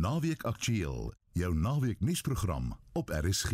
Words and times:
Naweek 0.00 0.44
Aktueel, 0.48 1.12
jou 1.32 1.54
naweek 1.54 2.00
nuusprogram 2.00 2.70
op 2.92 3.10
RSG. 3.10 3.50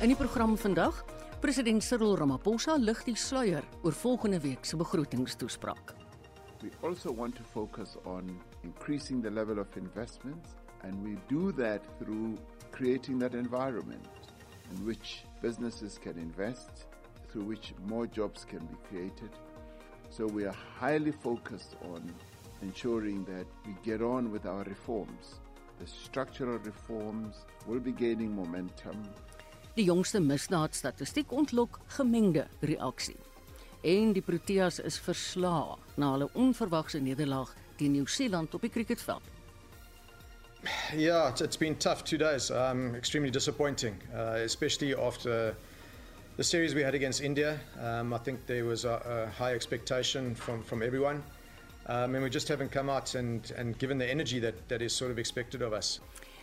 In 0.00 0.08
die 0.08 0.16
program 0.16 0.56
vandag, 0.56 1.04
president 1.40 1.84
Cyril 1.84 2.16
Ramaphosa 2.16 2.78
lig 2.80 3.04
die 3.04 3.16
sluier 3.16 3.66
oor 3.82 3.92
volgende 3.92 4.40
week 4.40 4.64
se 4.64 4.80
begrotingstoespraak. 4.80 5.92
We 6.62 6.72
also 6.80 7.12
want 7.12 7.36
to 7.36 7.44
focus 7.52 7.98
on 8.04 8.40
increasing 8.62 9.20
the 9.22 9.30
level 9.30 9.60
of 9.60 9.76
investments, 9.76 10.56
and 10.82 11.04
we 11.04 11.18
do 11.28 11.52
that 11.52 11.84
through 11.98 12.38
creating 12.70 13.20
that 13.20 13.34
environment 13.34 14.19
in 14.70 14.86
which 14.86 15.24
businesses 15.42 15.98
can 15.98 16.18
invest, 16.18 16.86
through 17.28 17.44
which 17.44 17.74
more 17.86 18.06
jobs 18.06 18.44
can 18.44 18.60
be 18.66 18.76
created. 18.88 19.30
So 20.10 20.26
we 20.26 20.44
are 20.44 20.56
highly 20.78 21.12
focused 21.12 21.76
on 21.94 22.02
ensuring 22.62 23.24
that 23.24 23.46
we 23.66 23.74
get 23.84 24.02
on 24.02 24.30
with 24.30 24.46
our 24.46 24.64
reforms. 24.64 25.40
The 25.78 25.86
structural 25.86 26.58
reforms 26.58 27.36
will 27.66 27.80
be 27.80 27.92
gaining 27.92 28.34
momentum. 28.34 29.02
Die 29.74 29.84
jongste 29.84 30.20
misdaadstatistiek 30.20 31.32
ontlok 31.32 31.78
gemengde 31.96 32.46
reaksie. 32.60 33.16
En 33.80 34.12
die 34.12 34.22
Proteas 34.22 34.80
is 34.84 34.98
verslae 35.00 35.78
na 35.96 36.10
hulle 36.12 36.28
onverwagse 36.34 37.00
nederlaag 37.00 37.54
teen 37.78 37.94
Nieu-Seeland 37.96 38.54
op 38.54 38.66
die 38.66 38.70
cricketveld. 38.70 39.24
Yeah, 40.94 41.28
it's, 41.28 41.40
it's 41.40 41.56
been 41.56 41.76
tough 41.76 42.04
two 42.04 42.18
days. 42.18 42.50
Um, 42.50 42.94
extremely 42.94 43.30
disappointing, 43.30 43.96
uh, 44.14 44.40
especially 44.44 44.94
after 44.94 45.54
the 46.36 46.44
series 46.44 46.74
we 46.74 46.82
had 46.82 46.94
against 46.94 47.22
India. 47.22 47.58
Um, 47.80 48.12
I 48.12 48.18
think 48.18 48.46
there 48.46 48.64
was 48.64 48.84
a, 48.84 49.00
a 49.04 49.30
high 49.38 49.54
expectation 49.54 50.34
from, 50.34 50.62
from 50.62 50.82
everyone. 50.82 51.22
Um, 51.86 52.14
and 52.14 52.22
we 52.22 52.30
just 52.30 52.48
haven't 52.48 52.70
come 52.70 52.90
out 52.90 53.14
and, 53.14 53.50
and 53.56 53.78
given 53.78 53.98
the 53.98 54.08
energy 54.08 54.38
that, 54.40 54.68
that 54.68 54.82
is 54.82 54.92
sort 54.92 55.10
of 55.10 55.18
expected 55.18 55.62
of 55.62 55.72
us. 55.72 56.00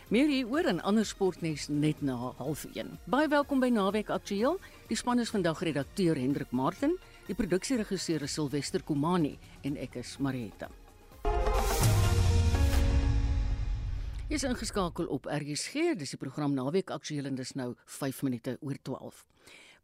Meer 0.08 0.28
hieroor 0.28 0.64
en 0.64 0.80
ander 0.80 1.04
sportnuus 1.04 1.68
net 1.68 2.00
na 2.00 2.32
0.30. 2.38 2.94
Baie 3.04 3.28
welkom 3.28 3.60
by 3.60 3.68
Naweek 3.68 4.08
Aktueel. 4.08 4.56
Die 4.88 4.96
span 4.96 5.20
is 5.20 5.28
vandag 5.28 5.60
redakteur 5.60 6.16
Hendrik 6.16 6.50
Martin, 6.50 6.96
die 7.28 7.36
produksieregisseur 7.36 8.24
is 8.24 8.32
Silwester 8.32 8.80
Komani 8.88 9.36
en 9.68 9.76
ek 9.76 10.00
is 10.00 10.16
Marietta. 10.18 10.70
Jy 14.28 14.36
is 14.36 14.42
ingeskakel 14.44 15.06
op 15.08 15.24
RSG, 15.32 15.94
dis 15.96 16.10
die 16.12 16.18
program 16.20 16.52
Naweek 16.52 16.90
Aktueel 16.92 17.30
en 17.30 17.36
dis 17.38 17.54
nou 17.56 17.70
5 17.88 18.18
minute 18.26 18.58
oor 18.60 18.76
12. 18.84 19.22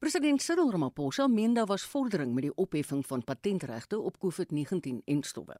President 0.04 0.42
Cyril 0.44 0.68
Ramaphosa 0.74 1.24
meen 1.32 1.54
daar 1.56 1.70
was 1.70 1.86
vordering 1.88 2.34
met 2.36 2.44
die 2.44 2.52
opheffing 2.60 3.00
van 3.08 3.24
patentregte 3.24 3.96
op 3.96 4.18
COVID-19 4.20 5.00
en 5.04 5.24
stowwe. 5.24 5.56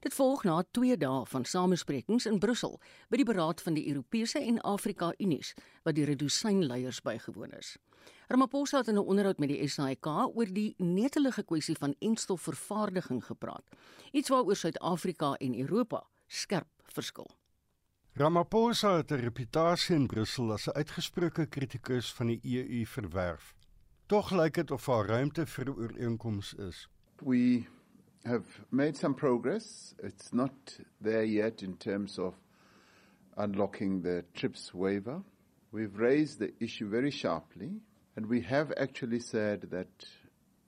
Dit 0.00 0.16
volg 0.16 0.46
na 0.48 0.62
2 0.70 0.96
dae 0.96 1.20
van 1.34 1.44
samesprekings 1.44 2.24
in 2.32 2.40
Brussel 2.40 2.80
by 3.12 3.20
die 3.20 3.28
beraad 3.28 3.60
van 3.60 3.76
die 3.76 3.84
Europese 3.92 4.40
en 4.40 4.62
Afrika 4.64 5.12
Unies 5.18 5.52
wat 5.84 6.00
die 6.00 6.08
redusynleiers 6.08 7.04
bygewoon 7.04 7.52
is. 7.60 7.76
Ramaphosa 8.32 8.78
het 8.80 8.88
in 8.88 8.96
'n 8.96 9.04
onderhoud 9.04 9.38
met 9.38 9.52
die 9.52 9.68
SAIK 9.68 10.06
oor 10.32 10.48
die 10.48 10.74
netelige 10.78 11.44
kwessie 11.44 11.76
van 11.76 11.94
enstofvervaardiging 12.00 13.24
gepraat, 13.24 13.68
iets 14.12 14.28
waaroor 14.28 14.56
Suid-Afrika 14.56 15.34
en 15.34 15.60
Europa 15.60 16.06
skerp 16.26 16.72
verskil. 16.88 17.28
Ramaphosa 18.16 18.96
het 18.96 19.10
'n 19.10 19.20
reputasie 19.20 19.96
in 19.96 20.06
Brussel 20.06 20.52
as 20.52 20.68
'n 20.68 20.76
uitgesproke 20.76 21.46
kritikus 21.46 22.12
van 22.14 22.26
die 22.26 22.40
EU 22.42 22.84
verwerf. 22.86 23.54
Tog 24.06 24.30
lyk 24.30 24.54
dit 24.54 24.70
of 24.70 24.84
daar 24.84 25.06
ruimte 25.06 25.46
vir 25.46 25.72
ooreenkoms 25.74 26.54
is. 26.54 26.88
We 27.22 27.66
have 28.22 28.46
made 28.68 28.96
some 28.96 29.14
progress. 29.14 29.94
It's 30.02 30.30
not 30.32 30.80
there 31.02 31.26
yet 31.26 31.62
in 31.62 31.76
terms 31.76 32.18
of 32.18 32.34
unlocking 33.36 34.02
the 34.02 34.24
TRIPS 34.32 34.72
waiver. 34.72 35.22
We've 35.70 35.98
raised 35.98 36.38
the 36.38 36.54
issue 36.58 36.88
very 36.88 37.10
sharply, 37.10 37.82
and 38.16 38.26
we 38.26 38.40
have 38.42 38.72
actually 38.76 39.20
said 39.20 39.70
that 39.70 40.06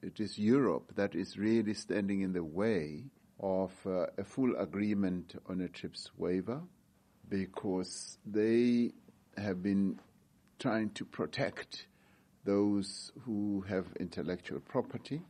it 0.01 0.19
is 0.19 0.37
Europe 0.37 0.95
that 0.95 1.15
is 1.15 1.37
really 1.37 1.75
standing 1.75 2.23
in 2.23 2.33
the 2.33 2.45
way 2.45 3.05
of 3.39 3.87
uh, 3.87 4.07
a 4.19 4.25
full 4.25 4.57
agreement 4.57 5.37
on 5.45 5.61
a 5.61 5.69
TRIPS 5.69 6.11
waiver 6.17 6.63
because 7.29 8.19
they 8.25 8.93
have 9.37 9.63
been 9.63 9.99
trying 10.59 10.91
to 10.91 11.05
protect 11.05 11.87
those 12.45 13.13
who 13.25 13.65
have 13.69 13.87
intellectual 13.99 14.61
property. 14.61 15.21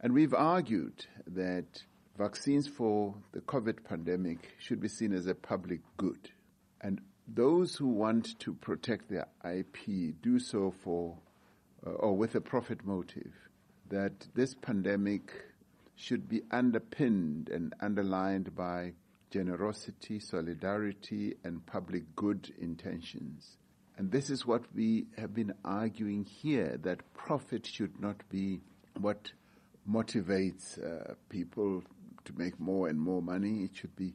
And 0.00 0.12
we've 0.12 0.34
argued 0.34 1.06
that 1.26 1.82
vaccines 2.16 2.68
for 2.68 3.14
the 3.32 3.40
COVID 3.40 3.84
pandemic 3.84 4.54
should 4.58 4.80
be 4.80 4.88
seen 4.88 5.12
as 5.12 5.26
a 5.26 5.34
public 5.34 5.80
good. 5.96 6.30
And 6.80 7.00
those 7.26 7.76
who 7.76 7.88
want 7.88 8.38
to 8.40 8.54
protect 8.54 9.10
their 9.10 9.26
IP 9.44 10.20
do 10.22 10.38
so 10.38 10.72
for 10.82 11.16
uh, 11.86 11.90
or 11.90 12.16
with 12.16 12.34
a 12.34 12.40
profit 12.40 12.84
motive. 12.84 13.32
That 13.88 14.12
this 14.34 14.54
pandemic 14.54 15.32
should 15.96 16.28
be 16.28 16.42
underpinned 16.50 17.48
and 17.48 17.74
underlined 17.80 18.54
by 18.54 18.92
generosity, 19.30 20.18
solidarity, 20.18 21.34
and 21.44 21.64
public 21.66 22.14
good 22.16 22.52
intentions. 22.58 23.56
And 23.96 24.10
this 24.10 24.30
is 24.30 24.46
what 24.46 24.64
we 24.74 25.06
have 25.18 25.34
been 25.34 25.54
arguing 25.64 26.24
here 26.24 26.78
that 26.82 27.12
profit 27.14 27.66
should 27.66 28.00
not 28.00 28.16
be 28.28 28.60
what 28.98 29.30
motivates 29.88 30.78
uh, 30.78 31.14
people 31.28 31.82
to 32.24 32.32
make 32.36 32.58
more 32.58 32.88
and 32.88 32.98
more 32.98 33.22
money. 33.22 33.64
It 33.64 33.76
should 33.76 33.94
be 33.96 34.14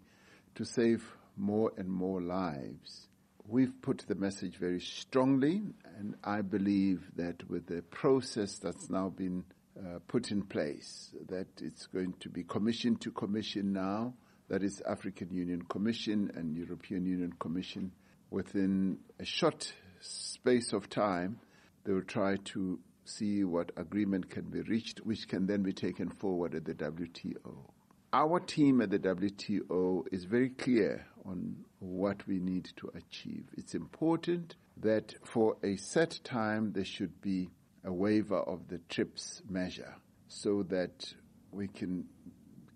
to 0.55 0.65
save 0.65 1.03
more 1.37 1.71
and 1.77 1.89
more 1.89 2.21
lives. 2.21 3.07
We've 3.47 3.79
put 3.81 4.05
the 4.07 4.15
message 4.15 4.57
very 4.57 4.79
strongly, 4.79 5.61
and 5.97 6.15
I 6.23 6.41
believe 6.41 7.11
that 7.15 7.47
with 7.49 7.67
the 7.67 7.83
process 7.83 8.57
that's 8.57 8.89
now 8.89 9.09
been 9.09 9.43
uh, 9.77 9.99
put 10.07 10.31
in 10.31 10.41
place, 10.41 11.11
that 11.27 11.47
it's 11.61 11.85
going 11.85 12.13
to 12.21 12.29
be 12.29 12.43
commission 12.43 12.95
to 12.97 13.11
commission 13.11 13.73
now, 13.73 14.13
that 14.47 14.63
is 14.63 14.81
African 14.87 15.31
Union 15.31 15.61
Commission 15.63 16.31
and 16.35 16.55
European 16.55 17.05
Union 17.05 17.33
Commission, 17.39 17.91
within 18.29 18.99
a 19.19 19.25
short 19.25 19.73
space 20.01 20.73
of 20.73 20.89
time, 20.89 21.39
they 21.83 21.93
will 21.93 22.01
try 22.01 22.37
to 22.45 22.79
see 23.05 23.43
what 23.43 23.71
agreement 23.77 24.29
can 24.29 24.45
be 24.45 24.61
reached, 24.61 24.99
which 24.99 25.27
can 25.27 25.45
then 25.45 25.63
be 25.63 25.73
taken 25.73 26.09
forward 26.09 26.55
at 26.55 26.65
the 26.65 26.73
WTO. 26.73 27.69
Our 28.13 28.39
team 28.39 28.81
at 28.81 28.91
the 28.91 28.99
WTO 28.99 30.05
is 30.11 30.25
very 30.25 30.49
clear 30.49 31.05
on 31.25 31.57
what 31.79 32.25
we 32.27 32.39
need 32.39 32.69
to 32.77 32.89
achieve. 32.95 33.45
It's 33.57 33.75
important 33.75 34.55
that 34.77 35.13
for 35.23 35.57
a 35.63 35.75
set 35.75 36.19
time 36.23 36.71
there 36.73 36.85
should 36.85 37.21
be 37.21 37.49
a 37.83 37.91
waiver 37.91 38.39
of 38.39 38.67
the 38.67 38.79
TRIPS 38.89 39.41
measure 39.49 39.95
so 40.27 40.63
that 40.63 41.13
we 41.51 41.67
can 41.67 42.05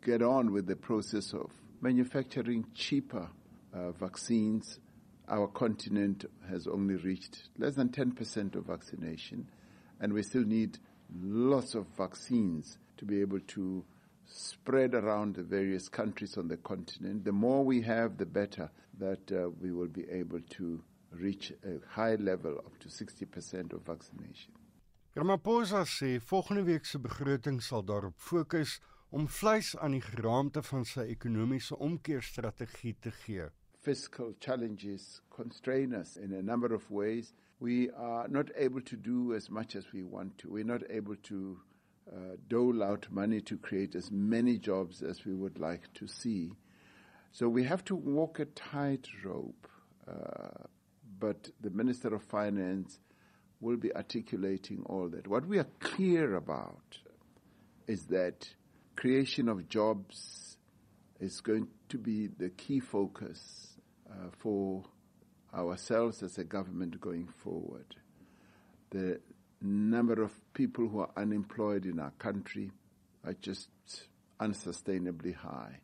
get 0.03 0.21
on 0.21 0.51
with 0.51 0.67
the 0.67 0.75
process 0.75 1.33
of 1.33 1.51
manufacturing 1.81 2.65
cheaper 2.73 3.29
uh, 3.73 3.91
vaccines. 3.91 4.79
Our 5.27 5.47
continent 5.47 6.25
has 6.49 6.67
only 6.67 6.95
reached 6.95 7.49
less 7.57 7.75
than 7.75 7.89
10% 7.89 8.55
of 8.55 8.65
vaccination, 8.65 9.47
and 9.99 10.13
we 10.13 10.23
still 10.23 10.43
need 10.43 10.79
lots 11.23 11.75
of 11.75 11.85
vaccines 11.97 12.77
to 12.97 13.05
be 13.05 13.21
able 13.21 13.39
to 13.39 13.83
spread 14.25 14.93
around 14.93 15.35
the 15.35 15.43
various 15.43 15.87
countries 15.89 16.37
on 16.37 16.47
the 16.47 16.57
continent. 16.57 17.25
The 17.25 17.31
more 17.31 17.63
we 17.63 17.81
have, 17.81 18.17
the 18.17 18.25
better 18.25 18.69
that 18.99 19.31
uh, 19.31 19.49
we 19.61 19.71
will 19.71 19.87
be 19.87 20.05
able 20.09 20.41
to 20.51 20.81
reach 21.11 21.51
a 21.63 21.79
high 21.89 22.15
level 22.15 22.57
up 22.57 22.77
to 22.79 22.87
60% 22.87 23.73
of 23.73 23.81
vaccination. 23.81 24.53
Ramaphosa 25.15 25.83
sê 25.85 26.19
volgende 26.19 26.61
week 26.61 26.85
se 26.85 26.97
begroting 26.99 27.59
sal 27.61 27.81
daarop 27.83 28.13
fokus 28.15 28.79
om 29.09 29.27
vleis 29.27 29.77
aan 29.77 29.95
die 29.97 30.03
geraamte 30.05 30.61
van 30.65 30.85
sy 30.85 31.07
ekonomiese 31.09 31.77
omkeerstrategie 31.77 32.95
te 33.01 33.11
gee. 33.23 33.47
Fiscal 33.79 34.33
challenges 34.39 35.21
constrain 35.29 35.93
us 35.93 36.17
in 36.17 36.33
a 36.33 36.41
number 36.41 36.73
of 36.73 36.89
ways. 36.91 37.33
We 37.59 37.89
are 37.95 38.27
not 38.27 38.51
able 38.55 38.81
to 38.81 38.95
do 38.95 39.33
as 39.33 39.49
much 39.49 39.75
as 39.75 39.91
we 39.93 40.03
want 40.03 40.37
to. 40.39 40.49
We're 40.51 40.63
not 40.65 40.83
able 40.89 41.15
to 41.15 41.59
uh, 42.11 42.35
dole 42.47 42.83
out 42.83 43.07
money 43.09 43.41
to 43.41 43.57
create 43.57 43.95
as 43.95 44.11
many 44.11 44.57
jobs 44.57 45.01
as 45.01 45.25
we 45.25 45.33
would 45.33 45.59
like 45.59 45.91
to 45.95 46.07
see. 46.07 46.51
So 47.31 47.49
we 47.49 47.63
have 47.63 47.83
to 47.85 47.95
walk 47.95 48.39
a 48.39 48.45
tightrope. 48.45 49.67
Uh, 50.07 50.67
but 51.19 51.49
the 51.61 51.69
Minister 51.69 52.13
of 52.15 52.23
Finance 52.23 52.99
will 53.59 53.77
be 53.77 53.93
articulating 53.95 54.83
all 54.85 55.09
that. 55.09 55.27
What 55.27 55.45
we 55.45 55.59
are 55.59 55.67
clear 55.79 56.35
about 56.35 56.97
is 57.87 58.05
that 58.05 58.49
creation 58.99 59.47
of 59.47 59.69
jobs 59.69 60.57
is 61.21 61.39
going 61.39 61.65
to 61.87 61.97
be 61.97 62.27
the 62.27 62.49
key 62.49 62.81
focus 62.81 63.79
uh, 64.11 64.27
for 64.39 64.83
ourselves 65.55 66.21
as 66.21 66.37
a 66.37 66.43
government 66.43 66.99
going 66.99 67.25
forward. 67.25 67.95
The 68.89 69.21
number 69.61 70.21
of 70.21 70.33
people 70.53 70.89
who 70.89 70.99
are 70.99 71.11
unemployed 71.15 71.85
in 71.85 71.97
our 71.97 72.11
country 72.19 72.71
are 73.25 73.35
just 73.41 73.69
unsustainably 74.41 75.33
high. 75.33 75.79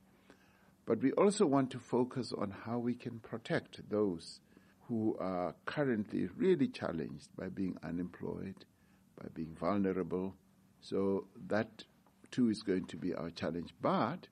But 0.86 1.02
we 1.02 1.14
also 1.14 1.46
want 1.46 1.72
to 1.72 1.80
focus 1.80 2.34
on 2.38 2.52
how 2.66 2.80
we 2.80 2.96
can 2.96 3.20
protect 3.20 3.90
those 3.90 4.42
who 4.90 5.16
are 5.22 5.56
currently 5.64 6.28
really 6.36 6.68
challenged 6.68 7.30
by 7.38 7.48
being 7.48 7.78
unemployed, 7.82 8.66
by 9.18 9.30
being 9.34 9.56
vulnerable. 9.58 10.36
So 10.82 11.28
that 11.48 11.86
too 12.36 12.50
is 12.50 12.62
going 12.64 12.86
to 12.88 12.98
be 12.98 13.14
our 13.14 13.30
challenge. 13.30 13.74
But 13.82 14.28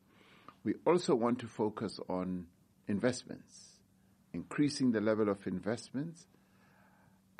we 0.63 0.75
also 0.85 1.15
want 1.15 1.39
to 1.39 1.47
focus 1.47 1.99
on 2.09 2.47
investments, 2.87 3.79
increasing 4.33 4.91
the 4.91 5.01
level 5.01 5.29
of 5.29 5.47
investments. 5.47 6.25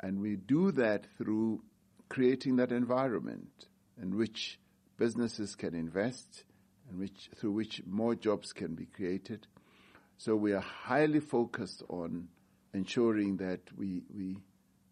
And 0.00 0.20
we 0.20 0.36
do 0.36 0.72
that 0.72 1.06
through 1.18 1.62
creating 2.08 2.56
that 2.56 2.72
environment 2.72 3.66
in 4.00 4.16
which 4.16 4.58
businesses 4.96 5.54
can 5.54 5.74
invest 5.74 6.44
and 6.88 6.98
which, 6.98 7.30
through 7.36 7.52
which 7.52 7.82
more 7.86 8.14
jobs 8.14 8.52
can 8.52 8.74
be 8.74 8.86
created. 8.86 9.46
So 10.16 10.34
we 10.36 10.52
are 10.52 10.60
highly 10.60 11.20
focused 11.20 11.82
on 11.88 12.28
ensuring 12.72 13.36
that 13.38 13.60
we, 13.76 14.02
we, 14.14 14.38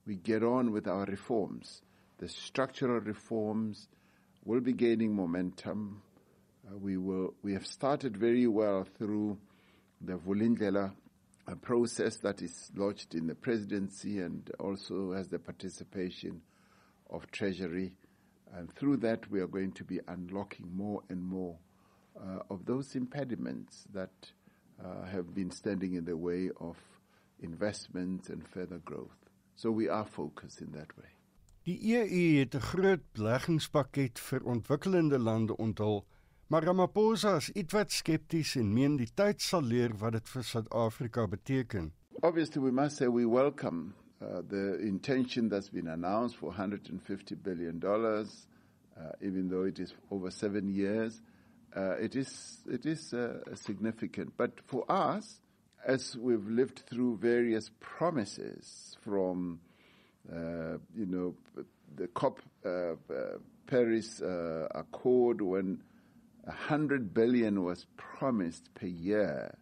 we 0.07 0.17
get 0.17 0.43
on 0.43 0.73
with 0.73 0.87
our 0.87 1.05
reforms. 1.05 1.83
The 2.19 2.29
structural 2.29 3.01
reforms 3.01 3.89
will 4.45 4.61
be 4.61 4.73
gaining 4.73 5.15
momentum. 5.15 6.03
Uh, 6.67 6.77
we, 6.77 6.97
will, 6.97 7.35
we 7.43 7.53
have 7.53 7.67
started 7.67 8.17
very 8.17 8.47
well 8.47 8.87
through 8.99 9.39
the 10.01 10.15
Vulindlela 10.15 10.93
process 11.61 12.17
that 12.19 12.41
is 12.41 12.71
lodged 12.75 13.15
in 13.15 13.27
the 13.27 13.35
presidency 13.35 14.21
and 14.21 14.51
also 14.59 15.13
has 15.13 15.29
the 15.29 15.39
participation 15.39 16.41
of 17.11 17.31
Treasury. 17.31 17.93
And 18.55 18.73
through 18.75 18.99
that, 18.99 19.31
we 19.31 19.41
are 19.41 19.47
going 19.47 19.73
to 19.73 19.85
be 19.85 20.01
unlocking 20.09 20.71
more 20.75 21.03
and 21.09 21.23
more 21.23 21.57
uh, 22.17 22.41
of 22.51 22.65
those 22.67 22.95
impediments 22.95 23.85
that 23.93 24.11
uh, 24.83 25.07
have 25.07 25.35
been 25.35 25.51
standing 25.51 25.95
in 25.95 26.05
the 26.05 26.17
way 26.17 26.51
of 26.61 26.77
investments 27.41 28.29
and 28.29 28.47
further 28.47 28.79
growth. 28.79 29.17
So 29.57 29.71
we 29.71 29.89
are 29.89 30.07
focused 30.07 30.61
in 30.61 30.73
that 30.73 30.97
way. 30.97 31.12
Die 31.65 31.79
EU 31.95 32.39
het 32.39 32.55
'n 32.55 32.61
groot 32.61 33.01
beleggingspakket 33.13 34.19
vir 34.19 34.45
ontwikkelende 34.45 35.19
lande 35.19 35.57
onthul, 35.57 36.07
maar 36.47 36.65
Ramaphosa 36.65 37.37
is 37.37 37.51
ietwat 37.51 37.93
skepties 37.93 38.57
en 38.57 38.73
meen 38.73 38.97
die 38.97 39.11
tyd 39.15 39.41
sal 39.41 39.63
leer 39.63 39.97
wat 39.99 40.13
dit 40.13 40.29
vir 40.29 40.43
Suid-Afrika 40.43 41.27
beteken. 41.27 41.93
Obviously 42.23 42.63
we 42.63 42.71
must 42.71 42.97
say 42.97 43.09
we 43.09 43.27
welcome 43.29 43.95
uh, 44.21 44.39
the 44.49 44.79
intention 44.79 45.49
that's 45.49 45.71
been 45.71 45.89
announced 45.89 46.37
for 46.37 46.49
150 46.51 47.35
billion 47.35 47.79
dollars 47.79 48.47
uh, 48.97 49.03
even 49.21 49.49
though 49.49 49.67
it 49.69 49.79
is 49.79 49.95
over 50.11 50.31
7 50.31 50.69
years. 50.69 51.23
uh, 51.77 51.97
it 51.99 52.15
is 52.17 52.63
it 52.67 52.87
is 52.87 53.13
uh, 53.15 53.39
significant. 53.55 54.37
But 54.37 54.53
for 54.67 54.85
us, 54.91 55.41
as 55.87 56.17
we've 56.17 56.47
lived 56.47 56.83
through 56.89 57.19
various 57.19 57.71
promises 57.81 58.97
from, 59.03 59.61
uh, 59.61 59.72
you 60.31 61.07
know, 61.07 61.35
the 61.97 62.09
COP 62.09 62.41
uh, 62.65 62.69
uh, 62.69 62.95
Paris 63.67 64.21
uh, 64.21 64.67
Accord, 64.75 65.41
when 65.41 65.83
hundred 66.49 67.15
billion 67.15 67.63
was 67.63 67.87
promised 67.97 68.75
per 68.75 68.87
year, 68.87 69.57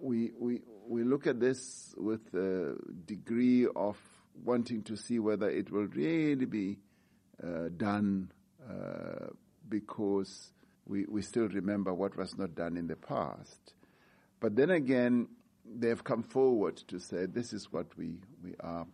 we 0.00 0.32
we 0.38 0.62
we 0.86 1.04
look 1.04 1.26
at 1.26 1.40
this 1.40 1.94
with 1.96 2.34
a 2.34 2.76
degree 3.06 3.66
of 3.74 3.96
wanting 4.44 4.82
to 4.84 4.96
see 4.96 5.18
whether 5.18 5.48
it 5.48 5.70
will 5.70 5.86
really 5.86 6.44
be 6.44 6.78
done 7.76 8.30
because 9.68 10.52
we, 10.86 11.04
we 11.06 11.22
still 11.22 11.48
remember 11.48 11.92
what 11.92 12.16
was 12.16 12.36
not 12.38 12.54
done 12.54 12.76
in 12.76 12.86
the 12.86 12.96
past. 12.96 13.74
But 14.40 14.56
then 14.56 14.70
again, 14.70 15.28
they 15.64 15.88
have 15.88 16.04
come 16.04 16.22
forward 16.22 16.76
to 16.88 16.98
say 16.98 17.26
this 17.26 17.52
is 17.52 17.70
what 17.70 17.86
we, 17.96 18.14
we 18.42 18.54
are 18.60 18.82
uh, 18.82 18.84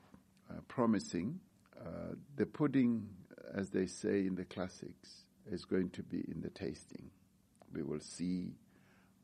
promising. 0.69 1.41
Uh, 1.79 2.15
the 2.37 2.47
pudding, 2.47 3.09
as 3.55 3.71
they 3.71 3.87
say 3.87 4.27
in 4.27 4.35
the 4.35 4.45
classics, 4.45 5.25
is 5.51 5.65
going 5.65 5.91
to 5.91 6.03
be 6.03 6.25
in 6.29 6.41
the 6.41 6.51
tasting. 6.51 7.11
We 7.73 7.83
will 7.83 8.01
see 8.01 8.53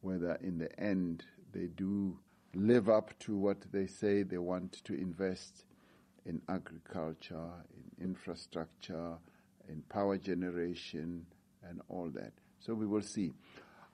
whether 0.00 0.34
in 0.42 0.58
the 0.58 0.78
end 0.80 1.24
they 1.52 1.66
do 1.66 2.18
live 2.54 2.88
up 2.88 3.18
to 3.20 3.36
what 3.36 3.58
they 3.72 3.86
say 3.86 4.22
they 4.22 4.38
want 4.38 4.84
to 4.84 4.94
invest 4.94 5.64
in 6.26 6.42
agriculture, 6.48 7.50
in 7.74 8.04
infrastructure, 8.04 9.14
in 9.68 9.82
power 9.88 10.16
generation, 10.16 11.26
and 11.68 11.80
all 11.88 12.10
that. 12.14 12.32
So 12.58 12.74
we 12.74 12.86
will 12.86 13.02
see. 13.02 13.32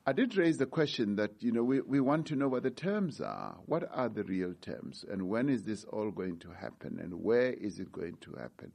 I 0.09 0.13
did 0.13 0.37
raise 0.37 0.57
the 0.57 0.67
question 0.67 1.17
that, 1.17 1.33
you 1.41 1.51
know, 1.51 1.65
we, 1.65 1.81
we 1.81 1.99
want 1.99 2.27
to 2.27 2.37
know 2.37 2.47
what 2.47 2.63
the 2.63 2.71
terms 2.71 3.21
are. 3.21 3.57
What 3.67 3.89
are 3.93 4.09
the 4.09 4.23
real 4.23 4.55
terms? 4.63 5.05
And 5.11 5.29
when 5.29 5.49
is 5.49 5.65
this 5.65 5.83
all 5.83 6.13
going 6.13 6.39
to 6.41 6.51
happen? 6.51 7.01
And 7.03 7.25
where 7.25 7.53
is 7.53 7.81
it 7.81 7.91
going 7.91 8.19
to 8.21 8.35
happen? 8.35 8.71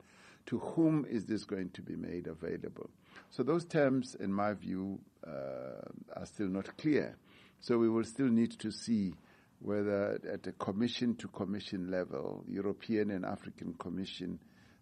To 0.48 0.60
whom 0.60 1.06
is 1.10 1.24
this 1.25 1.45
going 1.45 1.69
to 1.69 1.81
be 1.81 1.95
made 1.95 2.28
available? 2.28 2.89
So 3.30 3.44
those 3.44 3.63
terms, 3.63 4.13
in 4.19 4.33
my 4.33 4.54
view, 4.54 5.00
uh, 5.25 5.88
are 6.18 6.25
still 6.25 6.50
not 6.50 6.75
clear. 6.78 7.16
So 7.62 7.78
we 7.78 7.88
will 7.88 8.04
still 8.04 8.28
need 8.28 8.60
to 8.60 8.69
see 8.69 9.13
whether 9.60 10.19
at 10.30 10.48
a 10.48 10.51
commission 10.51 11.16
to 11.16 11.30
commission 11.30 11.89
level, 11.89 12.44
European 12.45 13.10
and 13.12 13.24
African 13.24 13.75
Commission, 13.75 14.38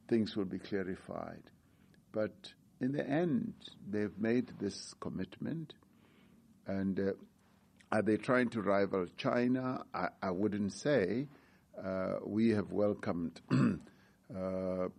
things 0.07 0.36
will 0.36 0.46
be 0.46 0.57
clarified. 0.57 1.44
But 2.12 2.54
in 2.81 2.94
the 2.94 3.07
end, 3.07 3.54
they've 3.88 4.18
made 4.18 4.54
this 4.60 4.96
commitment. 5.00 5.75
And 6.69 7.00
uh, 7.00 7.13
are 7.92 8.04
they 8.04 8.18
trying 8.18 8.50
to 8.50 8.62
rival 8.62 9.07
China? 9.18 9.83
I, 9.92 10.10
I 10.21 10.30
wouldn't 10.30 10.71
say. 10.71 11.27
Uh, 11.83 12.18
we 12.24 12.50
have 12.50 12.71
welcomed 12.71 13.42
uh, 13.51 14.89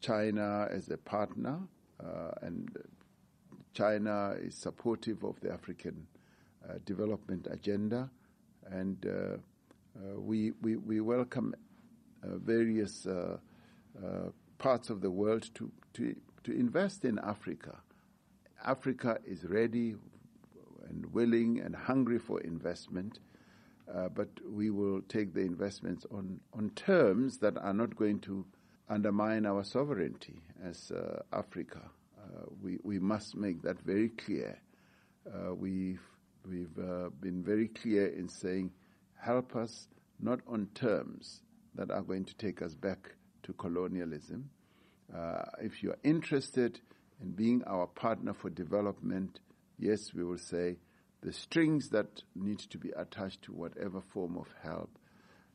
China 0.00 0.68
as 0.70 0.88
a 0.90 0.96
partner, 0.96 1.58
uh, 1.98 2.30
and 2.42 2.70
China 3.74 4.36
is 4.40 4.54
supportive 4.54 5.24
of 5.24 5.40
the 5.40 5.52
African 5.52 6.06
uh, 6.64 6.74
development 6.84 7.48
agenda. 7.50 8.08
And 8.70 9.04
uh, 9.04 9.38
we, 10.20 10.52
we, 10.62 10.76
we, 10.76 11.00
welcome 11.00 11.52
various 12.22 13.08
parts 14.58 14.90
of 14.90 15.00
the 15.00 15.10
world 15.10 15.48
to, 15.54 15.72
to 15.94 16.14
to 16.44 16.52
invest 16.52 17.04
in 17.04 17.18
Africa. 17.18 17.78
Africa 18.64 19.18
is 19.26 19.44
ready 19.44 19.96
and 20.88 21.06
willing 21.12 21.60
and 21.60 21.74
hungry 21.74 22.18
for 22.18 22.40
investment, 22.40 23.18
uh, 23.94 24.08
but 24.08 24.28
we 24.50 24.70
will 24.70 25.00
take 25.02 25.34
the 25.34 25.40
investments 25.40 26.06
on, 26.10 26.40
on 26.52 26.70
terms 26.70 27.38
that 27.38 27.56
are 27.58 27.74
not 27.74 27.96
going 27.96 28.20
to 28.20 28.44
undermine 28.88 29.46
our 29.46 29.64
sovereignty 29.64 30.42
as 30.64 30.90
uh, 30.90 31.20
Africa. 31.32 31.80
Uh, 32.18 32.46
we, 32.62 32.78
we 32.82 32.98
must 32.98 33.36
make 33.36 33.62
that 33.62 33.80
very 33.82 34.08
clear. 34.10 34.58
Uh, 35.26 35.54
we've 35.54 36.00
we've 36.48 36.78
uh, 36.78 37.10
been 37.20 37.42
very 37.42 37.68
clear 37.68 38.06
in 38.06 38.28
saying, 38.28 38.70
help 39.20 39.54
us 39.54 39.88
not 40.20 40.40
on 40.46 40.66
terms 40.74 41.42
that 41.74 41.90
are 41.90 42.02
going 42.02 42.24
to 42.24 42.34
take 42.36 42.62
us 42.62 42.74
back 42.74 43.14
to 43.42 43.52
colonialism, 43.54 44.50
uh, 45.14 45.42
if 45.60 45.82
you 45.82 45.90
are 45.90 45.98
interested 46.04 46.80
in 47.20 47.30
being 47.30 47.62
our 47.66 47.86
partner 47.86 48.32
for 48.34 48.50
development, 48.50 49.40
yes, 49.78 50.12
we 50.14 50.24
will 50.24 50.38
say 50.38 50.76
the 51.22 51.32
strings 51.32 51.88
that 51.90 52.22
need 52.34 52.58
to 52.58 52.78
be 52.78 52.90
attached 52.96 53.42
to 53.42 53.52
whatever 53.52 54.00
form 54.00 54.36
of 54.36 54.54
help 54.62 54.90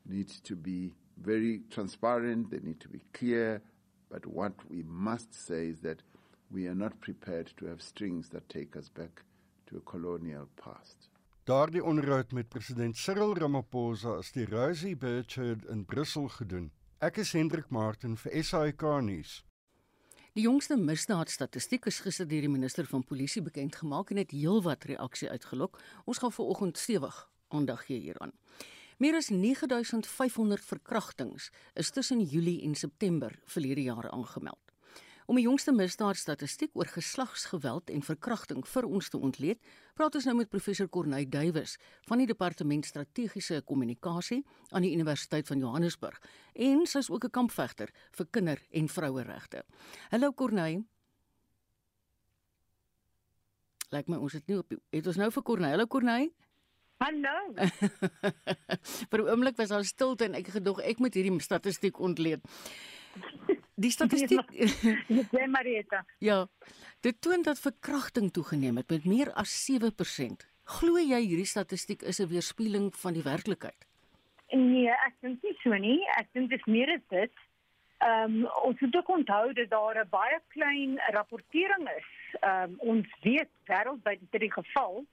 need 0.05 0.29
to 0.43 0.55
be 0.55 0.95
very 1.17 1.61
transparent, 1.69 2.51
they 2.51 2.59
need 2.59 2.79
to 2.79 2.89
be 2.89 3.01
clear, 3.13 3.61
but 4.09 4.25
what 4.25 4.53
we 4.69 4.83
must 4.83 5.33
say 5.33 5.67
is 5.67 5.79
that 5.81 6.01
we 6.51 6.67
are 6.67 6.75
not 6.75 6.99
prepared 6.99 7.51
to 7.57 7.65
have 7.65 7.81
strings 7.81 8.29
that 8.29 8.47
take 8.49 8.75
us 8.75 8.89
back 8.89 9.23
to 9.67 9.77
a 9.77 9.81
colonial 9.81 10.47
past. 10.55 11.09
Daardie 11.45 11.81
onderhoud 11.81 12.31
met 12.31 12.49
president 12.49 12.95
Cyril 12.95 13.35
Ramaphosa 13.35 14.19
is 14.19 14.31
die 14.31 14.45
Rosie 14.45 14.95
Birchard 14.95 15.65
in 15.65 15.83
Brussel 15.83 16.29
gedoen. 16.29 16.69
Ek 17.01 17.17
is 17.17 17.33
Hendrik 17.33 17.69
Martin 17.69 18.15
vir 18.15 18.43
SAK 18.43 18.85
nuus. 19.03 19.41
Die 20.33 20.47
jongste 20.47 20.73
misdaadstatistiek 20.81 21.83
is 21.85 21.99
gister 22.01 22.25
deur 22.25 22.41
die 22.41 22.49
minister 22.49 22.87
van 22.89 23.03
polisie 23.05 23.43
bekend 23.45 23.75
gemaak 23.77 24.09
en 24.09 24.17
het 24.17 24.31
heelwat 24.33 24.87
reaksie 24.89 25.29
uitgelok. 25.29 25.77
Ons 26.09 26.23
gaan 26.23 26.33
veraloggend 26.33 26.81
stewig 26.81 27.19
aandag 27.53 27.83
gee 27.85 27.99
hieraan. 28.01 28.33
Meer 28.97 29.19
as 29.19 29.29
9500 29.29 30.65
verkrachtings 30.65 31.51
is 31.77 31.93
tussen 31.93 32.25
Julie 32.25 32.63
en 32.65 32.73
September 32.73 33.37
verlede 33.45 33.85
jaar 33.85 34.09
aangemeld. 34.09 34.62
Om 35.25 35.37
die 35.39 35.45
jongste 35.45 35.71
misdaadstatistiek 35.71 36.73
oor 36.75 36.89
geslagsgeweld 36.91 37.91
en 37.93 38.03
verkrachting 38.03 38.65
vir 38.67 38.87
ons 38.87 39.09
te 39.09 39.19
ontleed, 39.19 39.59
praat 39.95 40.15
ons 40.19 40.27
nou 40.27 40.35
met 40.41 40.51
professor 40.51 40.89
Corneille 40.91 41.29
Duwys 41.29 41.77
van 42.09 42.19
die 42.19 42.27
Departement 42.27 42.85
Strategiese 42.85 43.61
Kommunikasie 43.63 44.41
aan 44.71 44.83
die 44.83 44.91
Universiteit 44.95 45.47
van 45.47 45.63
Johannesburg 45.63 46.19
en 46.53 46.85
sy 46.85 46.99
is 46.99 47.09
ook 47.09 47.25
'n 47.25 47.31
kampvegter 47.39 47.89
vir 48.11 48.27
kinder- 48.31 48.67
en 48.71 48.87
vroueregte. 48.89 49.63
Hallo 50.11 50.33
Corneille. 50.33 50.83
Lyk 53.91 54.07
my 54.07 54.17
ons 54.17 54.33
het 54.33 54.47
nie 54.47 54.57
op 54.57 54.73
het 54.91 55.07
ons 55.07 55.15
nou 55.15 55.31
vir 55.31 55.43
Corneille. 55.43 55.71
Hallo 55.71 55.87
Corneille. 55.87 56.31
Hallo. 56.97 57.53
vir 59.11 59.19
'n 59.21 59.29
oomblik 59.29 59.57
was 59.57 59.69
daar 59.69 59.85
stilte 59.85 60.25
en 60.25 60.33
ek 60.33 60.47
gedog 60.47 60.79
ek 60.81 60.99
moet 60.99 61.13
hierdie 61.13 61.39
statistiek 61.39 61.99
ontleed. 61.99 62.41
Die 63.75 63.91
statistiek 63.91 64.51
Ja, 65.31 65.47
Marieta. 65.47 66.05
Ja. 66.19 66.47
Dit 67.01 67.21
toon 67.21 67.41
dat 67.41 67.59
verkrachting 67.59 68.31
toegeneem 68.31 68.77
het 68.77 68.89
met 68.89 69.05
meer 69.05 69.31
as 69.33 69.53
7%. 69.71 70.45
Glo 70.63 70.99
jy 70.99 71.19
hierdie 71.25 71.49
statistiek 71.49 72.01
is 72.01 72.19
'n 72.19 72.29
weerspieëling 72.31 72.93
van 72.95 73.13
die 73.13 73.23
werklikheid? 73.23 73.87
Nee, 74.53 74.89
ek 74.89 75.15
dink 75.21 75.41
nie 75.43 75.57
so 75.63 75.73
nie. 75.73 75.99
Ek 76.19 76.27
dink 76.33 76.49
dit 76.49 76.59
is 76.59 76.65
meer 76.65 76.89
as 76.93 77.03
dit. 77.09 77.33
Ehm 78.03 78.43
um, 78.43 78.45
ons 78.67 78.79
moet 78.79 78.95
ook 78.95 79.09
onthou 79.09 79.53
dat 79.53 79.69
daar 79.69 79.97
'n 80.03 80.09
baie 80.09 80.39
klein 80.47 80.99
rapportering 81.17 81.89
is. 81.97 82.09
Ehm 82.39 82.71
um, 82.71 82.75
ons 82.79 83.07
weet 83.21 83.49
wêreldwyd 83.65 84.19
dit 84.31 84.41
die 84.41 84.51
geval. 84.51 85.05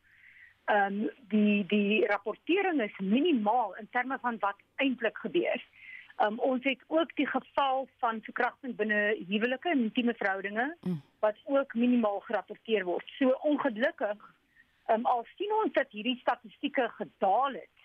Ehm 0.64 1.00
um, 1.00 1.10
die 1.28 1.66
die 1.66 2.06
rapportering 2.06 2.82
is 2.82 2.98
minimaal 2.98 3.76
in 3.76 3.88
terme 3.90 4.18
van 4.20 4.36
wat 4.38 4.58
eintlik 4.76 5.16
gebeur. 5.18 5.64
Um, 6.20 6.38
ons 6.44 6.64
het 6.64 6.82
ook 6.86 7.14
die 7.16 7.26
geval 7.26 7.88
van 7.98 8.18
verkrachting 8.22 8.74
binne 8.76 9.16
huwelike 9.28 9.70
en 9.70 9.86
intieme 9.86 10.14
verhoudinge 10.14 10.76
mm. 10.80 11.00
wat 11.24 11.36
ook 11.44 11.74
minimaal 11.74 12.20
gerapporteer 12.20 12.84
word. 12.84 13.08
So 13.16 13.30
ongelukkig, 13.48 14.34
um, 14.92 15.06
al 15.06 15.24
sien 15.36 15.54
ons 15.62 15.72
dat 15.72 15.88
hierdie 15.96 16.18
statistieke 16.20 16.90
gedaal 16.98 17.56
het, 17.56 17.80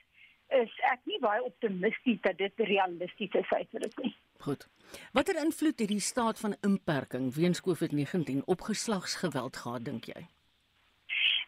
is 0.59 0.75
ek 0.91 1.07
nie 1.07 1.19
baie 1.23 1.43
optimisties 1.43 2.19
dat 2.27 2.37
dit 2.37 2.65
realistiese 2.67 3.45
syfers 3.47 3.87
is 3.87 3.97
nie. 4.03 4.13
Goed. 4.43 4.67
Watter 5.15 5.39
invloed 5.39 5.79
het 5.79 5.89
die 5.95 6.03
staat 6.03 6.39
van 6.39 6.59
inperking 6.61 7.31
weens 7.39 7.63
COVID-19 7.63 8.43
op 8.45 8.67
geslagsgeweld 8.67 9.63
gehad 9.63 9.85
dink 9.87 10.11
jy? 10.11 10.27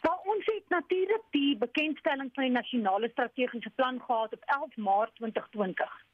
Nou 0.08 0.16
ons 0.24 0.44
het 0.54 0.68
natuurlik 0.72 1.24
die 1.36 1.56
bekendstelling 1.56 2.32
van 2.32 2.48
die 2.48 2.56
nasionale 2.56 3.08
strategiese 3.12 3.70
plan 3.76 4.00
gehad 4.00 4.32
op 4.32 4.52
11 4.58 4.76
Maart 4.76 5.14
2020. 5.20 6.06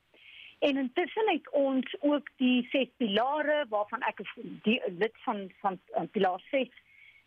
En 0.64 0.76
intussen 0.76 1.28
het 1.28 1.50
ons 1.50 1.96
ook 2.00 2.28
die 2.36 2.66
ses 2.70 2.88
pilare 2.96 3.66
waarvan 3.68 4.00
ek 4.08 4.22
is 4.24 4.30
die 4.62 4.80
lid 4.86 5.16
van 5.24 5.50
van, 5.60 5.78
van 5.92 6.08
pilaar 6.08 6.40
6 6.50 6.70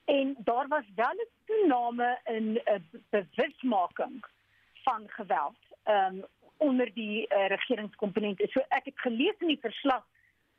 en 0.05 0.35
daar 0.39 0.67
was 0.67 0.87
wel 0.95 1.19
'n 1.25 1.29
toename 1.45 2.19
in 2.23 2.47
'n 2.53 2.59
uh, 2.73 3.01
bewusmaking 3.09 4.25
van 4.83 5.03
geweld 5.07 5.59
um, 5.85 6.25
onder 6.57 6.93
die 6.93 7.27
uh, 7.29 7.47
regeringskomponente. 7.47 8.47
So 8.49 8.59
ek 8.69 8.85
het 8.85 8.99
gelees 8.99 9.37
in 9.39 9.47
die 9.47 9.65
verslag 9.67 10.07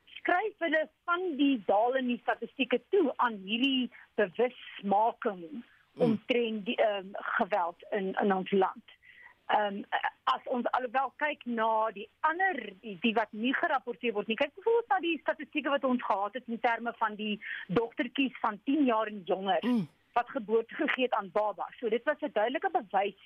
skryf 0.05 0.55
hulle 0.57 0.89
van 1.03 1.35
die 1.35 1.63
daal 1.65 1.95
in 1.95 2.07
die 2.07 2.21
statistieke 2.21 2.81
toe 2.89 3.13
aan 3.15 3.35
hierdie 3.43 3.91
bewusmaking 4.13 5.43
hmm. 5.49 6.01
omtrent 6.07 6.65
die 6.65 6.79
um, 6.81 7.11
geweld 7.11 7.83
in 7.89 8.13
in 8.21 8.33
ons 8.33 8.51
land 8.51 8.98
ehm 9.49 9.75
um, 9.75 9.85
as 10.29 10.43
ons 10.53 10.67
alhoewel 10.77 11.13
kyk 11.21 11.45
na 11.45 11.67
die 11.93 12.05
ander 12.29 12.57
die, 12.81 12.97
die 13.01 13.13
wat 13.17 13.31
nie 13.43 13.53
gerapporteer 13.57 14.13
word 14.13 14.27
nie. 14.29 14.37
Kyk 14.37 14.51
byvoorbeeld 14.57 14.91
na 14.93 14.99
die 15.05 15.15
statistieke 15.21 15.71
wat 15.73 15.87
ons 15.89 16.03
gehad 16.05 16.35
het 16.37 16.51
in 16.53 16.59
terme 16.65 16.93
van 16.99 17.15
die 17.17 17.39
dogtertjies 17.79 18.35
van 18.43 18.59
10 18.69 18.83
jaar 18.85 19.09
en 19.09 19.23
jonger 19.25 19.65
mm. 19.65 19.87
wat 20.17 20.29
geboorte 20.35 20.75
gegee 20.75 21.07
het 21.07 21.17
aan 21.17 21.31
baba. 21.33 21.65
So 21.79 21.89
dit 21.89 22.05
was 22.05 22.21
'n 22.21 22.33
duidelike 22.33 22.69
bewys 22.77 23.21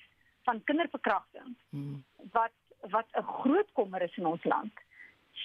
van 0.48 0.64
kinderverkrachting 0.64 1.56
mm. 1.70 2.04
wat 2.32 2.56
wat 2.96 3.08
'n 3.12 3.28
groot 3.42 3.72
kommer 3.72 4.02
is 4.02 4.16
in 4.16 4.26
ons 4.26 4.44
land. 4.44 4.72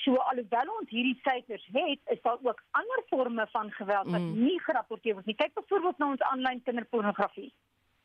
So 0.03 0.15
alhoewel 0.15 0.71
ons 0.79 0.89
hierdie 0.89 1.19
syfers 1.23 1.65
het, 1.71 1.99
is 2.05 2.21
daar 2.21 2.37
ook 2.41 2.63
ander 2.71 3.03
forme 3.07 3.47
van 3.51 3.71
geweld 3.71 4.11
wat 4.11 4.21
mm. 4.21 4.43
nie 4.43 4.59
gerapporteer 4.61 5.13
word 5.13 5.25
nie. 5.25 5.35
Kyk 5.35 5.53
byvoorbeeld 5.53 5.97
na 5.97 6.09
ons 6.09 6.21
aanlyn 6.21 6.63
kinderpornografie. 6.63 7.51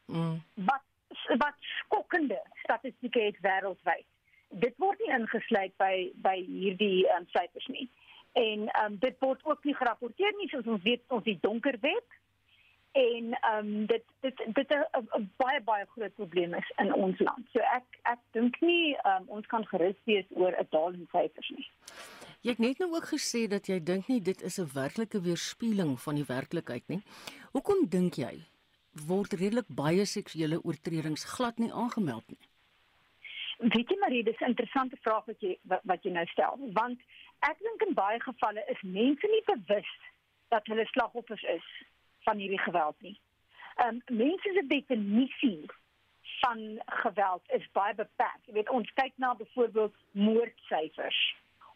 Mm. 0.07 0.43
Wat 0.55 0.83
wat 1.43 1.55
skokkende 1.85 2.41
statistieke 2.63 3.21
het 3.21 3.39
wêreldwyd. 3.47 4.07
Dit 4.49 4.75
word 4.79 4.99
nie 4.99 5.15
ingesluit 5.15 5.77
by 5.77 5.95
by 6.27 6.37
hierdie 6.47 7.07
um, 7.17 7.27
syfers 7.37 7.67
nie. 7.69 7.89
En 8.35 8.69
um, 8.85 8.99
dit 8.99 9.17
word 9.21 9.41
ook 9.45 9.65
nie 9.65 9.75
gerapporteer 9.75 10.35
nie 10.39 10.49
soos 10.51 10.67
ons 10.67 10.83
weet 10.83 11.03
ons 11.09 11.25
die 11.25 11.39
donker 11.43 11.79
web 11.81 12.21
en 12.95 13.35
um, 13.51 13.87
dit 13.87 14.03
dit 14.21 14.43
dit 14.55 14.71
'n 14.71 15.31
baie 15.37 15.61
baie 15.61 15.87
groot 15.87 16.15
probleem 16.15 16.55
is 16.55 16.73
in 16.77 16.93
ons 16.95 17.19
land. 17.19 17.47
So 17.53 17.59
ek 17.59 17.99
ek 18.03 18.21
dink 18.33 18.61
nie 18.61 18.97
um, 19.05 19.25
ons 19.27 19.47
kan 19.47 19.67
gerus 19.67 19.99
wees 20.05 20.27
oor 20.31 20.55
'n 20.61 20.67
daal 20.71 20.93
in 20.93 21.09
syfers 21.13 21.51
nie. 21.51 21.67
Jy 22.41 22.51
het 22.51 22.59
net 22.59 22.79
nou 22.79 22.95
ook 22.95 23.07
gesê 23.09 23.49
dat 23.49 23.67
jy 23.67 23.81
dink 23.83 24.09
nie 24.09 24.21
dit 24.21 24.43
is 24.43 24.59
'n 24.61 24.71
werklike 24.75 25.21
weerspieëling 25.21 26.01
van 26.01 26.15
die 26.15 26.29
werklikheid 26.29 26.89
nie. 26.89 27.03
Hoekom 27.53 27.89
dink 27.89 28.15
jy 28.15 28.35
word 29.07 29.33
redelik 29.33 29.69
baie 29.69 30.05
seksuele 30.05 30.61
oortredings 30.63 31.25
glad 31.25 31.59
nie 31.59 31.73
aangemeld 31.73 32.27
nie. 32.29 32.43
Weet 33.59 33.91
jy 33.91 33.97
Marie, 33.99 34.25
dis 34.25 34.41
'n 34.41 34.53
interessante 34.53 34.97
vraag 35.01 35.25
wat 35.25 35.41
jy 35.41 35.59
wat, 35.63 35.81
wat 35.85 36.03
jy 36.03 36.11
nou 36.11 36.27
stel, 36.27 36.59
want 36.73 37.01
ek 37.39 37.59
dink 37.59 37.83
in 37.87 37.95
baie 37.95 38.21
gevalle 38.21 38.65
is 38.69 38.83
mense 38.83 39.27
nie 39.27 39.45
bewus 39.47 39.93
dat 40.49 40.67
hulle 40.67 40.87
slagoffers 40.87 41.43
is 41.43 41.67
van 42.25 42.39
hierdie 42.39 42.65
geweld 42.67 42.97
nie. 43.01 43.19
Ehm 43.77 44.01
um, 44.09 44.17
mense 44.17 44.51
se 44.55 44.67
definisie 44.67 45.67
van 46.41 46.83
geweld 46.87 47.43
is 47.47 47.71
baie 47.73 47.95
beperk. 47.95 48.41
Jy 48.47 48.53
weet 48.53 48.71
ons 48.71 48.93
kyk 48.95 49.13
na 49.17 49.35
byvoorbeeld 49.35 49.95
moordsyfers. 50.11 51.21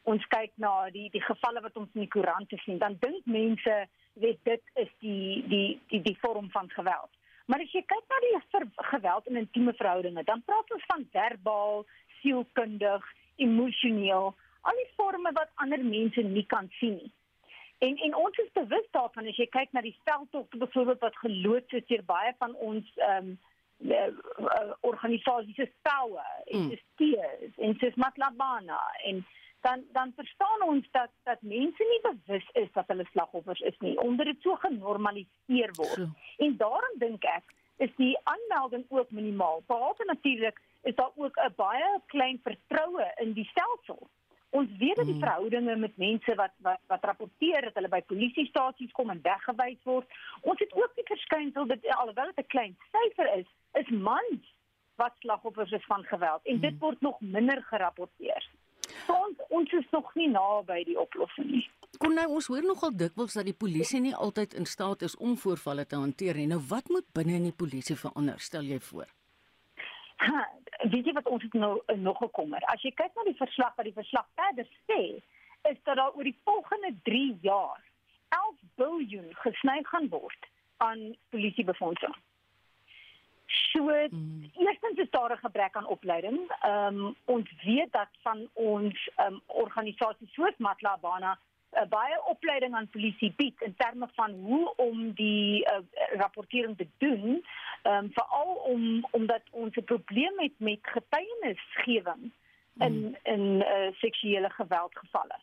Ons 0.02 0.26
kyk 0.26 0.52
na 0.54 0.90
die 0.90 1.08
die 1.10 1.22
gevalle 1.22 1.60
wat 1.60 1.76
ons 1.76 1.94
in 1.94 2.00
die 2.00 2.12
koerante 2.14 2.56
sien, 2.64 2.78
dan 2.78 2.96
dink 3.00 3.24
mense 3.24 3.88
weet 4.20 4.38
dit 4.42 4.62
is 4.74 4.90
die 5.04 5.44
die 5.48 5.80
die 5.92 6.02
die 6.02 6.18
vorm 6.20 6.50
van 6.50 6.70
geweld. 6.70 7.10
Maar 7.46 7.62
as 7.64 7.72
jy 7.72 7.82
kyk 7.88 8.04
na 8.12 8.18
die 8.24 8.64
geweld 8.90 9.26
in 9.26 9.40
intieme 9.40 9.72
verhoudinge, 9.72 10.24
dan 10.24 10.42
praat 10.44 10.72
ons 10.76 10.84
van 10.90 11.06
verbaal, 11.12 11.86
sielkundig, 12.20 13.04
emosioneel, 13.36 14.34
al 14.68 14.82
die 14.82 14.90
forme 14.96 15.32
wat 15.32 15.54
ander 15.64 15.84
mense 15.84 16.22
nie 16.22 16.44
kan 16.46 16.68
sien 16.80 16.98
nie. 17.00 17.12
En 17.78 17.96
en 17.96 18.14
ons 18.14 18.38
is 18.42 18.50
bewus 18.52 18.86
daarvan 18.90 19.30
as 19.30 19.38
jy 19.38 19.46
kyk 19.54 19.72
na 19.72 19.80
die 19.86 19.96
veldtogte 20.04 20.58
byvoorbeeld 20.58 21.04
wat 21.06 21.22
geloods 21.22 21.78
is 21.78 21.86
deur 21.86 22.02
baie 22.10 22.34
van 22.42 22.54
ons 22.70 22.90
ehm 22.96 23.32
um, 23.32 23.38
organisasies 24.80 25.54
se 25.54 25.68
staue, 25.78 26.24
mm. 26.50 26.70
is 26.74 26.80
steers, 26.94 27.52
en 27.62 27.76
dis 27.78 27.94
Matlabana 27.94 28.80
en 29.06 29.20
dan 29.60 29.84
dan 29.92 30.12
verstaan 30.16 30.62
ons 30.62 30.88
dat 30.90 31.10
dat 31.22 31.42
mense 31.42 31.84
nie 31.90 32.00
bewus 32.02 32.48
is 32.52 32.68
dat 32.72 32.86
hulle 32.86 33.06
slagoffers 33.10 33.60
is 33.60 33.78
nie 33.78 34.00
onder 34.00 34.24
dit 34.24 34.42
so 34.42 34.54
genormaliseer 34.54 35.70
word. 35.72 35.94
So. 35.94 36.08
En 36.36 36.56
daarom 36.56 36.98
dink 36.98 37.24
ek 37.24 37.54
is 37.76 37.90
die 37.96 38.18
aanmelding 38.22 38.84
ook 38.88 39.10
minimaal. 39.10 39.62
Behalwe 39.66 40.04
natuurlik 40.04 40.60
is 40.82 40.94
daar 40.94 41.10
ook 41.14 41.36
'n 41.36 41.52
baie 41.56 42.00
klein 42.06 42.40
vertroue 42.42 43.12
in 43.16 43.32
die 43.32 43.44
stelsel. 43.44 44.08
Ons 44.50 44.70
weet 44.78 44.96
dat 44.96 45.04
die 45.04 45.14
mm. 45.14 45.20
verhoudinge 45.20 45.76
met 45.76 45.96
mense 45.96 46.34
wat 46.34 46.52
wat 46.56 46.80
wat 46.86 47.04
rapporteer 47.04 47.62
dat 47.62 47.74
hulle 47.74 47.88
by 47.88 48.02
polisiestasies 48.02 48.92
kom 48.92 49.10
en 49.10 49.22
weggewys 49.22 49.82
word. 49.82 50.06
Ons 50.40 50.58
het 50.58 50.72
ook 50.72 50.94
die 50.94 51.04
verskynsel 51.04 51.66
dat 51.66 51.86
alhoewel 51.86 52.26
dit 52.26 52.44
'n 52.44 52.46
klein 52.46 52.76
syfer 52.92 53.34
is, 53.34 53.48
is 53.72 53.88
mans 53.88 54.54
wat 54.94 55.12
slagoffers 55.18 55.70
is 55.70 55.84
van 55.84 56.04
geweld 56.04 56.46
en 56.46 56.60
dit 56.60 56.72
mm. 56.72 56.78
word 56.78 57.00
nog 57.00 57.20
minder 57.20 57.62
gerapporteer. 57.62 58.48
So 59.06 59.14
ons 59.14 59.44
ons 59.48 59.72
is 59.72 59.86
nog 59.92 60.14
nie 60.14 60.28
naby 60.32 60.82
die 60.88 60.98
oplossing 61.00 61.50
nie. 61.50 61.64
Kom 61.98 62.14
nou 62.14 62.26
ons 62.38 62.46
hoor 62.52 62.64
nogal 62.66 62.92
dikwels 62.94 63.36
dat 63.38 63.48
die 63.48 63.56
polisie 63.56 64.00
nie 64.04 64.14
altyd 64.14 64.54
in 64.60 64.68
staat 64.68 65.02
is 65.06 65.16
om 65.16 65.36
voorvalle 65.40 65.86
te 65.86 65.96
hanteer 65.96 66.36
nie. 66.38 66.48
Nou 66.50 66.60
wat 66.68 66.88
moet 66.92 67.06
binne 67.16 67.38
in 67.40 67.48
die 67.48 67.56
polisie 67.62 67.96
verander, 67.96 68.38
stel 68.38 68.68
jy 68.68 68.78
voor? 68.90 69.08
Ha, 70.18 70.44
weet 70.92 71.06
jy 71.06 71.14
wat 71.16 71.26
ons 71.30 71.42
het 71.46 71.54
nou 71.54 71.74
uh, 71.78 71.96
nog 71.96 72.18
gekommer? 72.22 72.64
As 72.72 72.82
jy 72.82 72.92
kyk 72.98 73.14
na 73.16 73.26
die 73.28 73.38
verslag 73.38 73.74
wat 73.78 73.88
die 73.88 73.96
verslag 73.96 74.26
verder 74.38 74.68
sê, 74.90 75.02
is 75.70 75.78
dat 75.84 75.98
daar 75.98 76.14
oor 76.14 76.26
die 76.26 76.38
volgende 76.44 76.92
3 77.08 77.38
jaar 77.46 77.82
11 78.36 78.56
biljoen 78.80 79.28
gesny 79.42 79.78
gaan 79.90 80.08
word 80.12 80.48
aan 80.84 81.14
polisiebefondsing. 81.34 82.14
So 83.48 83.82
mm. 84.10 84.50
eerstens 84.56 84.98
is 84.98 85.10
daar 85.10 85.32
'n 85.32 85.36
gebrek 85.36 85.76
aan 85.76 85.86
opleiding. 85.86 86.38
Ehm 86.60 86.96
um, 86.96 87.16
ons 87.24 87.52
weet 87.64 87.92
dat 87.92 88.08
van 88.22 88.48
ons 88.52 89.10
ehm 89.16 89.32
um, 89.32 89.40
organisasies 89.46 90.32
soos 90.32 90.56
Matlabana 90.56 91.38
uh, 91.72 91.88
baie 91.88 92.24
opleiding 92.24 92.74
aan 92.74 92.88
polisie 92.88 93.32
bied 93.36 93.60
in 93.60 93.74
terme 93.76 94.08
van 94.14 94.30
hoe 94.30 94.74
om 94.76 95.12
die 95.12 95.64
uh, 95.64 95.78
rapportering 96.18 96.76
te 96.76 96.88
doen. 96.98 97.44
Ehm 97.82 98.04
um, 98.04 98.10
veral 98.12 98.54
om 98.54 99.06
omdat 99.10 99.42
ons 99.50 99.76
'n 99.76 99.84
probleem 99.84 100.38
het 100.38 100.54
met 100.56 100.78
getuienisgewing 100.82 102.32
in 102.78 102.98
mm. 102.98 103.16
in 103.22 103.42
uh, 103.60 103.92
seksuele 103.92 104.50
geweldgevalle. 104.50 105.38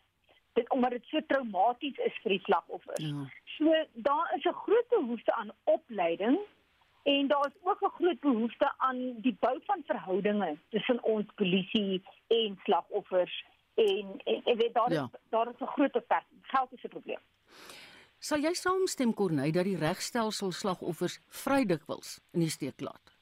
dit 0.56 0.70
omdat 0.70 0.90
dit 0.90 1.04
so 1.04 1.20
traumaties 1.26 1.96
is 1.96 2.18
vir 2.22 2.30
die 2.30 2.42
slagoffers. 2.44 3.04
Ja. 3.04 3.24
So 3.56 3.72
daar 3.92 4.32
is 4.36 4.44
'n 4.44 4.60
groot 4.64 4.88
behoefte 4.88 5.32
aan 5.34 5.50
opleiding 5.64 6.38
en 7.14 7.28
daar 7.30 7.46
is 7.46 7.56
ook 7.62 7.80
'n 7.82 7.96
groot 7.98 8.20
behoefte 8.20 8.72
aan 8.76 9.20
die 9.20 9.36
bou 9.40 9.56
van 9.66 9.82
verhoudinge 9.86 10.58
tussen 10.68 11.02
ons 11.02 11.26
polisie 11.34 12.02
en 12.26 12.58
slagoffers 12.64 13.44
en 13.74 14.20
ek 14.24 14.56
weet 14.60 14.74
daar 14.74 14.90
is 14.90 14.96
Ja. 14.96 15.10
daar 15.28 15.48
is 15.48 15.60
'n 15.60 15.66
groot 15.76 15.92
beperking. 15.92 16.40
Geld 16.42 16.72
is 16.72 16.82
'n 16.84 16.88
probleem. 16.88 17.20
Sal 18.18 18.38
jy 18.38 18.52
saamstem 18.54 19.14
Corneille 19.14 19.52
dat 19.52 19.64
die 19.64 19.76
regstelsel 19.76 20.52
slagoffers 20.52 21.20
vry 21.28 21.64
dikwels 21.64 22.20
in 22.32 22.40
die 22.40 22.48
steek 22.50 22.80
laat? 22.80 23.14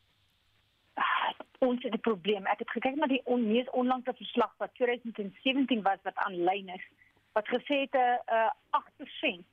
Ons 1.59 1.83
het 1.83 1.93
'n 1.95 2.01
probleem. 2.01 2.47
Ek 2.47 2.59
het 2.59 2.71
gekyk 2.71 2.95
na 2.95 3.07
die 3.07 3.21
on, 3.25 3.47
mees 3.47 3.71
onlangse 3.71 4.13
verslag 4.15 4.55
wat 4.59 4.75
2017 4.75 5.83
was 5.83 5.99
wat 6.03 6.15
aanlyn 6.17 6.69
is 6.69 6.85
wat 7.33 7.47
gesê 7.49 7.77
het 7.85 7.95
'n 7.95 8.21
uh, 8.33 8.51
8% 8.71 9.47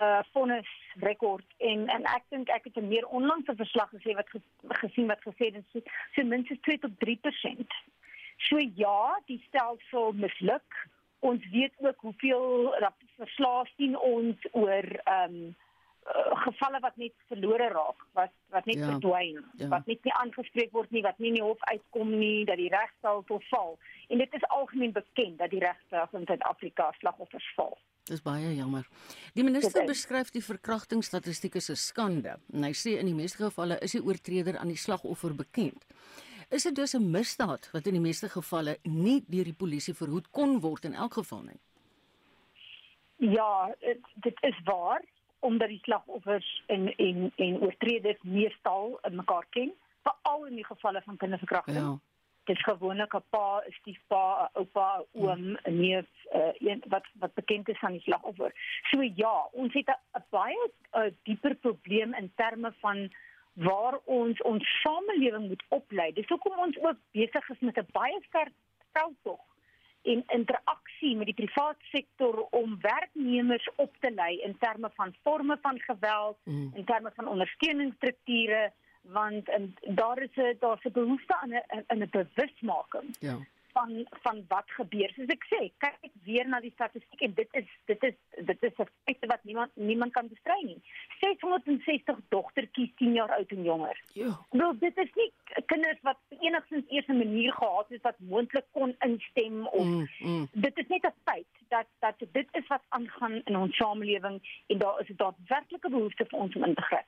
uh 0.00 0.20
vonnis 0.32 0.68
rekord 1.02 1.44
en 1.58 1.88
en 1.88 2.04
ek 2.04 2.22
dink 2.30 2.48
ek 2.48 2.64
het 2.64 2.76
'n 2.76 2.88
meer 2.88 3.06
onlangse 3.06 3.54
verslag 3.54 3.90
gesê 3.90 4.14
wat 4.14 4.28
ge, 4.30 4.40
gesien 4.68 5.06
wat 5.06 5.22
gesê 5.26 5.52
het 5.54 5.64
so, 5.72 5.80
so 6.14 6.24
minstens 6.24 6.60
2 6.60 6.78
tot 6.78 6.90
3%. 6.98 7.66
So 8.48 8.58
ja, 8.74 9.20
die 9.26 9.42
stelsel 9.48 10.12
misluk. 10.12 10.86
Ons 11.20 11.42
weet 11.50 11.72
ook 11.78 11.96
hoeveel 12.00 12.74
verslae 13.16 13.64
sien 13.76 13.98
ons 13.98 14.36
oor 14.52 14.86
ehm 15.04 15.34
um, 15.34 15.56
uh, 16.08 16.36
gevalle 16.44 16.80
wat 16.80 16.96
net 16.96 17.12
verlore 17.26 17.68
raak, 17.68 18.06
wat 18.12 18.32
wat 18.54 18.64
net 18.64 18.78
Ja. 18.78 18.86
verdwyn, 18.90 19.34
Ja. 19.34 19.42
ja. 19.54 19.68
wat 19.68 19.86
net 19.86 20.04
nie 20.04 20.12
aangespreek 20.12 20.72
word 20.72 20.90
nie, 20.90 21.02
wat 21.02 21.18
nie 21.18 21.28
in 21.28 21.34
die 21.34 21.42
hof 21.42 21.60
uitkom 21.60 22.18
nie, 22.18 22.44
dat 22.44 22.56
die 22.56 22.68
regstelsel 22.68 23.40
val. 23.50 23.78
En 24.08 24.18
dit 24.18 24.34
is 24.34 24.46
algemeen 24.48 24.92
bekend 24.92 25.38
dat 25.38 25.50
die 25.50 25.60
regstelsel 25.64 26.18
in 26.18 26.26
Suid-Afrika 26.26 26.92
slagoffers 26.98 27.52
val. 27.54 27.78
Dis 28.08 28.22
baie 28.24 28.54
jammer. 28.56 28.86
Die 29.36 29.44
minister 29.44 29.84
beskryf 29.84 30.30
die 30.32 30.42
verkrachtingsstatistiek 30.44 31.56
as 31.56 31.70
'n 31.70 31.76
skande. 31.76 32.38
En 32.52 32.64
hy 32.64 32.72
sê 32.72 32.98
in 32.98 33.06
die 33.06 33.14
meeste 33.14 33.44
gevalle 33.44 33.78
is 33.80 33.92
die 33.92 34.02
oortreder 34.02 34.58
aan 34.58 34.68
die 34.68 34.76
slagoffer 34.76 35.34
bekend. 35.34 35.84
Is 36.50 36.62
dit 36.62 36.74
dus 36.74 36.94
'n 36.94 37.10
misdaad 37.10 37.68
wat 37.72 37.86
in 37.86 37.92
die 37.92 38.00
meeste 38.00 38.28
gevalle 38.28 38.78
nie 38.82 39.24
deur 39.28 39.44
die 39.44 39.60
polisie 39.64 39.94
verhoed 39.94 40.30
kon 40.30 40.60
word 40.60 40.84
in 40.84 40.94
elk 40.94 41.14
geval 41.14 41.42
nie? 41.42 41.60
Ja, 43.16 43.74
dit, 43.80 44.00
dit 44.14 44.36
is 44.42 44.60
waar 44.64 45.04
omdat 45.40 45.68
die 45.68 45.80
slagoffers 45.82 46.62
en 46.66 46.96
en 46.96 47.32
en 47.36 47.60
oortreders 47.60 48.22
meestal 48.22 49.00
mekaar 49.10 49.46
ken, 49.50 49.72
veral 50.02 50.46
in 50.46 50.54
die 50.54 50.64
gevalle 50.64 51.02
van 51.02 51.16
kinderverkrachting. 51.16 51.76
Ja. 51.76 51.98
Dit 52.48 52.56
is 52.56 52.64
gewoonlik 52.64 53.14
'n 53.14 53.24
pa, 53.30 53.60
'n 53.60 53.72
stiefpa, 53.72 54.24
'n 54.42 54.58
oupa, 54.58 54.88
'n 54.98 55.22
oom, 55.22 55.44
'n 55.62 55.80
neef, 55.80 56.08
uh, 56.34 56.52
een 56.68 56.82
wat 56.88 57.06
wat 57.20 57.34
bekend 57.34 57.68
is 57.68 57.80
aan 57.80 57.92
die 57.92 58.00
slagoffer. 58.00 58.52
So 58.90 59.02
ja, 59.02 59.48
ons 59.52 59.72
het 59.74 59.88
'n 59.88 60.24
baie 60.30 60.70
uh, 60.92 61.10
dieper 61.22 61.54
probleem 61.54 62.14
in 62.14 62.32
terme 62.36 62.72
van 62.80 63.12
waar 63.52 63.98
ons 64.04 64.42
ons 64.42 64.80
samelewing 64.82 65.48
moet 65.48 65.64
oplei. 65.68 66.12
Dis 66.12 66.28
hoekom 66.28 66.58
ons 66.58 66.78
ook 66.78 66.96
besig 67.12 67.48
is 67.48 67.60
met 67.60 67.76
'n 67.76 67.92
baie 67.92 68.18
sterk 68.28 68.52
veldtog 68.92 69.40
en 70.02 70.24
interaksie 70.26 71.16
met 71.16 71.26
die 71.26 71.34
private 71.34 71.84
sektor 71.92 72.46
om 72.50 72.78
werknemers 72.80 73.68
op 73.76 73.96
te 74.00 74.10
lei 74.10 74.40
in 74.40 74.58
terme 74.58 74.90
van 74.94 75.14
forme 75.22 75.58
van 75.62 75.78
geweld, 75.80 76.38
Mm. 76.44 76.72
in 76.74 76.84
terme 76.84 77.10
van 77.14 77.28
ondersteuningsstrukture 77.28 78.72
want 79.12 79.48
en, 79.48 79.74
daar 79.86 80.22
is 80.22 80.34
'n 80.36 80.56
daar's 80.60 80.84
'n 80.84 80.92
behoefte 80.92 81.34
aan 81.40 81.50
'n 81.50 81.84
aan 81.86 82.02
'n 82.02 82.08
bewusmaking 82.10 83.16
Ja. 83.20 83.36
van 83.72 84.06
van 84.10 84.44
wat 84.48 84.64
gebeur. 84.66 85.10
Soos 85.14 85.26
ek 85.26 85.44
sê, 85.52 85.70
kyk 85.78 85.98
weer 86.24 86.48
na 86.48 86.60
die 86.60 86.70
statistiek 86.74 87.20
en 87.20 87.32
dit 87.34 87.48
is 87.52 87.68
dit 87.84 88.02
is 88.02 88.14
dit 88.44 88.62
is 88.62 88.72
'n 88.78 88.88
feit 89.04 89.26
wat 89.26 89.44
niemand 89.44 89.70
niemand 89.74 90.12
kan 90.12 90.28
bestry 90.28 90.62
nie. 90.64 90.80
660 91.20 92.16
dogtertjies 92.28 92.90
10 92.96 93.12
jaar 93.12 93.30
oud 93.36 93.50
en 93.50 93.62
jonger. 93.62 94.02
Ja. 94.12 94.28
Ek 94.28 94.50
bedoel 94.50 94.78
dit 94.78 94.96
is 94.96 95.10
nie 95.14 95.32
kinders 95.66 95.98
wat 96.02 96.18
enigstens 96.40 96.84
eers 96.88 97.06
'n 97.06 97.18
manier 97.18 97.52
gehad 97.52 97.86
het 97.88 98.02
wat 98.02 98.18
moontlik 98.18 98.66
kon 98.72 98.94
instem 98.98 99.66
of 99.66 99.84
Mm, 99.84 100.08
mm. 100.18 100.48
dit 100.52 100.78
is 100.78 100.86
net 100.88 101.04
'n 101.04 101.14
feit 101.24 101.46
dat 101.68 101.86
dat 101.98 102.14
dit 102.32 102.48
is 102.52 102.66
wat 102.66 102.82
aangaan 102.88 103.40
in 103.44 103.56
ons 103.56 103.76
samelewing 103.76 104.62
en 104.66 104.78
daar 104.78 105.00
is 105.00 105.08
'n 105.08 105.16
daadwerklike 105.16 105.88
behoefte 105.90 106.24
vir 106.28 106.38
ons 106.38 106.54
om 106.56 106.64
in 106.64 106.74
te 106.74 106.82
gryp. 106.82 107.06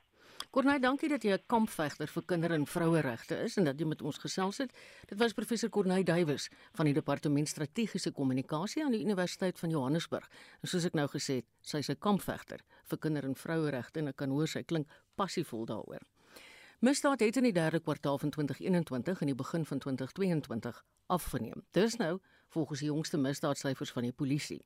Corneille, 0.49 0.81
dankie 0.81 1.09
dat 1.09 1.23
jy 1.23 1.33
'n 1.33 1.47
kampvegter 1.47 2.09
vir 2.09 2.23
kinder- 2.23 2.53
en 2.53 2.67
vroueregte 2.67 3.37
is 3.43 3.57
en 3.57 3.65
dat 3.65 3.79
jy 3.79 3.87
met 3.87 4.03
ons 4.03 4.19
gesels 4.19 4.59
het. 4.59 4.73
Dit 5.07 5.19
was 5.19 5.33
professor 5.33 5.69
Corneille 5.69 6.05
Duwys 6.05 6.49
van 6.73 6.85
die 6.85 6.95
Departement 6.95 7.49
Strategiese 7.49 8.13
Kommunikasie 8.13 8.85
aan 8.85 8.93
die 8.93 9.05
Universiteit 9.05 9.59
van 9.59 9.71
Johannesburg. 9.71 10.31
En 10.63 10.69
soos 10.69 10.85
ek 10.85 10.95
nou 10.95 11.07
gesê 11.09 11.35
het, 11.35 11.45
sy's 11.61 11.89
'n 11.89 11.99
kampvegter 11.99 12.61
vir 12.85 12.99
kinder- 12.99 13.25
en 13.25 13.35
vroueregte 13.35 13.99
en 14.01 14.09
ek 14.09 14.17
kan 14.17 14.31
hoor 14.31 14.49
sy 14.49 14.63
klink 14.63 14.89
passievol 15.15 15.67
daaroor. 15.67 16.01
Misdaad 16.81 17.21
het 17.21 17.37
in 17.37 17.43
die 17.43 17.53
derde 17.53 17.81
kwartaal 17.81 18.19
van 18.19 18.31
2021 18.31 19.21
en 19.21 19.27
die 19.27 19.35
begin 19.35 19.67
van 19.67 19.79
2022 19.79 20.85
afgeneem. 21.07 21.63
Dis 21.73 21.97
nou 21.97 22.19
volgens 22.49 22.79
die 22.81 22.89
jongste 22.89 23.19
misdaadsyfers 23.19 23.91
van 23.91 24.03
die 24.03 24.13
polisie. 24.13 24.65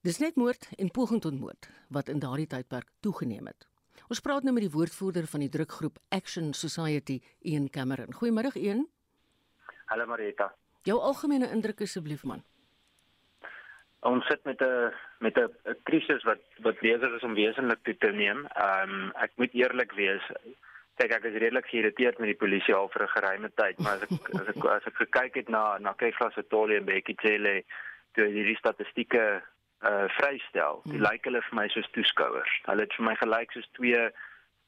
Dis 0.00 0.18
net 0.18 0.36
moord 0.36 0.68
en 0.78 0.90
poging 0.90 1.20
tot 1.20 1.38
moord 1.38 1.68
wat 1.88 2.08
in 2.08 2.18
daardie 2.18 2.46
tydperk 2.46 2.88
toegeneem 3.00 3.46
het. 3.46 3.68
Ons 4.08 4.20
praat 4.20 4.42
nou 4.42 4.52
met 4.54 4.64
die 4.66 4.72
woordvoerder 4.72 5.26
van 5.26 5.40
die 5.40 5.48
drukgroep 5.48 5.98
Action 6.08 6.52
Society, 6.52 7.20
Ian 7.40 7.70
Cameron. 7.70 8.12
Goeiemôre 8.14 8.52
Ian. 8.60 8.86
Hallo 9.86 10.06
Marita. 10.06 10.50
Jou 10.84 10.98
algemene 11.00 11.48
indruk 11.52 11.80
asseblief 11.84 12.24
man. 12.28 12.42
Ons 14.04 14.26
sit 14.28 14.44
met 14.44 14.60
'n 14.60 14.92
met 15.20 15.38
'n 15.38 15.76
krisis 15.88 16.22
wat 16.24 16.42
wat 16.62 16.80
besig 16.80 17.12
is 17.16 17.22
om 17.22 17.34
wesentlik 17.34 17.82
toe 17.82 17.96
te 17.96 18.12
neem. 18.12 18.46
Ehm 18.46 18.90
um, 18.90 19.12
ek 19.14 19.32
moet 19.36 19.52
eerlik 19.52 19.92
wees. 19.92 20.22
Kyk, 20.96 21.12
ek 21.12 21.24
is 21.24 21.40
redelik 21.40 21.66
geïrriteerd 21.66 22.18
met 22.18 22.26
die 22.26 22.42
polisie 22.42 22.74
al 22.74 22.88
vir 22.88 23.02
'n 23.02 23.14
geruime 23.16 23.50
tyd, 23.54 23.78
maar 23.78 23.92
as 23.96 24.02
ek 24.02 24.10
as 24.40 24.48
ek 24.48 24.64
as 24.64 24.86
ek 24.86 24.94
gekyk 24.94 25.34
het 25.34 25.48
na 25.48 25.78
na 25.78 25.92
Kefla 25.92 26.30
Setoli 26.30 26.76
en 26.76 26.84
Bekkie 26.84 27.16
Cele, 27.22 27.64
toe 28.12 28.26
hierdie 28.26 28.56
statistieke 28.56 29.42
uh 29.84 30.08
vrystel, 30.08 30.80
die 30.84 31.00
lyk 31.00 31.24
hulle 31.24 31.42
vir 31.42 31.54
my 31.54 31.68
soos 31.68 31.88
toeskouers. 31.92 32.52
Hulle 32.64 32.86
het 32.86 32.94
vir 32.96 33.04
my 33.04 33.14
gelyk 33.20 33.52
soos 33.52 33.68
twee 33.78 34.04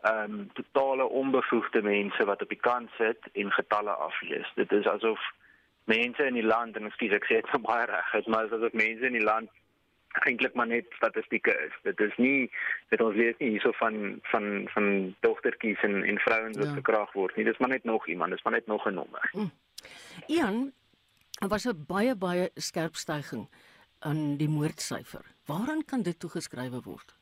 ehm 0.07 0.33
um, 0.33 0.51
totale 0.55 1.05
onbevoegde 1.09 1.83
mense 1.83 2.25
wat 2.25 2.43
op 2.43 2.49
die 2.49 2.61
kant 2.61 2.91
sit 2.99 3.19
en 3.33 3.53
getalle 3.53 3.91
aflees. 3.91 4.49
Dit 4.55 4.73
is 4.73 4.87
asof 4.87 5.21
mense 5.85 6.27
in 6.27 6.35
die 6.35 6.47
land 6.47 6.77
en 6.77 6.87
ekskuus 6.87 7.15
ek 7.17 7.25
sê 7.25 7.41
dit 7.41 7.49
so 7.53 7.59
baie 7.59 7.87
reg, 7.87 8.27
maar 8.27 8.45
asof 8.45 8.73
mense 8.73 9.07
in 9.07 9.17
die 9.19 9.25
land 9.25 9.51
eintlik 10.25 10.55
maar 10.55 10.67
net 10.67 10.87
statistieke 10.97 11.53
is. 11.67 11.73
Dit 11.83 12.01
is 12.01 12.17
nie 12.17 12.51
dit 12.93 13.01
ons 13.01 13.17
lees 13.17 13.37
nie 13.39 13.51
hierso 13.57 13.73
van 13.81 14.21
van 14.33 14.69
van 14.75 15.15
dogtertjies 15.21 15.83
en 15.83 16.03
en 16.05 16.19
vrouens 16.19 16.57
wat 16.57 16.67
Ja. 16.67 16.73
verkragt 16.73 17.13
word 17.13 17.37
nie. 17.37 17.45
Dis 17.45 17.59
maar 17.59 17.69
net 17.69 17.85
nog 17.85 18.07
iemand, 18.09 18.31
dis 18.31 18.43
maar 18.43 18.53
net 18.53 18.67
nog 18.67 18.87
'n 18.87 18.95
nommer. 18.95 19.31
Ian, 20.27 20.73
daar 21.41 21.49
was 21.49 21.65
'n 21.67 21.85
baie 21.87 22.15
baie 22.17 22.51
skerp 22.55 22.95
stygings 22.95 23.49
aan 23.99 24.37
die 24.37 24.49
moordsyfer. 24.49 25.25
Waaraan 25.47 25.85
kan 25.85 26.03
dit 26.03 26.19
toegeskryf 26.19 26.85
word? 26.85 27.15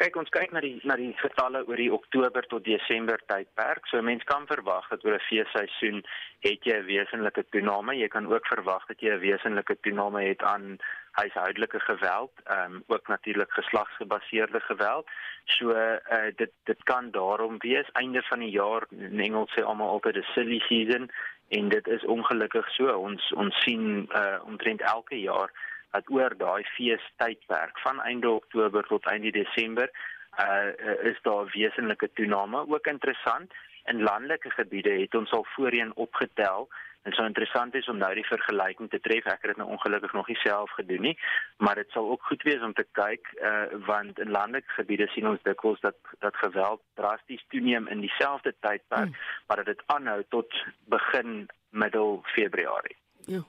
Kyk, 0.00 0.14
ons 0.16 0.30
kyk 0.32 0.54
na 0.56 0.62
die 0.64 0.78
na 0.88 0.94
die 0.96 1.10
getalle 1.20 1.60
oor 1.68 1.76
die 1.76 1.90
Oktober 1.92 2.46
tot 2.48 2.64
Desember 2.64 3.20
tydperk. 3.28 3.84
So 3.90 3.98
'n 3.98 4.08
mens 4.08 4.24
kan 4.24 4.46
verwag 4.48 4.88
dat 4.88 5.04
oor 5.04 5.12
'n 5.14 5.26
feesseisoen 5.28 6.00
het 6.40 6.64
jy 6.64 6.76
'n 6.78 6.86
wesenlike 6.86 7.44
toename. 7.52 7.92
Jy 7.98 8.08
kan 8.08 8.26
ook 8.32 8.46
verwag 8.46 8.86
dat 8.86 9.00
jy 9.00 9.10
'n 9.12 9.20
wesenlike 9.20 9.76
toename 9.82 10.22
het 10.22 10.42
aan 10.42 10.78
huishoudelike 11.20 11.80
geweld, 11.80 12.32
ehm 12.44 12.74
um, 12.74 12.84
ook 12.86 13.08
natuurlik 13.08 13.52
geslagsgebaseerde 13.52 14.60
geweld. 14.60 15.06
So 15.44 15.70
uh, 15.76 16.32
dit 16.36 16.52
dit 16.64 16.82
kan 16.82 17.10
daarom 17.10 17.58
wees 17.58 17.88
einde 17.92 18.22
van 18.22 18.38
die 18.38 18.50
jaar 18.50 18.86
in 18.90 19.20
Engels 19.20 19.52
sê 19.52 19.62
almal 19.62 19.88
altyd 19.88 20.16
'n 20.16 20.32
silly 20.32 20.60
season 20.60 21.10
en 21.50 21.68
dit 21.68 21.86
is 21.86 22.04
ongelukkig 22.04 22.68
so. 22.76 22.92
Ons 23.08 23.32
ons 23.32 23.62
sien 23.64 24.06
uh, 24.14 24.38
omtrent 24.46 24.80
elke 24.80 25.18
jaar 25.20 25.50
dat 25.90 26.10
oor 26.14 26.34
daai 26.38 26.62
feestydperk 26.76 27.78
van 27.82 28.02
einde 28.06 28.30
Oktober 28.30 28.86
tot 28.86 29.06
einde 29.10 29.30
Desember 29.34 29.90
uh 30.38 30.70
is 31.10 31.18
daar 31.22 31.44
'n 31.44 31.50
wesenlike 31.52 32.10
toename. 32.14 32.68
Ook 32.68 32.86
interessant, 32.86 33.52
in 33.84 34.02
landelike 34.02 34.50
gebiede 34.50 35.00
het 35.00 35.14
ons 35.14 35.30
al 35.30 35.46
voorheen 35.54 35.92
opgetel 35.94 36.68
en 37.02 37.12
so 37.12 37.24
interessant 37.24 37.74
is 37.74 37.88
om 37.88 37.98
nou 37.98 38.10
die 38.14 38.26
vergelyking 38.26 38.90
te 38.90 39.00
tref. 39.00 39.26
Ek 39.26 39.44
het 39.44 39.54
dit 39.54 39.60
nou 39.60 39.68
ongelukkig 39.76 40.12
nog 40.16 40.28
nie 40.28 40.38
self 40.42 40.72
gedoen 40.78 41.06
nie, 41.08 41.16
maar 41.64 41.80
dit 41.80 41.90
sal 41.94 42.10
ook 42.10 42.26
goed 42.28 42.42
wees 42.48 42.64
om 42.66 42.74
te 42.76 42.86
kyk 42.98 43.32
uh 43.40 43.58
want 43.86 44.18
in 44.18 44.30
landelike 44.30 44.76
gebiede 44.76 45.06
sien 45.14 45.28
ons 45.28 45.42
dikwels 45.46 45.80
dat 45.80 45.96
dat 46.24 46.36
geweld 46.36 46.82
drasties 47.00 47.44
toeneem 47.48 47.88
in 47.88 48.00
dieselfde 48.04 48.54
tydperk, 48.60 49.08
mm. 49.08 49.16
maar 49.46 49.62
dat 49.62 49.72
dit 49.72 49.82
aanhou 49.86 50.22
tot 50.28 50.64
begin 50.92 51.48
middel 51.70 52.20
Februarie. 52.34 52.96
Ja. 53.26 53.42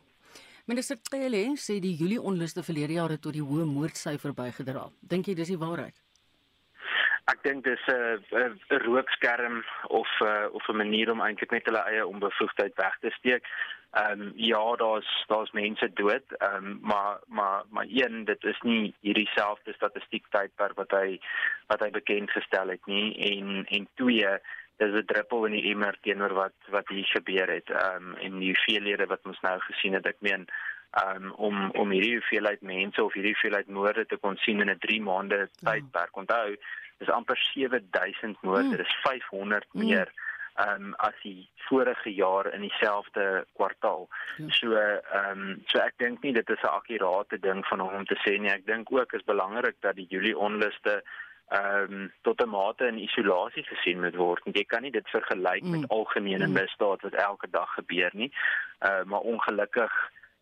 Minister 0.66 0.98
Cele 1.02 1.58
sê 1.58 1.80
die 1.84 1.96
Julie 1.96 2.22
onluste 2.22 2.64
verlede 2.64 2.94
jaar 2.94 3.10
het 3.10 3.22
tot 3.22 3.34
die 3.34 3.44
hoë 3.44 3.66
moordsyfer 3.66 4.34
bygedra. 4.38 4.86
Dink 5.02 5.28
jy 5.28 5.36
dis 5.36 5.52
die 5.52 5.60
waarheid? 5.60 5.98
Ek 7.32 7.44
dink 7.44 7.63
dis 7.63 7.84
'n 7.88 8.24
'n 8.32 8.82
rookskerm 8.86 9.63
of 9.88 10.10
uh, 10.22 10.48
of 10.52 10.67
'n 10.67 10.82
manier 10.84 11.12
om 11.12 11.22
eintlik 11.22 11.52
net 11.52 11.65
hulle 11.65 11.84
eie 11.91 12.08
onbevoegdheid 12.08 12.76
weg 12.76 12.98
te 13.00 13.12
steek. 13.20 13.46
Ehm 13.91 14.22
um, 14.22 14.32
ja, 14.36 14.76
daar's 14.76 15.10
daar's 15.28 15.52
mense 15.52 15.88
dood, 15.94 16.28
ehm 16.38 16.56
um, 16.56 16.80
maar 16.82 17.20
maar 17.28 17.63
maar 17.70 17.88
een 17.89 18.26
dit 18.26 18.44
is 18.44 18.60
nie 18.62 18.94
hierdie 19.02 19.30
selfde 19.36 19.74
statistiek 19.74 20.26
tydperk 20.30 20.76
wat 20.76 20.91
hy 20.91 21.20
wat 21.67 21.80
hy 21.84 21.89
bekend 21.91 22.32
gestel 22.32 22.67
het 22.76 22.86
nie 22.86 23.08
en 23.32 23.65
en 23.65 23.88
twee 23.96 24.32
dis 24.78 24.94
'n 25.00 25.06
druppel 25.06 25.46
in 25.46 25.56
die 25.60 25.72
emmer 25.72 25.98
teenoor 26.02 26.34
wat 26.34 26.58
wat 26.70 26.88
hier 26.88 27.10
gebeur 27.15 27.50
het. 27.58 27.70
Ehm 27.70 28.12
um, 28.12 28.15
en 28.15 28.39
die 28.39 28.56
veelhede 28.65 29.06
wat 29.06 29.26
ons 29.26 29.41
nou 29.41 29.60
gesien 29.60 29.94
het, 29.94 30.06
ek 30.06 30.20
meen 30.20 30.48
um, 31.06 31.32
om 31.32 31.72
om 31.72 31.91
hierdie 31.91 32.15
hoeveelheid 32.17 32.62
mense 32.62 33.04
of 33.04 33.13
hierdie 33.13 33.34
hoeveelheid 33.34 33.67
moorde 33.67 34.06
te 34.06 34.17
kon 34.17 34.38
sien 34.38 34.60
in 34.62 34.70
'n 34.70 34.80
3 34.80 35.02
maande 35.02 35.50
tydperk. 35.63 36.17
Onthou, 36.17 36.56
dis 37.02 37.10
amper 37.10 37.40
7000 37.54 38.38
moorde, 38.46 38.78
dis 38.78 39.00
500 39.04 39.66
mm. 39.74 39.86
meer 39.86 40.12
um 40.60 40.94
as 41.08 41.16
die 41.24 41.50
vorige 41.70 42.12
jaar 42.14 42.54
in 42.54 42.62
dieselfde 42.62 43.46
kwartaal. 43.54 44.08
Ja. 44.38 44.50
So 44.50 44.76
ehm 44.76 45.40
um, 45.40 45.62
so 45.66 45.80
ek 45.80 45.98
dink 45.98 46.22
nie 46.22 46.34
dit 46.34 46.50
is 46.50 46.64
'n 46.64 46.76
akkurate 46.76 47.40
ding 47.40 47.66
van 47.66 47.80
hom 47.80 47.94
om 48.02 48.06
te 48.06 48.20
sê 48.26 48.38
nie. 48.38 48.52
Ek 48.52 48.66
dink 48.66 48.92
ook 48.92 49.14
is 49.14 49.24
belangrik 49.24 49.76
dat 49.80 49.96
die 49.96 50.08
Julie 50.10 50.38
onluste 50.38 51.02
ehm 51.50 51.94
um, 51.94 52.12
tot 52.22 52.44
'n 52.44 52.50
mate 52.50 52.88
in 52.88 53.04
isolasie 53.08 53.64
gesien 53.64 54.02
moet 54.02 54.16
word. 54.16 54.42
Jy 54.44 54.64
kan 54.64 54.82
nie 54.82 54.92
dit 54.92 55.10
vergelyk 55.10 55.64
mm. 55.64 55.80
met 55.80 55.90
algemene 55.90 56.48
mm. 56.48 56.54
misdaad 56.54 57.02
wat 57.02 57.14
elke 57.14 57.48
dag 57.50 57.74
gebeur 57.74 58.12
nie. 58.14 58.32
Uh 58.80 59.04
maar 59.04 59.20
ongelukkig 59.20 59.94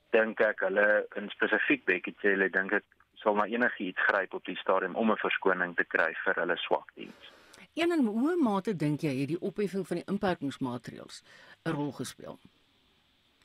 dink 0.09 0.39
ek 0.39 0.59
hulle 0.59 1.05
in 1.15 1.29
spesifiek 1.29 1.85
Bekkie 1.85 2.15
Cele 2.21 2.49
dink 2.49 2.73
ek 2.73 2.83
sal 3.23 3.35
maar 3.35 3.47
enigiets 3.47 4.05
gryp 4.07 4.33
op 4.33 4.45
die 4.45 4.57
stadium 4.57 4.95
om 4.95 5.11
'n 5.11 5.23
verskoning 5.25 5.75
te 5.75 5.83
kry 5.83 6.13
vir 6.23 6.35
hulle 6.35 6.57
swak 6.57 6.91
diens. 6.95 7.33
En 7.73 7.91
in 7.91 8.05
hoe 8.05 8.35
mate 8.35 8.75
dink 8.75 9.01
jy 9.01 9.19
het 9.19 9.27
die 9.27 9.41
opheffing 9.41 9.87
van 9.87 10.01
die 10.01 10.07
inperkingsmaatreëls 10.13 11.23
'n 11.65 11.75
rol 11.75 11.91
gespeel? 11.91 12.39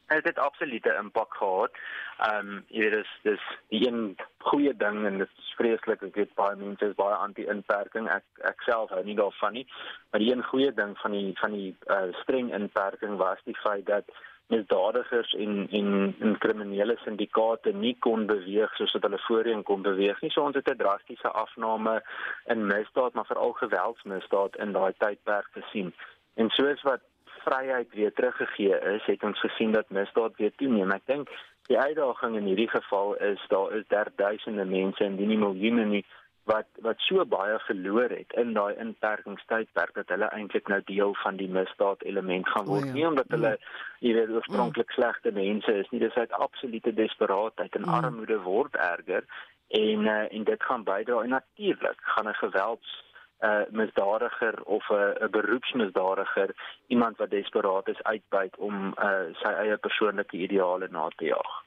Het 0.06 0.24
dit 0.24 0.38
absolute 0.38 0.94
impak 1.02 1.34
gehad. 1.34 1.72
Ehm 2.18 2.48
um, 2.48 2.64
jy 2.68 2.80
weet 2.80 2.92
dis 2.92 3.12
dis 3.22 3.44
die 3.68 3.86
een 3.86 4.16
goeie 4.38 4.76
ding 4.76 5.06
en 5.06 5.18
dit 5.18 5.30
is 5.38 5.54
vreeslik 5.56 6.02
ek 6.02 6.14
weet 6.14 6.34
baie 6.34 6.56
mense 6.56 6.86
is 6.86 6.94
baie 6.94 7.14
anti-inperking. 7.14 8.08
Ek 8.08 8.24
ek 8.50 8.60
self 8.62 8.90
hou 8.90 9.04
nie 9.04 9.16
daarvan 9.16 9.52
nie. 9.52 9.66
Maar 10.10 10.20
die 10.20 10.32
een 10.32 10.44
goeie 10.44 10.72
ding 10.74 10.98
van 10.98 11.10
die 11.10 11.32
van 11.40 11.52
die 11.52 11.76
uh, 11.86 12.12
streng 12.22 12.52
inperking 12.54 13.16
was 13.16 13.38
die 13.44 13.56
feit 13.56 13.86
dat 13.86 14.04
misdadigers 14.52 15.32
en 15.32 15.66
en 15.70 16.14
en 16.20 16.38
kriminele 16.38 16.96
syndikaate 17.04 17.72
nie 17.72 17.96
kon 18.06 18.26
beweeg 18.26 18.74
soos 18.76 18.92
wat 18.96 19.06
hulle 19.08 19.20
voorheen 19.26 19.62
kon 19.62 19.82
beweeg 19.82 20.20
nie. 20.20 20.30
So 20.30 20.42
ons 20.42 20.58
het 20.58 20.68
'n 20.70 20.76
drastiese 20.76 21.28
afname 21.28 22.02
in 22.46 22.66
misdaad, 22.66 23.14
maar 23.14 23.26
veral 23.26 23.52
geweldsmisdaad 23.52 24.56
in 24.56 24.72
daai 24.72 24.92
tydperk 24.98 25.48
gesien. 25.52 25.94
En 26.34 26.50
soos 26.50 26.82
wat 26.82 27.00
vryheid 27.44 27.88
weer 27.94 28.12
teruggegee 28.12 28.78
is, 28.94 29.04
het 29.04 29.22
ons 29.22 29.40
gesien 29.40 29.72
dat 29.72 29.90
misdaad 29.90 30.36
weer 30.36 30.52
toeneem. 30.56 30.90
Ek 30.90 31.06
dink 31.06 31.28
die 31.68 31.78
uitdaging 31.78 32.36
in 32.36 32.48
hierdie 32.50 32.68
geval 32.68 33.14
is 33.14 33.40
daar 33.48 33.72
is 33.72 33.86
derduisende 33.88 34.64
mense 34.64 35.04
en 35.04 35.16
nie 35.16 35.38
miljoene 35.38 35.84
nie 35.84 36.04
wat 36.44 36.66
wat 36.84 37.00
so 37.00 37.24
baie 37.24 37.58
verloor 37.66 38.12
het 38.12 38.32
in 38.42 38.52
daai 38.52 38.74
inperkingstydperk 38.76 39.94
dat 39.94 40.12
hulle 40.12 40.28
eintlik 40.36 40.68
nou 40.68 40.80
deel 40.84 41.14
van 41.22 41.36
die 41.36 41.48
misdaad 41.48 42.02
element 42.02 42.48
gaan 42.48 42.66
word. 42.68 42.82
Oh 42.82 42.86
ja. 42.86 42.92
Nie 42.92 43.06
omdat 43.08 43.32
hulle 43.36 43.54
ja. 43.56 43.72
jy 43.98 44.12
weet 44.18 44.34
oorspronklik 44.36 44.90
mm. 44.90 44.96
slegte 44.98 45.32
mense 45.32 45.78
is 45.80 45.90
nie, 45.90 46.00
dis 46.00 46.20
uit 46.20 46.32
absolute 46.32 46.94
desperaatheid 46.94 47.74
en 47.74 47.88
mm. 47.88 47.96
armoede 48.00 48.38
word 48.44 48.76
erger 48.76 49.24
en 49.68 50.06
uh, 50.06 50.20
en 50.30 50.44
dit 50.44 50.68
gaan 50.68 50.84
bydra 50.84 51.22
en 51.22 51.36
natuurlik 51.38 52.00
gaan 52.14 52.28
'n 52.28 52.40
gewelds 52.42 52.92
'n 53.40 53.46
uh, 53.46 53.64
misdadiger 53.70 54.62
of 54.64 54.88
'n 54.88 54.94
uh, 54.94 55.28
beroepsmisdadiger 55.28 56.50
iemand 56.86 57.16
wat 57.16 57.30
desperaat 57.30 57.88
is 57.88 58.02
uitbuit 58.02 58.56
om 58.56 58.94
uh, 58.98 59.26
sy 59.40 59.52
eie 59.64 59.76
persoonlike 59.76 60.36
ideale 60.36 60.88
na 60.90 61.08
te 61.16 61.24
jaag. 61.24 61.64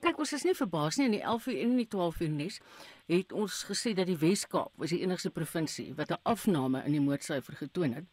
Kyk, 0.00 0.18
ons 0.18 0.32
is 0.32 0.44
nie 0.44 0.54
verbaas 0.54 0.98
nie 0.98 1.06
in 1.06 1.16
die 1.18 1.22
11 1.22 1.46
uur 1.46 1.60
en 1.62 1.76
die 1.76 1.88
12 1.88 2.20
uur 2.20 2.28
nuus 2.30 2.60
het 3.06 3.32
ons 3.32 3.64
gesê 3.68 3.92
dat 3.94 4.06
die 4.06 4.18
Wes-Kaap 4.18 4.72
was 4.80 4.90
die 4.90 5.02
enigste 5.02 5.30
provinsie 5.30 5.94
wat 5.94 6.10
'n 6.10 6.20
afname 6.22 6.82
in 6.86 6.92
die 6.92 7.00
moordsyfer 7.00 7.54
getoon 7.54 7.92
het. 7.92 8.04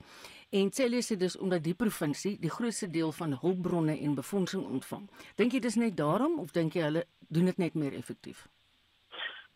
En 0.52 0.72
Cele 0.72 1.02
sê 1.02 1.16
dis 1.18 1.38
omdat 1.38 1.64
die 1.64 1.74
provinsie 1.74 2.38
die 2.40 2.50
grootste 2.50 2.90
deel 2.90 3.12
van 3.12 3.38
hulpbronne 3.42 4.00
en 4.00 4.16
befondsing 4.16 4.66
ontvang. 4.66 5.10
Dink 5.36 5.54
jy 5.54 5.60
dis 5.60 5.76
net 5.76 5.96
daarom 5.98 6.40
of 6.40 6.52
dink 6.52 6.74
jy 6.74 6.82
hulle 6.82 7.06
doen 7.30 7.46
dit 7.46 7.58
net 7.58 7.74
meer 7.74 7.94
effektief? 7.94 8.48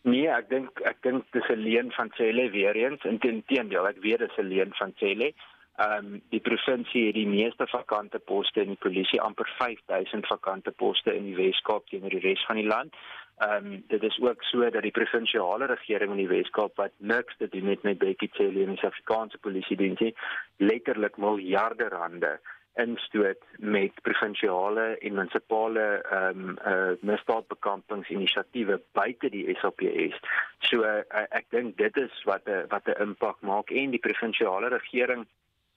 Nee, 0.06 0.28
ek 0.28 0.48
dink 0.48 0.80
ek 0.86 1.02
dink 1.02 1.24
dis 1.32 1.48
'n 1.50 1.60
leen 1.66 1.92
van 1.92 2.10
Cele 2.16 2.50
weer 2.50 2.76
eens. 2.76 3.04
Inteendeel, 3.04 3.86
ek 3.88 4.00
weet 4.00 4.18
dis 4.18 4.38
'n 4.38 4.48
leen 4.48 4.72
van 4.78 4.92
Cele. 4.96 5.34
Ehm 5.76 6.06
um, 6.06 6.22
die 6.32 6.40
provinsie 6.40 7.06
het 7.06 7.14
die 7.14 7.28
meeste 7.28 7.66
vakante 7.68 8.18
poste 8.18 8.62
in 8.64 8.72
die 8.72 8.80
polisie, 8.80 9.20
amper 9.20 9.48
5000 9.58 10.26
vakante 10.26 10.70
poste 10.70 11.12
in 11.12 11.28
die 11.28 11.36
Wes-Kaap 11.36 11.90
teenoor 11.90 12.16
die 12.16 12.22
res 12.24 12.44
van 12.48 12.56
die 12.56 12.66
land. 12.66 12.96
Ehm 13.44 13.66
um, 13.66 13.84
dit 13.92 14.02
is 14.08 14.16
ook 14.24 14.42
so 14.48 14.70
dat 14.70 14.82
die 14.88 14.94
provinsiale 15.00 15.68
regering 15.68 16.16
in 16.16 16.22
die 16.24 16.32
Wes-Kaap 16.32 16.80
wat 16.80 16.96
niks 16.96 17.36
te 17.36 17.48
doen 17.52 17.68
het 17.68 17.82
met 17.82 17.98
Bekkie 17.98 18.30
Cele 18.32 18.64
en 18.64 18.72
die 18.72 18.80
Suid-Afrikaanse 18.80 19.38
polisie 19.38 19.76
dien 19.76 20.00
nie, 20.00 20.14
letterlik 20.56 21.16
miljarde 21.16 21.88
rande 21.92 22.38
instoot 22.80 23.44
met 23.58 24.02
provinsiale 24.02 24.88
en 24.98 25.14
munisipale 25.20 25.86
ehm 26.00 26.40
um, 26.40 26.58
uh, 26.72 26.92
misdaadbekampingsinisiatiewe 27.00 28.80
buite 28.92 29.28
die 29.28 29.56
SAPS. 29.60 30.20
So 30.58 30.84
uh, 30.84 31.02
ek 31.30 31.52
dink 31.52 31.76
dit 31.76 31.96
is 31.96 32.22
wat 32.24 32.48
'n 32.48 32.64
wat 32.72 32.88
'n 32.88 33.02
impak 33.10 33.40
maak 33.40 33.70
en 33.70 33.90
die 33.90 34.06
provinsiale 34.08 34.68
regering 34.68 35.28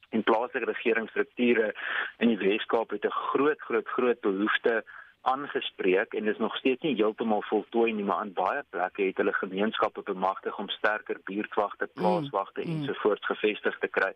en 0.09 0.23
plaaslike 0.23 0.71
regeringsstrukture 0.71 1.73
in 2.17 2.33
die 2.33 2.37
Weskaap 2.37 2.89
het 2.89 3.05
'n 3.05 3.19
groot 3.31 3.61
groot 3.61 3.87
groot 3.87 4.21
behoefte 4.21 4.83
aangespreek 5.21 6.13
en 6.13 6.27
is 6.27 6.37
nog 6.37 6.55
steeds 6.55 6.81
nie 6.81 6.95
heeltemal 6.95 7.41
voltooi 7.41 7.93
nie 7.93 8.03
maar 8.03 8.21
aan 8.23 8.33
baie 8.33 8.63
plekke 8.69 9.03
het 9.03 9.17
hulle 9.17 9.33
gemeenskappe 9.33 10.01
bemagtig 10.01 10.57
om 10.57 10.69
sterker 10.69 11.19
buurtwagte, 11.23 11.89
mm, 11.93 12.01
plaaswagte 12.01 12.61
mm. 12.61 12.75
ensovoorts 12.75 13.25
gevestig 13.25 13.77
te 13.79 13.87
kry. 13.87 14.11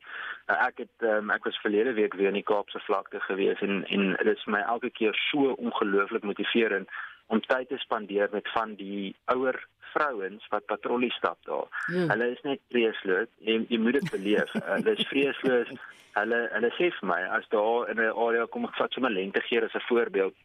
Nou 0.48 0.60
ek 0.68 0.78
het 0.86 1.08
um, 1.10 1.30
ek 1.30 1.44
was 1.44 1.60
verlede 1.66 1.94
week 1.94 2.14
weer 2.14 2.32
in 2.32 2.40
die 2.40 2.50
Kaapse 2.52 2.80
vlakte 2.88 3.20
gewees 3.20 3.60
en 3.60 3.84
en 3.86 4.16
dit 4.24 4.38
is 4.38 4.46
my 4.46 4.64
elke 4.76 4.90
keer 4.90 5.18
so 5.32 5.52
ongelooflik 5.68 6.24
motiverend 6.24 6.90
om 7.34 7.42
tyd 7.42 7.70
te 7.70 7.80
spandeer 7.82 8.30
met 8.32 8.50
van 8.54 8.76
die 8.78 9.16
ouer 9.34 9.58
vrouens 9.94 10.46
wat 10.54 10.66
patrollie 10.66 11.12
stap 11.12 11.38
daar. 11.50 11.68
Ja. 11.94 12.06
Hulle 12.14 12.30
is 12.36 12.42
net 12.46 12.62
vreesloos. 12.70 13.30
Jy, 13.48 13.60
jy 13.70 13.82
moet 13.82 14.00
dit 14.00 14.14
beleef. 14.14 14.56
hulle 14.76 14.96
is 14.98 15.10
vreesloos. 15.12 15.76
Hulle 16.14 16.40
hulle 16.54 16.72
sê 16.78 16.90
vir 17.00 17.10
my 17.10 17.22
as 17.38 17.46
daar 17.54 17.90
in 17.94 18.02
'n 18.02 18.18
area 18.26 18.46
kom 18.46 18.66
ek 18.70 18.82
vat 18.82 18.94
sommer 18.94 19.14
lente 19.14 19.42
gee 19.50 19.62
as 19.62 19.78
'n 19.80 19.88
voorbeeld. 19.90 20.36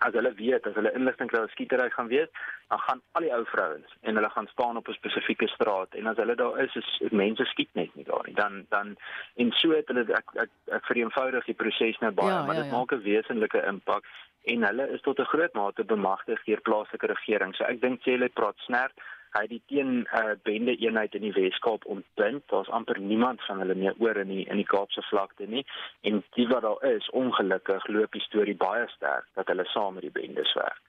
As 0.00 0.14
hulle 0.16 0.32
weet 0.34 0.66
as 0.66 0.76
hulle 0.80 0.94
inligting 0.96 1.28
kry 1.28 1.40
oor 1.40 1.52
skietery 1.52 1.90
gaan 1.92 2.08
weet, 2.08 2.30
dan 2.72 2.80
gaan 2.86 3.02
al 3.12 3.26
die 3.26 3.34
ou 3.36 3.44
vrouens 3.52 3.90
en 4.00 4.16
hulle 4.16 4.30
gaan 4.30 4.48
staan 4.52 4.80
op 4.80 4.88
'n 4.88 4.96
spesifieke 5.00 5.48
straat 5.48 5.94
en 5.94 6.06
as 6.06 6.16
hulle 6.16 6.36
daar 6.36 6.56
is, 6.64 6.74
is 6.74 7.10
mense 7.10 7.44
skiet 7.52 7.74
net 7.74 7.94
nie 7.94 8.04
daar 8.04 8.24
nie. 8.24 8.34
Dan 8.34 8.64
dan 8.68 8.96
en 9.36 9.52
so 9.52 9.76
het 9.76 9.92
hulle 9.92 10.06
ek 10.22 10.28
ek, 10.44 10.50
ek 10.72 10.84
vereenvoudig 10.92 11.44
die 11.44 11.60
proses 11.62 12.00
nou 12.00 12.12
baie, 12.12 12.32
ja, 12.32 12.44
maar 12.44 12.56
dit 12.56 12.64
ja, 12.64 12.70
ja. 12.70 12.76
maak 12.78 12.92
'n 12.92 13.02
wesenlike 13.02 13.66
impak 13.72 14.04
en 14.44 14.62
hulle 14.64 14.88
is 14.94 15.00
tot 15.00 15.18
'n 15.18 15.30
groot 15.32 15.54
mate 15.54 15.84
bemagtig 15.84 16.44
deur 16.44 16.60
plaaslike 16.60 17.06
regering. 17.06 17.54
So 17.54 17.64
ek 17.64 17.80
dink 17.80 18.02
Cele 18.02 18.28
praat 18.28 18.58
snert. 18.58 18.92
Hy 19.30 19.40
het 19.40 19.50
die 19.50 19.62
teen 19.66 20.08
uh, 20.10 20.34
bende 20.42 20.74
eenheid 20.76 21.14
in 21.14 21.22
die 21.22 21.32
Weskaap 21.32 21.84
ontbind. 21.84 22.42
Daar's 22.50 22.68
amper 22.68 22.98
niemand 23.00 23.44
van 23.46 23.58
hulle 23.58 23.74
meer 23.74 23.94
oor 23.98 24.16
in 24.16 24.28
die 24.28 24.44
in 24.46 24.56
die 24.56 24.66
Kaapse 24.66 25.02
vlakte 25.02 25.46
nie. 25.46 25.66
En 26.02 26.24
die 26.34 26.48
wat 26.48 26.62
daar 26.62 26.82
is, 26.90 27.10
ongelukkig 27.10 27.86
loop 27.86 28.12
die 28.12 28.26
storie 28.26 28.56
baie 28.56 28.88
sterk 28.88 29.28
dat 29.34 29.46
hulle 29.46 29.64
saam 29.64 29.94
met 29.94 30.02
die 30.02 30.10
bendes 30.10 30.54
werk. 30.54 30.82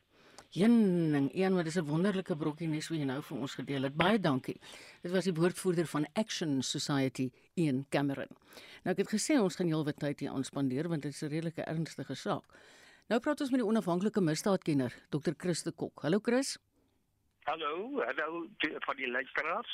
Jenning, 0.51 1.29
een 1.33 1.53
wat 1.55 1.65
is 1.65 1.77
'n 1.77 1.85
wonderlike 1.85 2.35
brokkie 2.35 2.67
nes 2.67 2.89
wat 2.89 2.97
jy 2.97 3.05
nou 3.05 3.21
vir 3.21 3.37
ons 3.37 3.55
gedeel 3.55 3.83
het. 3.83 3.95
Baie 3.95 4.19
dankie. 4.19 4.59
Dit 5.01 5.11
was 5.11 5.23
die 5.23 5.33
woordvoerder 5.33 5.85
van 5.85 6.07
Action 6.13 6.61
Society 6.61 7.31
in 7.53 7.85
Cameron. 7.89 8.35
Nou 8.83 8.91
ek 8.91 8.97
het 8.97 9.13
gesê 9.13 9.39
ons 9.39 9.55
gaan 9.55 9.67
heelwat 9.67 9.99
tyd 9.99 10.19
hier 10.19 10.31
aanspandeer 10.31 10.89
want 10.89 11.01
dit 11.01 11.11
is 11.11 11.21
'n 11.21 11.27
redelike 11.27 11.61
ernstige 11.61 12.15
saak. 12.15 12.43
Nou 13.11 13.17
praat 13.19 13.41
ons 13.43 13.49
met 13.51 13.59
die 13.59 13.67
onafhanklike 13.67 14.21
misdaadkenner, 14.23 14.93
Dr. 15.11 15.33
Chris 15.35 15.65
de 15.65 15.71
Kok. 15.75 16.05
Hallo 16.05 16.21
Chris. 16.23 16.53
Hallo, 17.43 17.99
hallo 18.07 18.45
van 18.85 18.95
die 18.95 19.09
luisteraars. 19.11 19.73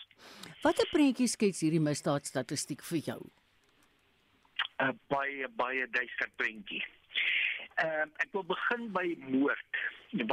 Watter 0.63 0.88
prentjie 0.89 1.28
skets 1.30 1.62
hierdie 1.62 1.82
misdaadstatistiek 1.86 2.82
vir 2.88 3.04
jou? 3.10 3.19
'n 4.80 4.88
uh, 4.88 4.95
Baie 5.13 5.50
baie 5.60 5.86
duister 6.00 6.32
prentjie. 6.41 6.82
Ehm 7.84 8.10
uh, 8.10 8.23
ek 8.26 8.34
wil 8.34 8.47
begin 8.56 8.89
by 8.97 9.06
moord, 9.28 9.82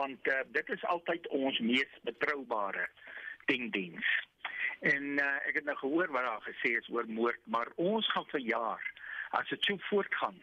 want 0.00 0.32
uh, 0.32 0.40
dit 0.56 0.72
is 0.76 0.88
altyd 0.94 1.28
ons 1.28 1.60
mees 1.60 2.00
betroubare 2.08 2.88
dingdiens. 3.52 4.08
En 4.80 5.20
uh, 5.20 5.36
ek 5.44 5.60
het 5.60 5.68
nou 5.68 5.76
gehoor 5.76 6.08
wat 6.08 6.24
daar 6.24 6.48
gesê 6.48 6.72
is 6.80 6.88
oor 6.88 7.04
moord, 7.20 7.40
maar 7.44 7.68
ons 7.76 8.08
gaan 8.16 8.32
verjaar 8.32 8.92
as 9.36 9.48
dit 9.52 9.60
so 9.64 9.76
voortgaan 9.92 10.40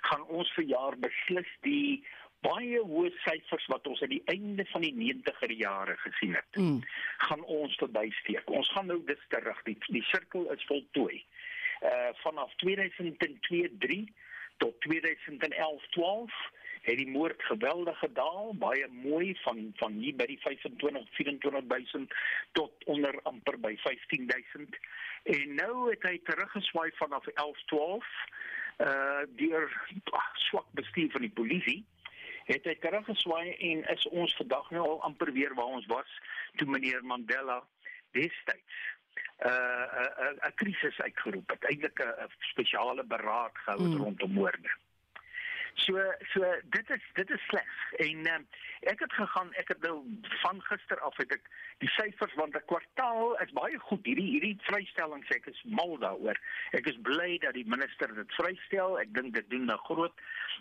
gaan 0.00 0.24
ons 0.28 0.50
verjaar 0.56 0.96
beslis 1.02 1.50
die 1.66 2.04
baie 2.46 2.80
hoë 2.86 3.10
syfers 3.24 3.66
wat 3.72 3.86
ons 3.90 4.02
aan 4.04 4.12
die 4.14 4.22
einde 4.30 4.64
van 4.72 4.84
die 4.86 4.94
90er 4.94 5.54
jare 5.58 5.96
gesien 6.04 6.36
het. 6.38 6.56
Mm. 6.56 6.82
gaan 7.26 7.42
ons 7.44 7.74
verbysteek. 7.80 8.50
Ons 8.50 8.70
gaan 8.74 8.86
nou 8.86 9.00
dis 9.06 9.24
terug. 9.28 9.62
Die 9.66 9.76
die 9.88 10.04
sirkel 10.12 10.46
is 10.54 10.64
voltooi. 10.70 11.24
Uh 11.82 12.10
vanaf 12.22 12.54
2002-3 12.62 13.98
tot 14.58 14.74
2011-12 14.86 16.38
het 16.82 16.96
die 16.96 17.10
moord 17.10 17.42
geweldig 17.42 17.98
gedaal, 17.98 18.54
baie 18.58 18.86
mooi 18.88 19.36
van 19.42 19.72
van 19.76 19.92
hier 20.02 20.16
by 20.16 20.26
die 20.30 20.38
25 20.40 21.10
24000 21.14 22.14
tot 22.52 22.84
onder 22.84 23.20
amper 23.22 23.58
by 23.60 23.74
15000 23.82 24.78
en 25.34 25.54
nou 25.54 25.90
het 25.90 26.02
hy 26.08 26.16
teruggeswaai 26.24 26.90
vanaf 27.00 27.26
1112 27.34 28.06
uh 28.78 29.22
deur 29.40 29.70
swak 30.48 30.66
bestuur 30.78 31.10
van 31.10 31.24
die 31.26 31.34
polisie 31.40 31.80
het 32.48 32.64
hy 32.64 32.74
teruggeswaai 32.80 33.56
en 33.70 33.82
is 33.94 34.06
ons 34.08 34.36
vandag 34.38 34.70
nou 34.70 34.84
al 34.88 35.02
amper 35.08 35.32
weer 35.32 35.54
waar 35.54 35.74
ons 35.78 35.88
was 35.90 36.12
toe 36.56 36.68
meneer 36.70 37.04
Mandela 37.04 37.58
destyds 38.16 38.78
uh 39.46 39.86
'n 40.30 40.38
'n 40.46 40.54
krisis 40.54 41.00
uitgeroep 41.00 41.50
het, 41.50 41.64
eintlik 41.64 42.00
'n 42.00 42.30
spesiale 42.52 43.04
beraad 43.04 43.58
gehou 43.64 43.86
mm. 43.86 43.96
rondom 43.96 44.32
moorde. 44.32 44.70
So 45.78 45.94
so 46.32 46.40
dit 46.74 46.90
is 46.90 47.04
dit 47.14 47.30
is 47.30 47.44
sleg. 47.46 47.74
En 48.04 48.26
um, 48.34 48.46
ek 48.92 49.00
het 49.04 49.12
gegaan, 49.12 49.52
ek 49.62 49.68
het 49.68 49.80
nou 49.86 50.02
van 50.42 50.62
gister 50.70 51.00
af 51.06 51.16
het 51.16 51.32
ek 51.32 51.50
die 51.84 51.90
syfers 51.94 52.34
want 52.34 52.56
'n 52.58 52.66
kwartaal 52.66 53.38
is 53.44 53.52
baie 53.52 53.78
goed. 53.78 54.04
Hierdie 54.06 54.30
hierdie 54.32 54.56
vrystelling 54.70 55.24
sê 55.26 55.38
ek 55.38 55.46
is 55.54 55.62
mal 55.64 55.98
daaroor. 55.98 56.38
Ek 56.72 56.86
is 56.86 56.98
bly 57.02 57.38
dat 57.38 57.54
die 57.54 57.66
minister 57.66 58.14
dit 58.14 58.34
vrystel. 58.40 58.98
Ek 58.98 59.14
dink 59.14 59.34
dit 59.34 59.50
doen 59.50 59.70
'n 59.70 59.84
groot 59.86 60.14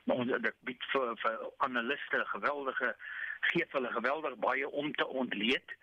maar 0.07 0.21
ons 0.23 0.31
dit 0.41 0.59
bied 0.67 0.83
vir 0.91 1.15
vir 1.21 1.39
analiste 1.65 2.19
geweldige 2.33 2.95
gee 3.39 3.65
hulle 3.69 3.91
geweldig 3.91 4.35
baie 4.35 4.69
om 4.69 4.93
te 4.93 5.07
ontleed. 5.07 5.75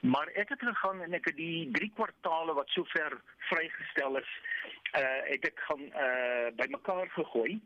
Maar 0.00 0.26
ek 0.26 0.48
het 0.48 0.62
gegaan 0.62 1.02
en 1.02 1.12
ek 1.12 1.24
het 1.24 1.36
die 1.36 1.70
drie 1.72 1.90
kwartale 1.94 2.54
wat 2.54 2.68
sover 2.68 3.20
vrygestel 3.48 4.18
is, 4.18 4.32
uh 4.96 5.20
het 5.30 5.44
ek 5.44 5.60
gaan 5.68 5.84
uh 5.92 6.48
bymekaar 6.56 7.10
gegooi 7.10 7.60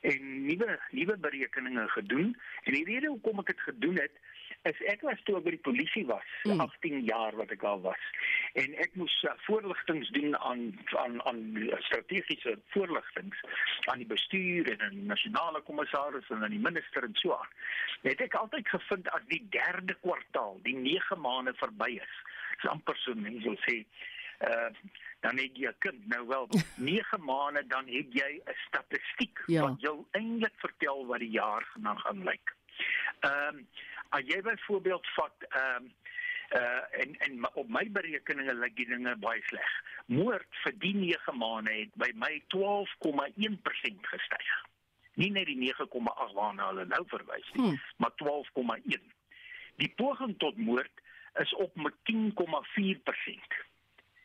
en 0.00 0.46
nuwe 0.46 0.78
nuwe 0.90 1.16
berekeninge 1.16 1.88
gedoen. 1.88 2.36
En 2.62 2.72
die 2.72 2.84
rede 2.84 3.06
hoekom 3.06 3.42
ek 3.42 3.52
dit 3.54 3.60
gedoen 3.60 3.98
het, 4.00 4.12
is 4.68 4.80
ek 4.92 5.02
was 5.06 5.20
toe 5.28 5.40
by 5.44 5.52
die 5.54 5.62
polisie 5.68 6.04
was, 6.08 6.30
mm. 6.44 6.60
18 6.64 7.00
jaar 7.06 7.36
wat 7.38 7.52
ek 7.54 7.62
al 7.62 7.80
was. 7.84 8.08
En 8.62 8.74
ek 8.84 8.94
moes 9.00 9.14
uh, 9.28 9.34
voorligtings 9.46 10.10
doen 10.16 10.36
aan 10.38 10.64
aan 11.02 11.20
aan 11.28 11.40
strategiese 11.88 12.56
voorligtings 12.74 13.42
aan 13.92 14.02
die 14.02 14.10
bestuur 14.10 14.70
en 14.72 14.82
aan 14.88 14.98
die 14.98 15.08
nasionale 15.12 15.62
kommissaris 15.68 16.30
en 16.34 16.42
aan 16.42 16.56
die 16.56 16.62
minister 16.68 17.06
en 17.06 17.16
so 17.22 17.36
aan. 17.36 17.54
Het 18.06 18.26
ek 18.28 18.38
altyd 18.40 18.68
gevind 18.74 19.10
as 19.16 19.24
die 19.32 19.42
derde 19.54 19.96
kwartaal, 20.02 20.60
die 20.66 20.76
9 20.76 21.20
maande 21.20 21.54
verby 21.62 21.96
is, 22.00 22.20
is 22.58 22.70
amper 22.70 22.98
so 23.04 23.14
mense 23.14 23.44
wil 23.46 23.58
sê 23.68 23.82
uh 24.44 24.70
dan 25.24 25.38
het 25.40 25.56
jy 25.56 25.68
'n 25.68 25.78
kind 25.78 26.06
nou 26.12 26.26
wel 26.28 26.48
9 26.90 27.24
maande 27.24 27.66
dan 27.66 27.86
het 27.88 28.12
jy 28.12 28.32
'n 28.44 28.58
statistiek 28.66 29.42
ja. 29.46 29.62
wat 29.62 29.80
jou 29.80 30.04
eintlik 30.10 30.56
vertel 30.56 31.06
wat 31.06 31.18
die 31.18 31.30
jaar 31.30 31.64
gaan 31.74 32.22
lyk. 32.22 32.54
Ehm 33.20 33.56
um, 33.56 33.66
as 34.08 34.26
jy 34.28 34.42
byvoorbeeld 34.42 35.06
vat 35.16 35.48
ehm 35.48 35.84
um, 35.84 35.94
uh 36.54 37.00
en 37.02 37.16
en 37.26 37.54
op 37.54 37.68
my 37.68 37.90
berekeninge 37.90 38.54
lyk 38.54 38.76
die 38.78 38.86
dinge 38.86 39.16
baie 39.22 39.42
sleg. 39.48 39.72
Moord 40.06 40.58
vir 40.62 40.74
die 40.78 40.94
9 40.94 41.34
maande 41.38 41.72
het 41.74 41.94
by 41.98 42.10
my 42.14 42.42
12,1% 42.54 44.10
gestyg. 44.12 44.52
Nie 45.14 45.30
net 45.34 45.50
die 45.50 45.58
9,8 45.58 46.36
waarna 46.38 46.68
hulle 46.70 46.84
nou 46.86 47.02
verwys 47.10 47.50
nie, 47.54 47.64
hmm. 47.64 47.80
maar 47.96 48.14
12,1. 48.22 49.10
Die 49.82 49.92
poging 49.96 50.36
tot 50.38 50.56
moord 50.56 51.02
is 51.42 51.54
op 51.54 51.74
met 51.74 51.94
10,4% 52.12 53.58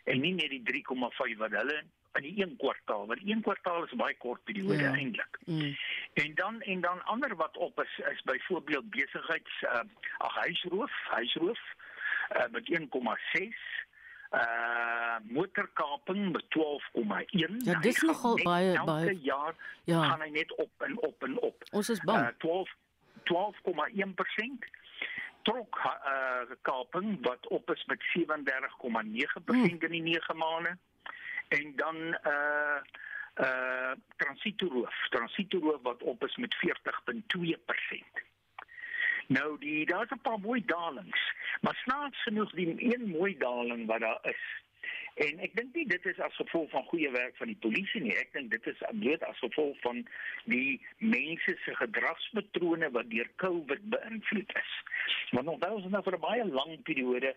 en 0.04 0.22
nie 0.22 0.34
net 0.34 0.50
die 0.54 0.64
3,5 0.84 1.38
wat 1.42 1.58
hulle 1.58 1.82
in 2.18 2.22
die 2.22 2.44
een 2.44 2.56
kwartaal, 2.58 3.08
want 3.08 3.20
een 3.26 3.42
kwartaal 3.42 3.84
is 3.84 3.94
baie 3.96 4.18
kort 4.18 4.44
periode 4.44 4.84
ja. 4.84 4.94
eintlik. 4.94 5.40
Mm. 5.46 5.78
En 6.14 6.36
dan 6.36 6.62
en 6.62 6.82
dan 6.82 7.04
ander 7.06 7.36
wat 7.36 7.58
op 7.58 7.82
is 7.82 8.02
is 8.12 8.22
byvoorbeeld 8.22 8.90
besigheids 8.90 9.62
uh, 9.62 9.80
ag 10.18 10.36
huisroof, 10.36 10.92
huisroof 11.10 11.60
uh, 12.36 12.44
met 12.52 12.80
1,6 12.80 13.90
uh 14.32 15.16
motorkaping 15.24 16.32
met 16.32 16.44
12,1 16.44 17.58
Ja 17.58 17.80
dis 17.80 18.02
nogal 18.02 18.40
baie 18.44 18.84
baie 18.84 19.08
elke 19.08 19.22
jaar 19.22 19.56
ja. 19.84 20.04
gaan 20.04 20.22
hy 20.22 20.30
net 20.30 20.56
op 20.56 20.72
en 20.78 21.02
op 21.02 21.24
en 21.24 21.40
op. 21.40 21.64
Ons 21.72 21.90
is 21.90 22.00
bang. 22.00 22.22
Uh, 22.22 22.28
12 22.38 22.70
12,1% 23.24 24.70
trok 25.42 25.82
uh 25.84 26.56
kaping 26.62 27.18
wat 27.22 27.48
op 27.48 27.72
is 27.72 27.86
met 27.86 28.04
37,9% 28.18 29.44
hmm. 29.46 29.66
in 29.66 29.92
die 29.92 30.02
9 30.02 30.38
maande 30.38 30.78
en 31.58 31.74
dan 31.76 31.98
uh 32.36 32.80
uh 33.46 33.94
transitoeroof 34.16 35.08
transitoeroof 35.10 35.82
wat 35.82 36.04
op 36.04 36.24
is 36.24 36.36
met 36.36 36.56
40.2%. 36.56 38.24
Nou 39.28 39.60
die 39.60 39.86
daar's 39.86 40.12
'n 40.12 40.22
paar 40.22 40.40
mooi 40.40 40.66
dalings, 40.66 41.22
maar 41.62 41.76
snaaks 41.84 42.24
genoeg 42.24 42.52
die 42.52 42.94
een 42.94 43.10
mooi 43.10 43.38
daling 43.38 43.86
wat 43.86 44.00
daar 44.00 44.20
is 44.22 44.44
En 45.20 45.42
ek 45.44 45.56
dink 45.58 45.76
nie 45.76 45.84
dit 45.90 46.06
is 46.08 46.20
as 46.24 46.36
gevolg 46.40 46.70
van 46.72 46.86
goeie 46.88 47.10
werk 47.12 47.36
van 47.38 47.52
die 47.52 47.60
polisie 47.64 48.02
nie. 48.02 48.14
Ek 48.18 48.32
dink 48.34 48.52
dit 48.54 48.68
is 48.72 48.84
bloot 49.02 49.24
as 49.28 49.42
gevolg 49.44 49.80
van 49.84 50.06
die 50.50 50.80
mense 50.98 51.56
se 51.66 51.76
gedragspatrone 51.76 52.92
wat 52.96 53.10
deur 53.12 53.28
COVID 53.44 53.84
beïnvloed 53.96 54.56
is. 54.62 54.72
Want 55.36 55.52
onthou 55.56 55.74
ons 55.82 55.90
nou 55.92 56.04
vir 56.08 56.18
'n 56.18 56.26
baie 56.28 56.46
lang 56.46 56.80
periode 56.88 57.36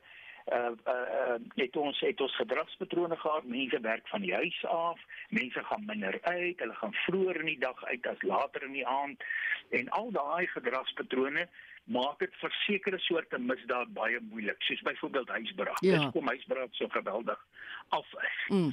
uh 0.52 0.72
uh 0.86 1.36
het 1.54 1.76
ons 1.76 2.00
het 2.00 2.20
ons 2.20 2.36
gedragspatrone 2.36 3.16
gehad. 3.16 3.44
Mense 3.44 3.80
werk 3.80 4.08
van 4.08 4.20
die 4.20 4.34
huis 4.34 4.64
af, 4.64 5.00
mense 5.28 5.64
gaan 5.64 5.84
minder 5.86 6.18
uit, 6.22 6.58
hulle 6.58 6.74
gaan 6.74 6.92
vroeër 6.92 7.40
in 7.40 7.46
die 7.46 7.58
dag 7.58 7.84
uit 7.84 8.06
as 8.06 8.22
later 8.22 8.62
in 8.62 8.72
die 8.72 8.86
aand 8.86 9.24
en 9.70 9.88
al 9.88 10.10
daai 10.10 10.46
gedragspatrone 10.46 11.48
maak 11.84 12.18
dit 12.18 12.36
vir 12.40 12.54
sekere 12.64 12.98
soorte 12.98 13.38
misdaad 13.38 13.92
baie 13.96 14.20
moeilik, 14.30 14.62
soos 14.64 14.80
byvoorbeeld 14.86 15.28
huisbraak. 15.28 15.80
Ja. 15.84 15.98
Dis 15.98 16.12
kom 16.16 16.28
huisbraak 16.28 16.72
so 16.72 16.88
geweldig 16.88 17.40
af 17.88 18.14
is. 18.22 18.40
Mm. 18.48 18.72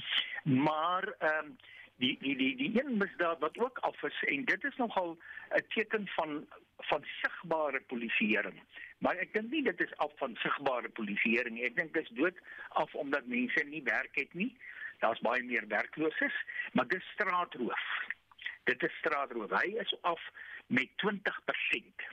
Maar 0.64 1.14
ehm 1.20 1.46
um, 1.46 1.58
die 2.02 2.18
die 2.20 2.36
die 2.36 2.56
die 2.58 2.72
een 2.82 2.98
misdaad 2.98 3.40
wat 3.40 3.58
ook 3.58 3.78
af 3.88 4.04
is 4.04 4.24
en 4.34 4.46
dit 4.46 4.64
is 4.70 4.76
nogal 4.76 5.18
'n 5.58 5.66
teken 5.74 6.08
van 6.08 6.48
van 6.78 7.04
sigbare 7.22 7.82
polisieering. 7.82 8.62
Maar 8.98 9.16
ek 9.16 9.34
dink 9.34 9.52
nie 9.52 9.64
dit 9.64 9.82
is 9.82 9.96
af 9.96 10.12
van 10.16 10.36
sigbare 10.36 10.90
polisieering 10.90 11.56
nie. 11.56 11.66
Ek 11.66 11.76
dink 11.76 11.94
dit 11.94 12.04
is 12.04 12.18
dood 12.18 12.38
af 12.70 12.96
omdat 12.96 13.26
mense 13.26 13.64
nie 13.64 13.84
werk 13.84 14.16
het 14.16 14.34
nie. 14.34 14.58
Daar's 15.00 15.20
baie 15.20 15.44
meer 15.44 15.68
werklooses, 15.68 16.36
maar 16.74 16.88
dis 16.88 17.12
straatroof. 17.14 17.86
Dit 18.64 18.84
is 18.84 18.98
straatroof. 18.98 19.50
Hy 19.50 19.78
is 19.82 19.96
af 20.02 20.22
met 20.68 20.90
20%. 20.96 22.04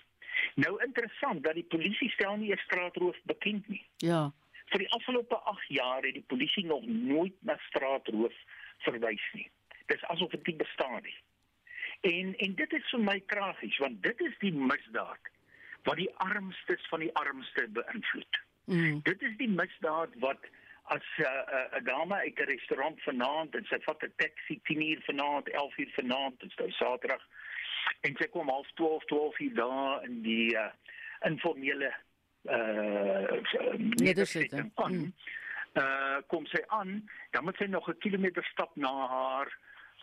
Nou 0.54 0.82
interessant 0.84 1.44
dat 1.44 1.54
die 1.54 1.68
polisie 1.68 2.10
stel 2.10 2.36
nie 2.36 2.52
'n 2.52 2.64
straatroof 2.64 3.16
bekend 3.22 3.68
nie. 3.68 3.84
Ja. 3.96 4.32
Vir 4.66 4.78
die 4.78 4.90
afgelope 4.90 5.36
8 5.36 5.68
jaar 5.68 6.02
het 6.02 6.14
die 6.14 6.26
polisie 6.26 6.66
nog 6.66 6.86
nooit 6.86 7.34
na 7.40 7.56
straatroof 7.68 8.34
verwys 8.78 9.28
nie. 9.32 9.50
Dis 9.92 10.04
asof 10.12 10.30
dit 10.36 10.52
nie 10.52 10.58
bestaan 10.60 11.02
nie. 11.02 11.16
En 12.12 12.34
en 12.46 12.54
dit 12.60 12.76
is 12.78 12.92
vir 12.92 13.02
my 13.10 13.18
tragies 13.32 13.80
want 13.84 14.02
dit 14.02 14.20
is 14.28 14.38
die 14.44 14.52
misdaad 14.52 15.32
wat 15.88 15.96
die 15.96 16.10
armstes 16.24 16.86
van 16.92 17.04
die 17.06 17.14
armste 17.16 17.66
beïnvloed. 17.76 18.40
Mm. 18.68 19.00
Dit 19.02 19.22
is 19.22 19.36
die 19.40 19.50
misdaad 19.50 20.14
wat 20.24 20.48
as 20.94 21.04
'n 21.18 21.22
uh, 21.22 21.78
'n 21.78 21.80
uh, 21.80 21.84
dame 21.84 22.14
uit 22.14 22.38
'n 22.40 22.50
restaurant 22.52 23.02
vanaand 23.02 23.54
en 23.54 23.64
sy 23.64 23.78
vat 23.86 24.04
'n 24.04 24.12
taxi 24.16 24.60
10 24.62 24.82
uur 24.90 25.00
vanaand, 25.10 25.48
11 25.48 25.78
uur 25.78 25.92
vanaand, 26.00 26.40
dit 26.40 26.50
is 26.50 26.56
nou 26.56 26.70
Saterdag 26.70 27.24
en 28.00 28.16
sy 28.18 28.28
kom 28.32 28.48
half 28.48 28.70
12 28.74 29.04
12 29.04 29.40
uur 29.40 29.54
daar 29.54 30.04
in 30.04 30.22
die 30.22 30.54
uh, 30.56 30.70
informele 31.26 31.92
uh 32.44 33.40
nedersetting 34.00 34.70
mm. 34.76 35.12
uh 35.80 36.18
kom 36.26 36.46
sy 36.46 36.60
aan 36.66 37.02
dan 37.30 37.44
moet 37.44 37.56
sy 37.56 37.66
nog 37.66 37.88
'n 37.88 37.98
kilometer 37.98 38.44
stap 38.44 38.76
na 38.76 38.92
haar 39.08 39.50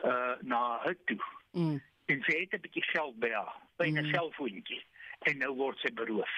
uh 0.04 0.36
na 0.42 0.78
huis 0.88 1.02
toe 1.06 1.22
mm. 1.52 1.82
en 2.06 2.22
sy 2.28 2.38
het 2.40 2.54
'n 2.54 2.62
bietjie 2.68 2.84
geld 2.92 3.20
by 3.20 3.32
haar 3.32 3.56
by 3.78 3.88
'n 3.90 4.02
mm. 4.02 4.12
selfoontjie 4.14 4.84
en 5.32 5.38
nou 5.38 5.54
word 5.56 5.80
sy 5.80 5.94
beroof 5.94 6.36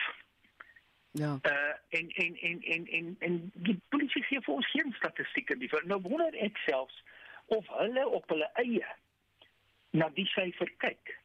ja 1.11 1.39
uh 1.43 1.73
en 1.99 2.09
en 2.09 2.35
en 2.49 2.61
en 2.61 2.87
en 2.87 3.15
en 3.19 3.51
die 3.53 3.79
polisie 3.89 4.23
gee 4.23 4.41
vir 4.41 4.55
ons 4.55 4.71
geen 4.71 4.93
statistieke 4.97 5.57
die 5.57 5.71
nou 5.85 6.01
wonder 6.01 6.33
ek 6.35 6.57
selfs 6.65 7.03
of 7.45 7.67
hulle 7.79 8.07
op 8.07 8.29
hulle 8.29 8.49
eie 8.53 8.85
na 9.91 10.09
die 10.09 10.29
syfer 10.35 10.71
kyk 10.77 11.17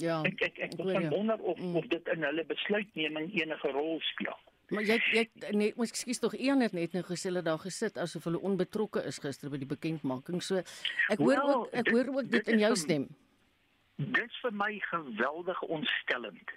Ja. 0.00 0.22
Ek 0.24 0.40
ek 0.40 0.58
ek 0.64 0.76
begin 0.80 1.10
wonder 1.12 1.36
of 1.44 1.58
mm. 1.60 1.76
of 1.76 1.86
dit 1.92 2.06
in 2.08 2.22
hulle 2.24 2.44
besluitneming 2.48 3.26
enige 3.36 3.68
rol 3.68 3.98
speel. 4.00 4.38
Maar 4.70 4.86
jy 4.86 4.98
jy 5.10 5.24
nee, 5.50 5.72
moet 5.76 5.90
ekskuus 5.90 6.22
tog 6.22 6.36
een 6.38 6.62
het 6.62 6.72
net 6.76 6.94
nou 6.94 7.02
gesê 7.06 7.30
hulle 7.30 7.42
daar 7.42 7.58
gesit 7.58 7.98
asof 7.98 8.28
hulle 8.28 8.40
onbetrokke 8.50 9.02
is 9.10 9.18
gister 9.18 9.50
by 9.50 9.58
die 9.58 9.70
bekendmaking. 9.70 10.42
So 10.42 10.62
ek 10.62 11.18
hoor 11.18 11.34
well, 11.34 11.54
ook 11.54 11.74
ek 11.74 11.84
dit, 11.84 11.94
hoor 11.94 12.12
ook 12.14 12.28
dit, 12.28 12.38
dit 12.38 12.54
in 12.54 12.62
jou 12.62 12.74
stem. 12.78 13.06
Dit 14.00 14.26
is 14.26 14.40
vir 14.44 14.54
my 14.54 14.72
geweldig 14.92 15.62
ontstellend. 15.62 16.54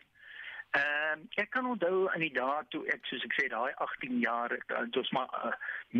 Ehm 0.73 1.19
uh, 1.21 1.41
ek 1.41 1.49
kan 1.53 1.67
onthou 1.69 2.07
in 2.15 2.23
die 2.25 2.31
dae 2.33 2.61
toe 2.73 2.79
ek 2.93 3.05
soos 3.09 3.25
ek 3.25 3.35
sê 3.37 3.43
daai 3.49 3.73
18 3.85 4.15
jaar 4.21 4.53
dit 4.53 4.95
was 4.97 5.11
maar 5.17 5.33
uh, 5.49 5.51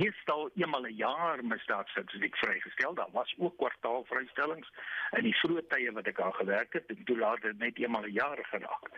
meestal 0.02 0.50
eenmal 0.62 0.88
'n 0.90 0.98
jaar 1.02 1.44
misdaadstatistiek 1.46 2.38
vrygestel. 2.42 2.96
Daar 2.98 3.14
was 3.18 3.34
ook 3.38 3.58
kwartaalvrystellings 3.58 4.72
in 5.18 5.30
die 5.30 5.38
vroeë 5.42 5.68
tye 5.74 5.94
wat 5.98 6.10
ek 6.10 6.22
aan 6.22 6.34
gewerk 6.40 6.74
het 6.74 6.90
en 6.90 7.04
toe 7.06 7.38
dit 7.42 7.58
net 7.58 7.78
eenmal 7.78 8.06
'n 8.10 8.18
jaar 8.22 8.42
geraak. 8.54 8.90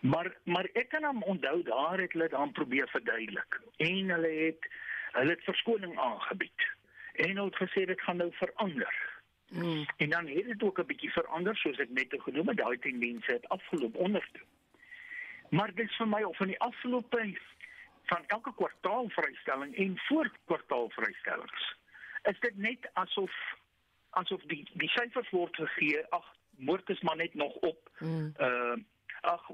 Maar 0.00 0.32
maar 0.44 0.68
ek 0.72 0.88
kan 0.88 1.04
hom 1.04 1.22
onthou 1.22 1.62
daar 1.62 2.00
het 2.00 2.12
hulle 2.12 2.28
dan 2.28 2.52
probeer 2.52 2.88
verduidelik 2.88 3.60
en 3.76 4.10
hulle 4.10 4.32
het 4.44 4.68
hulle 5.12 5.30
het 5.30 5.44
verskoning 5.44 5.98
aangebied. 5.98 6.66
En 7.14 7.36
hulle 7.36 7.50
het 7.50 7.62
gesê 7.62 7.84
dit 7.84 8.00
gaan 8.00 8.16
nou 8.16 8.32
verander. 8.32 8.94
Mm. 9.48 9.86
En 9.96 10.10
dan 10.10 10.26
het 10.26 10.44
dit 10.44 10.62
ook 10.62 10.78
'n 10.78 10.86
bietjie 10.86 11.12
verander 11.12 11.56
soos 11.56 11.78
ek 11.78 11.90
net 11.90 12.14
genoem 12.18 12.48
het, 12.48 12.56
daai 12.56 12.78
tendense 12.78 13.32
het 13.32 13.48
afgeloop 13.48 13.96
onder. 13.96 14.30
Maar 15.50 15.74
dit 15.74 15.88
is 15.88 15.96
vir 15.96 16.08
my 16.08 16.22
of 16.22 16.40
in 16.40 16.46
die 16.46 16.60
afgelope 16.60 17.38
van 18.04 18.24
elke 18.26 18.54
kwartaal 18.54 19.08
vrystelling 19.08 19.76
en 19.76 19.98
voor 19.98 20.30
kwartaal 20.44 20.90
vrystellings 20.90 21.76
is 22.22 22.40
dit 22.40 22.56
net 22.56 22.90
asof 22.92 23.32
asof 24.10 24.42
die 24.52 24.64
die 24.72 24.88
syfers 24.88 25.30
word 25.30 25.56
gegee 25.56 26.04
ag 26.18 26.28
moord 26.70 26.90
is 26.94 27.00
maar 27.00 27.16
net 27.16 27.34
nog 27.34 27.54
op 27.70 27.90
mm. 27.98 28.32
uh 28.40 28.76
ag 29.20 29.48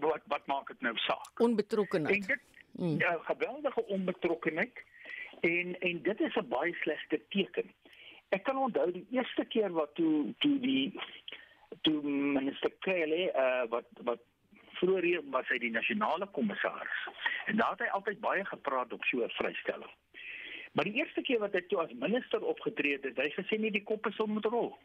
wat 0.00 0.22
wat 0.24 0.46
maak 0.46 0.66
dit 0.68 0.80
nou 0.80 0.96
saak 0.96 1.40
onbetrokkenheid 1.40 2.22
en 2.22 2.26
dit 2.26 2.40
mm. 2.72 2.98
ja 2.98 3.18
geweldige 3.32 3.86
onbetrokkenheid 3.86 4.82
en 5.40 5.76
en 5.80 6.02
dit 6.02 6.20
is 6.20 6.34
'n 6.34 6.48
baie 6.48 6.74
slegte 6.82 7.20
teken 7.28 7.70
ek 8.28 8.44
kan 8.44 8.56
onthou 8.56 8.90
die 8.92 9.06
eerste 9.10 9.44
keer 9.44 9.72
wat 9.72 9.94
toe 9.94 10.34
toe 10.38 10.58
die 10.58 11.00
toe 11.80 12.02
minister 12.36 12.70
Kelly 12.80 13.30
uh 13.34 13.64
wat 13.68 13.88
wat 14.02 14.20
vroeër 14.80 15.20
was 15.34 15.48
hy 15.48 15.58
die 15.58 15.72
nasionale 15.74 16.26
kommissaris 16.36 17.02
en 17.46 17.56
daar 17.56 17.74
het 17.76 17.80
hy 17.86 17.90
altyd 17.98 18.20
baie 18.20 18.44
gepraat 18.44 18.92
op 18.92 19.04
so 19.04 19.24
'n 19.24 19.36
vrystelling. 19.38 19.94
Maar 20.72 20.84
die 20.84 20.98
eerste 21.02 21.22
keer 21.22 21.38
wat 21.38 21.52
hy 21.52 21.60
toe 21.66 21.80
as 21.82 21.92
minister 21.92 22.44
opgetree 22.44 22.92
het, 22.92 23.04
het 23.04 23.16
hy 23.16 23.30
gesê 23.34 23.58
nie 23.58 23.70
die 23.74 23.82
koppe 23.82 24.12
sal 24.14 24.26
moet 24.26 24.44
rol. 24.44 24.78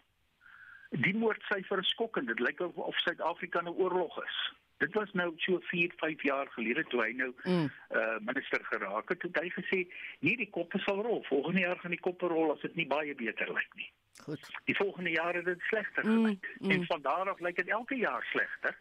Die 0.90 1.16
moordsyfer 1.18 1.80
is 1.80 1.90
skokkend. 1.90 2.28
Dit 2.28 2.40
lyk 2.40 2.60
of 2.62 2.98
Suid-Afrika 2.98 3.62
'n 3.62 3.70
oorlog 3.70 4.24
is. 4.24 4.54
Dit 4.78 4.94
was 4.94 5.12
nou 5.14 5.34
so 5.36 5.60
4, 5.60 5.92
5 5.96 6.24
jaar 6.24 6.48
gelede 6.48 6.84
toe 6.84 7.04
hy 7.04 7.12
nou 7.12 7.34
mm. 7.44 7.70
uh 7.96 8.18
minister 8.20 8.66
geraak 8.66 9.10
het. 9.10 9.22
Het 9.22 9.40
hy 9.42 9.50
gesê, 9.50 9.80
"Nee, 10.20 10.38
die 10.38 10.50
koppe 10.50 10.80
sal 10.80 11.02
rol. 11.02 11.24
Volgende 11.24 11.60
jaar 11.60 11.80
gaan 11.80 11.96
die 11.96 12.00
koppe 12.00 12.28
rol 12.28 12.52
as 12.52 12.62
dit 12.62 12.76
nie 12.76 12.88
baie 12.88 13.16
beter 13.16 13.54
lyk 13.54 13.76
nie." 13.76 13.92
Goed. 14.24 14.50
Die 14.66 14.76
volgende 14.76 15.10
jare 15.10 15.38
het 15.38 15.46
dit 15.46 15.62
slegter 15.62 16.06
mm, 16.06 16.12
gelyk. 16.12 16.56
Mm. 16.60 16.72
En 16.72 16.86
van 16.86 17.02
daar 17.02 17.30
af 17.30 17.40
lyk 17.40 17.56
dit 17.56 17.68
elke 17.68 17.96
jaar 17.96 18.28
slegter 18.32 18.78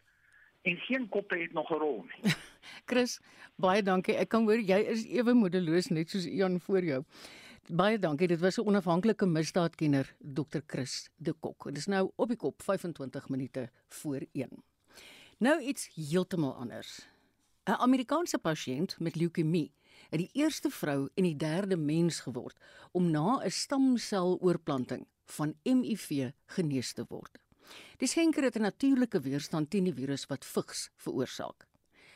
en 0.65 0.77
geen 0.77 1.09
koppe 1.09 1.37
het 1.37 1.53
nog 1.53 1.69
'n 1.69 1.73
rol 1.73 2.05
nie. 2.05 2.33
Chris, 2.89 3.19
baie 3.55 3.81
dankie. 3.83 4.15
Ek 4.15 4.29
kan 4.29 4.43
hoor 4.43 4.59
jy 4.59 4.79
is 4.79 5.05
ewe 5.05 5.33
moedeloos 5.33 5.87
net 5.87 6.09
soos 6.09 6.25
Ian 6.25 6.59
voor 6.59 6.83
jou. 6.83 7.03
Baie 7.65 7.97
dankie. 7.97 8.27
Dit 8.27 8.39
was 8.39 8.57
'n 8.57 8.67
onafhanklike 8.67 9.25
misdaadkenner, 9.25 10.15
Dr. 10.19 10.59
Chris 10.67 11.09
de 11.15 11.33
Kok. 11.33 11.63
Dit 11.63 11.77
is 11.77 11.85
nou 11.85 12.11
op 12.15 12.27
die 12.27 12.37
kop 12.37 12.61
25 12.61 13.29
minute 13.29 13.69
voor 13.87 14.21
1. 14.31 14.49
Nou 15.37 15.61
iets 15.61 15.89
heeltemal 15.95 16.53
anders. 16.53 17.07
'n 17.63 17.71
Amerikaanse 17.71 18.37
pasiënt 18.37 18.99
met 18.99 19.15
leukemie 19.15 19.71
het 20.09 20.19
die 20.19 20.29
eerste 20.33 20.69
vrou 20.69 21.09
en 21.13 21.23
die 21.23 21.35
derde 21.35 21.77
mens 21.77 22.19
geword 22.19 22.57
om 22.91 23.11
na 23.11 23.41
'n 23.43 23.51
stamseloorplanting 23.51 25.07
van 25.25 25.55
HIV 25.63 26.31
genees 26.45 26.93
te 26.93 27.05
word. 27.07 27.39
Die 27.97 28.07
skenker 28.07 28.43
het 28.43 28.55
'n 28.55 28.61
natuurlike 28.61 29.19
weerstand 29.19 29.69
teen 29.69 29.83
die 29.83 29.93
virus 29.93 30.25
wat 30.25 30.45
vigs 30.45 30.89
veroorsaak. 30.95 31.67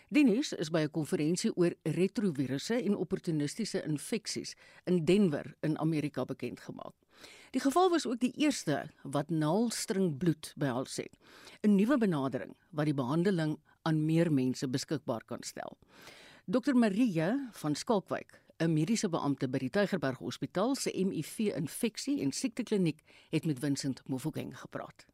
Die 0.09 0.23
nuus 0.25 0.55
is 0.57 0.71
by 0.73 0.79
'n 0.87 0.89
konferensie 0.89 1.51
oor 1.55 1.75
retrovirusse 1.83 2.73
en 2.81 2.95
opportunistiese 2.97 3.83
infeksies 3.85 4.55
in 4.85 5.05
Denver 5.05 5.55
in 5.61 5.77
Amerika 5.77 6.25
bekend 6.25 6.59
gemaak. 6.59 6.95
Die 7.51 7.61
geval 7.61 7.89
was 7.89 8.07
ook 8.07 8.19
die 8.19 8.33
eerste 8.33 8.89
wat 9.03 9.29
naalstring 9.29 10.17
bloed 10.17 10.53
behels 10.57 10.95
het, 10.97 11.13
'n 11.61 11.75
nuwe 11.75 11.97
benadering 11.97 12.55
wat 12.71 12.85
die 12.85 12.93
behandeling 12.93 13.59
aan 13.83 14.05
meer 14.05 14.33
mense 14.33 14.67
beskikbaar 14.67 15.25
kan 15.25 15.43
stel. 15.43 15.77
Dr 16.45 16.73
Marie 16.73 17.21
van 17.51 17.75
Skalkwyk, 17.75 18.41
'n 18.57 18.73
mediese 18.73 19.09
beampte 19.09 19.47
by 19.47 19.57
die 19.57 19.69
Tygerberg 19.69 20.17
Hospitaal 20.17 20.75
se 20.75 20.89
HIV-infeksie 20.89 22.21
en 22.21 22.31
siektekliniek, 22.31 23.03
het 23.29 23.45
met 23.45 23.59
Vincent 23.59 24.01
Mofokeng 24.07 24.57
gepraat 24.57 25.05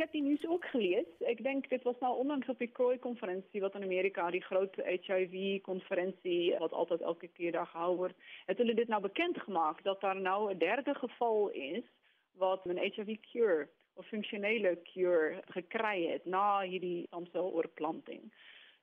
heb 0.00 0.12
die 0.12 0.22
nieuws 0.22 0.46
ook 0.46 0.64
gelezen. 0.64 1.28
Ik 1.28 1.42
denk, 1.42 1.68
dit 1.68 1.82
was 1.82 1.98
nou 2.00 2.18
onlangs 2.18 2.48
op 2.48 2.58
die 2.58 2.72
CROI-conferentie, 2.72 3.60
wat 3.60 3.74
in 3.74 3.82
Amerika, 3.82 4.30
die 4.30 4.42
grote 4.42 5.00
HIV-conferentie, 5.00 6.58
wat 6.58 6.72
altijd 6.72 7.00
elke 7.00 7.28
keer 7.28 7.52
daar 7.52 7.66
gehouden 7.66 7.98
wordt. 7.98 8.14
Het 8.46 8.56
jullie 8.56 8.74
dit 8.74 8.88
nou 8.88 9.02
bekendgemaakt 9.02 9.84
dat 9.84 10.00
daar 10.00 10.20
nou 10.20 10.50
een 10.50 10.58
derde 10.58 10.94
geval 10.94 11.48
is, 11.48 11.84
wat 12.32 12.60
een 12.64 12.78
HIV-cure 12.78 13.68
of 13.94 14.06
functionele 14.06 14.78
cure 14.82 15.42
heeft 15.80 16.24
na 16.24 16.60
die 16.60 17.06
stamceloorplanting. 17.06 18.32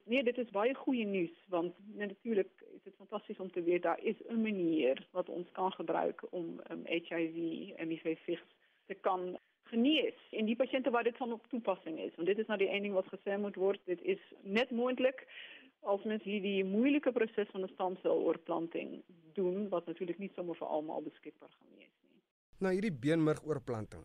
Nee, 0.03 0.23
dit 0.23 0.37
is 0.37 0.49
baie 0.49 0.73
goeie 0.73 1.05
nuus 1.05 1.45
want 1.47 1.73
natuurlijk 1.85 2.63
is 2.73 2.83
het 2.83 2.95
fantastisch 2.95 3.39
om 3.39 3.51
te 3.51 3.63
weten 3.63 3.81
daar 3.81 4.03
is 4.03 4.15
een 4.27 4.41
manier 4.41 5.07
wat 5.11 5.29
ons 5.29 5.51
kan 5.51 5.71
gebruiken 5.71 6.31
om 6.31 6.61
um, 6.71 6.81
HIV 6.85 7.69
en 7.75 7.89
HIV 7.89 8.39
te 8.85 8.93
kan 8.93 9.37
genees 9.71 10.17
en 10.31 10.45
die 10.49 10.55
pasiënte 10.55 10.91
waar 10.93 11.03
dit 11.03 11.17
van 11.17 11.33
op 11.35 11.47
toepassing 11.51 11.99
is. 11.99 12.15
Want 12.15 12.27
dit 12.27 12.39
is 12.39 12.47
nou 12.47 12.57
die 12.59 12.69
een 12.71 12.87
ding 12.87 12.93
wat 12.97 13.07
gesê 13.13 13.37
moet 13.39 13.55
word, 13.55 13.81
dit 13.85 14.01
is 14.01 14.21
net 14.41 14.71
moontlik 14.71 15.25
als 15.87 16.03
mens 16.03 16.23
hierdie 16.23 16.63
moeilike 16.65 17.11
proses 17.11 17.49
van 17.51 17.63
'n 17.63 17.73
stamseloorplanting 17.73 19.01
doen 19.33 19.69
wat 19.69 19.85
natuurlik 19.85 20.17
nie 20.17 20.31
sommer 20.35 20.55
vir 20.55 20.67
almal 20.67 21.01
beskikbaar 21.01 21.49
gaan 21.49 21.75
wees 21.77 21.93
nie. 22.03 22.21
Nou 22.59 22.73
hierdie 22.73 22.93
beenmergoorplanting. 22.93 24.03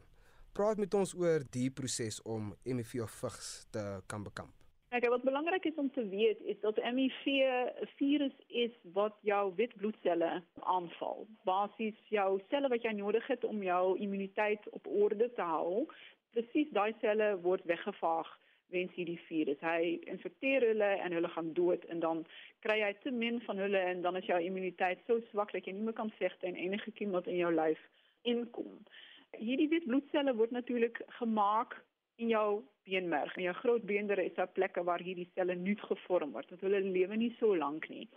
Praat 0.53 0.77
met 0.77 0.95
ons 0.95 1.15
oor 1.15 1.45
die 1.51 1.71
proses 1.71 2.23
om 2.23 2.55
HIV 2.65 3.01
of 3.03 3.11
vigs 3.11 3.67
te 3.71 4.03
kan 4.07 4.23
bekamp. 4.23 4.62
Kijk, 4.93 5.09
wat 5.09 5.23
belangrijk 5.23 5.65
is 5.65 5.75
om 5.75 5.91
te 5.93 6.09
weten 6.09 6.47
is 6.47 6.61
dat 6.61 6.93
MIV 6.93 7.27
een 7.27 7.89
virus 7.97 8.33
is 8.47 8.71
wat 8.83 9.15
jouw 9.21 9.55
wit 9.55 9.77
bloedcellen 9.77 10.45
aanvalt. 10.59 11.29
Basis 11.45 11.95
jouw 12.09 12.41
cellen 12.49 12.69
wat 12.69 12.83
jij 12.83 12.93
nodig 12.93 13.27
hebt 13.27 13.45
om 13.45 13.63
jouw 13.63 13.95
immuniteit 13.95 14.69
op 14.71 14.87
orde 14.87 15.33
te 15.33 15.41
houden. 15.41 15.87
Precies 16.31 16.69
die 16.71 16.95
cellen 17.01 17.41
wordt 17.41 17.65
weggevaagd 17.65 18.39
weens 18.67 18.95
die 18.95 19.21
virus. 19.27 19.57
Hij 19.61 19.99
infecteert 20.01 20.63
hulle 20.65 20.85
en 20.85 21.13
hulle 21.13 21.29
gaan 21.29 21.53
dood 21.53 21.85
en 21.85 22.01
dan 22.01 22.27
krijg 22.59 22.87
je 22.87 22.97
te 23.03 23.11
min 23.11 23.41
van 23.41 23.57
hulle 23.57 23.79
en 23.79 24.03
dan 24.03 24.17
is 24.17 24.25
jouw 24.25 24.39
immuniteit 24.39 24.99
zo 25.07 25.21
zwak 25.31 25.53
dat 25.53 25.65
je 25.65 25.73
niet 25.73 25.83
meer 25.83 25.93
kan 25.93 26.11
vechten 26.11 26.49
en 26.49 26.55
enige 26.55 26.91
kiem 26.91 27.11
wat 27.11 27.27
in 27.27 27.37
jouw 27.37 27.53
lijf 27.53 27.81
inkomt. 28.23 28.91
Hierdie 29.31 29.69
wit 29.69 29.85
bloedcellen 29.85 30.37
wordt 30.37 30.53
natuurlijk 30.53 31.03
gemaakt 31.07 31.77
in 32.23 32.31
jou 32.33 32.63
beenmerg. 32.87 33.37
In 33.37 33.49
jou 33.49 33.55
groot 33.61 33.85
beendere 33.89 34.25
is 34.25 34.35
daar 34.39 34.51
plekke 34.55 34.85
waar 34.87 35.03
hierdie 35.03 35.29
selle 35.35 35.55
nuut 35.59 35.83
gevorm 35.91 36.33
word. 36.37 36.51
Want 36.51 36.65
hulle 36.67 36.81
lewe 36.87 37.19
nie 37.19 37.35
so 37.39 37.57
lank 37.57 37.89
nie. 37.93 38.09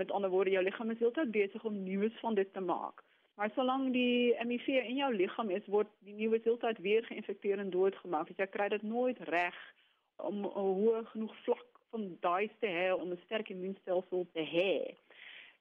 Met 0.00 0.10
ander 0.10 0.30
woorde, 0.30 0.54
jou 0.54 0.62
liggaam 0.64 0.90
is 0.90 1.02
heeltyd 1.02 1.30
besig 1.34 1.64
om 1.64 1.82
nuus 1.82 2.16
van 2.22 2.34
dit 2.34 2.52
te 2.52 2.60
maak. 2.60 3.02
Maar 3.34 3.50
solank 3.54 3.92
die 3.94 4.34
HIV 4.38 4.66
in 4.68 4.98
jou 5.00 5.10
liggaam 5.14 5.50
is, 5.50 5.66
word 5.66 5.90
die 6.06 6.14
nuwe 6.14 6.38
heeltyd 6.42 6.78
weer 6.82 7.06
geïnfekteer 7.06 7.62
en 7.62 7.70
doodgemaak. 7.70 8.28
Dus 8.30 8.42
jy 8.42 8.46
kry 8.50 8.68
dit 8.74 8.82
nooit 8.86 9.18
reg 9.30 9.56
om 10.22 10.46
'n 10.46 11.06
genoeg 11.12 11.34
vlak 11.46 11.66
van 11.90 12.16
daai 12.20 12.50
te 12.60 12.66
hê 12.66 12.92
om 12.94 13.10
'n 13.10 13.20
sterk 13.24 13.50
immuunstelsel 13.50 14.26
te 14.32 14.44
hê. 14.56 14.94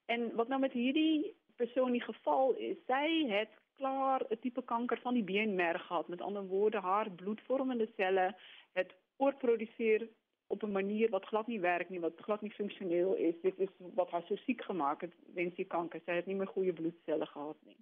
En 0.05 0.35
wat 0.35 0.47
nou 0.47 0.59
met 0.59 0.73
hierdie 0.73 1.33
persoon 1.55 1.91
die 1.91 2.01
geval 2.01 2.53
is, 2.53 2.77
sy 2.87 3.25
het 3.29 3.53
klaar 3.75 4.21
'n 4.29 4.39
tipe 4.39 4.63
kanker 4.63 4.99
van 5.01 5.13
die 5.13 5.23
beenmerg 5.23 5.85
gehad. 5.85 6.07
Met 6.07 6.21
ander 6.21 6.45
woorde, 6.45 6.79
haar 6.79 7.11
bloedvormende 7.11 7.87
selle 7.95 8.35
het 8.73 8.95
oorproduseer 9.17 10.07
op 10.47 10.63
'n 10.63 10.71
manier 10.71 11.09
wat 11.09 11.25
glad 11.25 11.47
nie 11.47 11.59
werk 11.59 11.89
nie, 11.89 11.99
wat 11.99 12.19
glad 12.21 12.41
nie 12.41 12.51
funksioneel 12.51 13.13
is. 13.13 13.35
Dit 13.41 13.59
is 13.59 13.69
wat 13.79 14.11
haar 14.11 14.23
so 14.27 14.35
siek 14.35 14.61
gemaak 14.63 15.01
het 15.01 15.13
weens 15.33 15.55
die 15.55 15.65
kanker. 15.65 16.01
Sy 16.05 16.11
het 16.11 16.25
nie 16.25 16.35
meer 16.35 16.47
goeie 16.47 16.73
bloedselle 16.73 17.25
gehad 17.25 17.57
nie. 17.65 17.77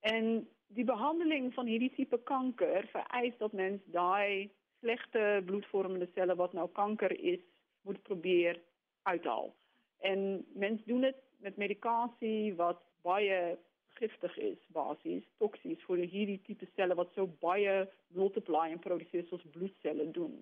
En 0.00 0.48
die 0.66 0.84
behandeling 0.84 1.54
van 1.54 1.66
hierdie 1.66 1.92
tipe 1.94 2.18
kanker 2.18 2.86
vereis 2.92 3.36
dat 3.38 3.52
mens 3.52 3.82
daai 3.84 4.50
slegte 4.80 5.42
bloedvormende 5.44 6.08
selle 6.14 6.34
wat 6.34 6.52
nou 6.52 6.68
kanker 6.68 7.20
is, 7.20 7.40
moet 7.82 8.02
probeer 8.02 8.60
uithaal. 9.02 9.54
En 9.98 10.46
mens 10.54 10.84
doen 10.84 11.00
dit 11.00 11.16
met 11.38 11.56
medikasie 11.56 12.54
wat 12.54 12.82
baie 13.02 13.58
giftig 13.98 14.36
is 14.38 14.58
basies, 14.76 15.24
toksies 15.42 15.82
vir 15.88 16.04
hierdie 16.04 16.40
tipe 16.46 16.68
selle 16.74 16.96
wat 16.98 17.12
so 17.14 17.26
baie 17.42 17.84
multiply 18.14 18.68
en 18.70 18.82
produseer 18.82 19.26
soos 19.28 19.44
bloedselle 19.54 20.10
doen. 20.16 20.36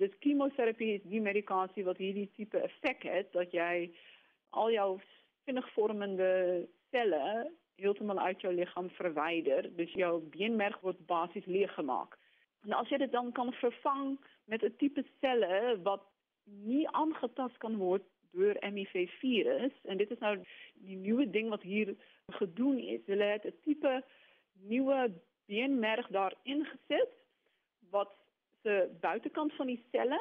Dis 0.00 0.14
chemoterapie 0.24 0.94
is 0.98 1.08
die 1.12 1.20
medikasie 1.20 1.84
wat 1.84 2.00
hierdie 2.00 2.30
tipe 2.36 2.60
effek 2.64 3.04
het 3.04 3.32
dat 3.36 3.52
jy 3.52 3.90
al 4.56 4.70
jou 4.72 4.90
vormende 5.74 6.30
selle 6.90 7.50
heeltemal 7.80 8.18
uit 8.18 8.40
jou 8.44 8.52
liggaam 8.54 8.90
verwyder, 8.96 9.68
dus 9.76 9.92
jou 9.96 10.20
beenmerg 10.34 10.80
word 10.84 11.00
basies 11.08 11.46
leeggemaak. 11.46 12.16
En 12.64 12.76
as 12.76 12.88
jy 12.92 13.00
dit 13.00 13.12
dan 13.12 13.32
kan 13.32 13.52
vervang 13.60 14.18
met 14.44 14.64
'n 14.64 14.76
tipe 14.76 15.04
selle 15.20 15.78
wat 15.82 16.04
nie 16.44 16.88
aangetast 16.88 17.56
kan 17.58 17.76
word 17.76 18.04
deur 18.32 18.56
HIV 18.60 19.10
virus 19.20 19.72
en 19.82 19.96
dit 19.96 20.10
is 20.10 20.18
nou 20.18 20.36
die 20.86 20.96
nuwe 20.96 21.30
ding 21.30 21.48
wat 21.48 21.62
hier 21.62 21.94
gedoen 22.38 22.78
is. 22.78 23.06
Hulle 23.06 23.24
het 23.24 23.46
'n 23.46 23.56
tipe 23.64 24.04
nuwe 24.68 25.12
beenmerg 25.46 26.08
daarin 26.08 26.64
gesit 26.64 27.14
wat 27.90 28.12
se 28.62 28.90
buitekant 29.00 29.52
van 29.52 29.66
die 29.66 29.82
selle 29.90 30.20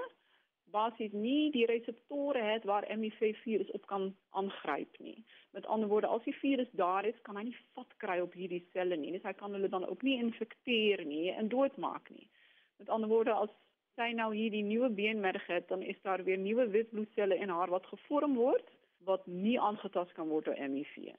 basies 0.71 1.11
nie 1.11 1.51
die 1.51 1.65
reseptore 1.65 2.41
het 2.41 2.63
waar 2.63 2.85
HIV 2.87 3.35
virus 3.43 3.71
op 3.71 3.85
kan 3.85 4.15
aangryp 4.29 4.99
nie. 4.99 5.25
Met 5.51 5.65
ander 5.65 5.89
woorde, 5.89 6.07
as 6.07 6.23
die 6.23 6.35
virus 6.35 6.69
daar 6.71 7.05
is, 7.05 7.21
kan 7.21 7.37
hy 7.39 7.47
nie 7.49 7.57
vat 7.73 7.95
kry 7.97 8.19
op 8.21 8.35
hierdie 8.37 8.61
selle 8.73 8.97
nie. 8.97 9.11
Dus 9.15 9.25
hy 9.25 9.33
kan 9.33 9.55
hulle 9.57 9.69
dan 9.69 9.87
ook 9.87 10.05
nie 10.05 10.19
infekteer 10.21 11.05
nie 11.05 11.31
en 11.31 11.49
doodmaak 11.49 12.09
nie. 12.13 12.29
Met 12.77 12.89
ander 12.89 13.09
woorde, 13.09 13.33
as 13.33 13.53
sy 13.99 14.13
nou 14.15 14.29
hierdie 14.31 14.63
nuwe 14.63 14.89
beenmerg 14.95 15.45
het, 15.51 15.67
dan 15.67 15.81
is 15.83 15.99
daar 16.07 16.23
weer 16.23 16.39
nuwe 16.39 16.69
wit 16.71 16.89
bloedselle 16.93 17.35
in 17.35 17.51
haar 17.51 17.71
wat 17.73 17.87
gevorm 17.91 18.37
word 18.39 18.71
wat 19.07 19.25
nie 19.27 19.59
aangetast 19.59 20.11
kan 20.15 20.27
word 20.27 20.47
deur 20.47 20.59
HIV. 20.59 21.11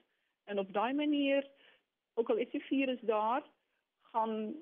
En 0.53 0.59
op 0.59 0.72
daai 0.72 0.93
manier, 0.95 1.47
ook 2.14 2.31
al 2.31 2.41
is 2.45 2.51
die 2.53 2.62
virus 2.68 3.01
daar, 3.09 3.45
gaan 4.12 4.53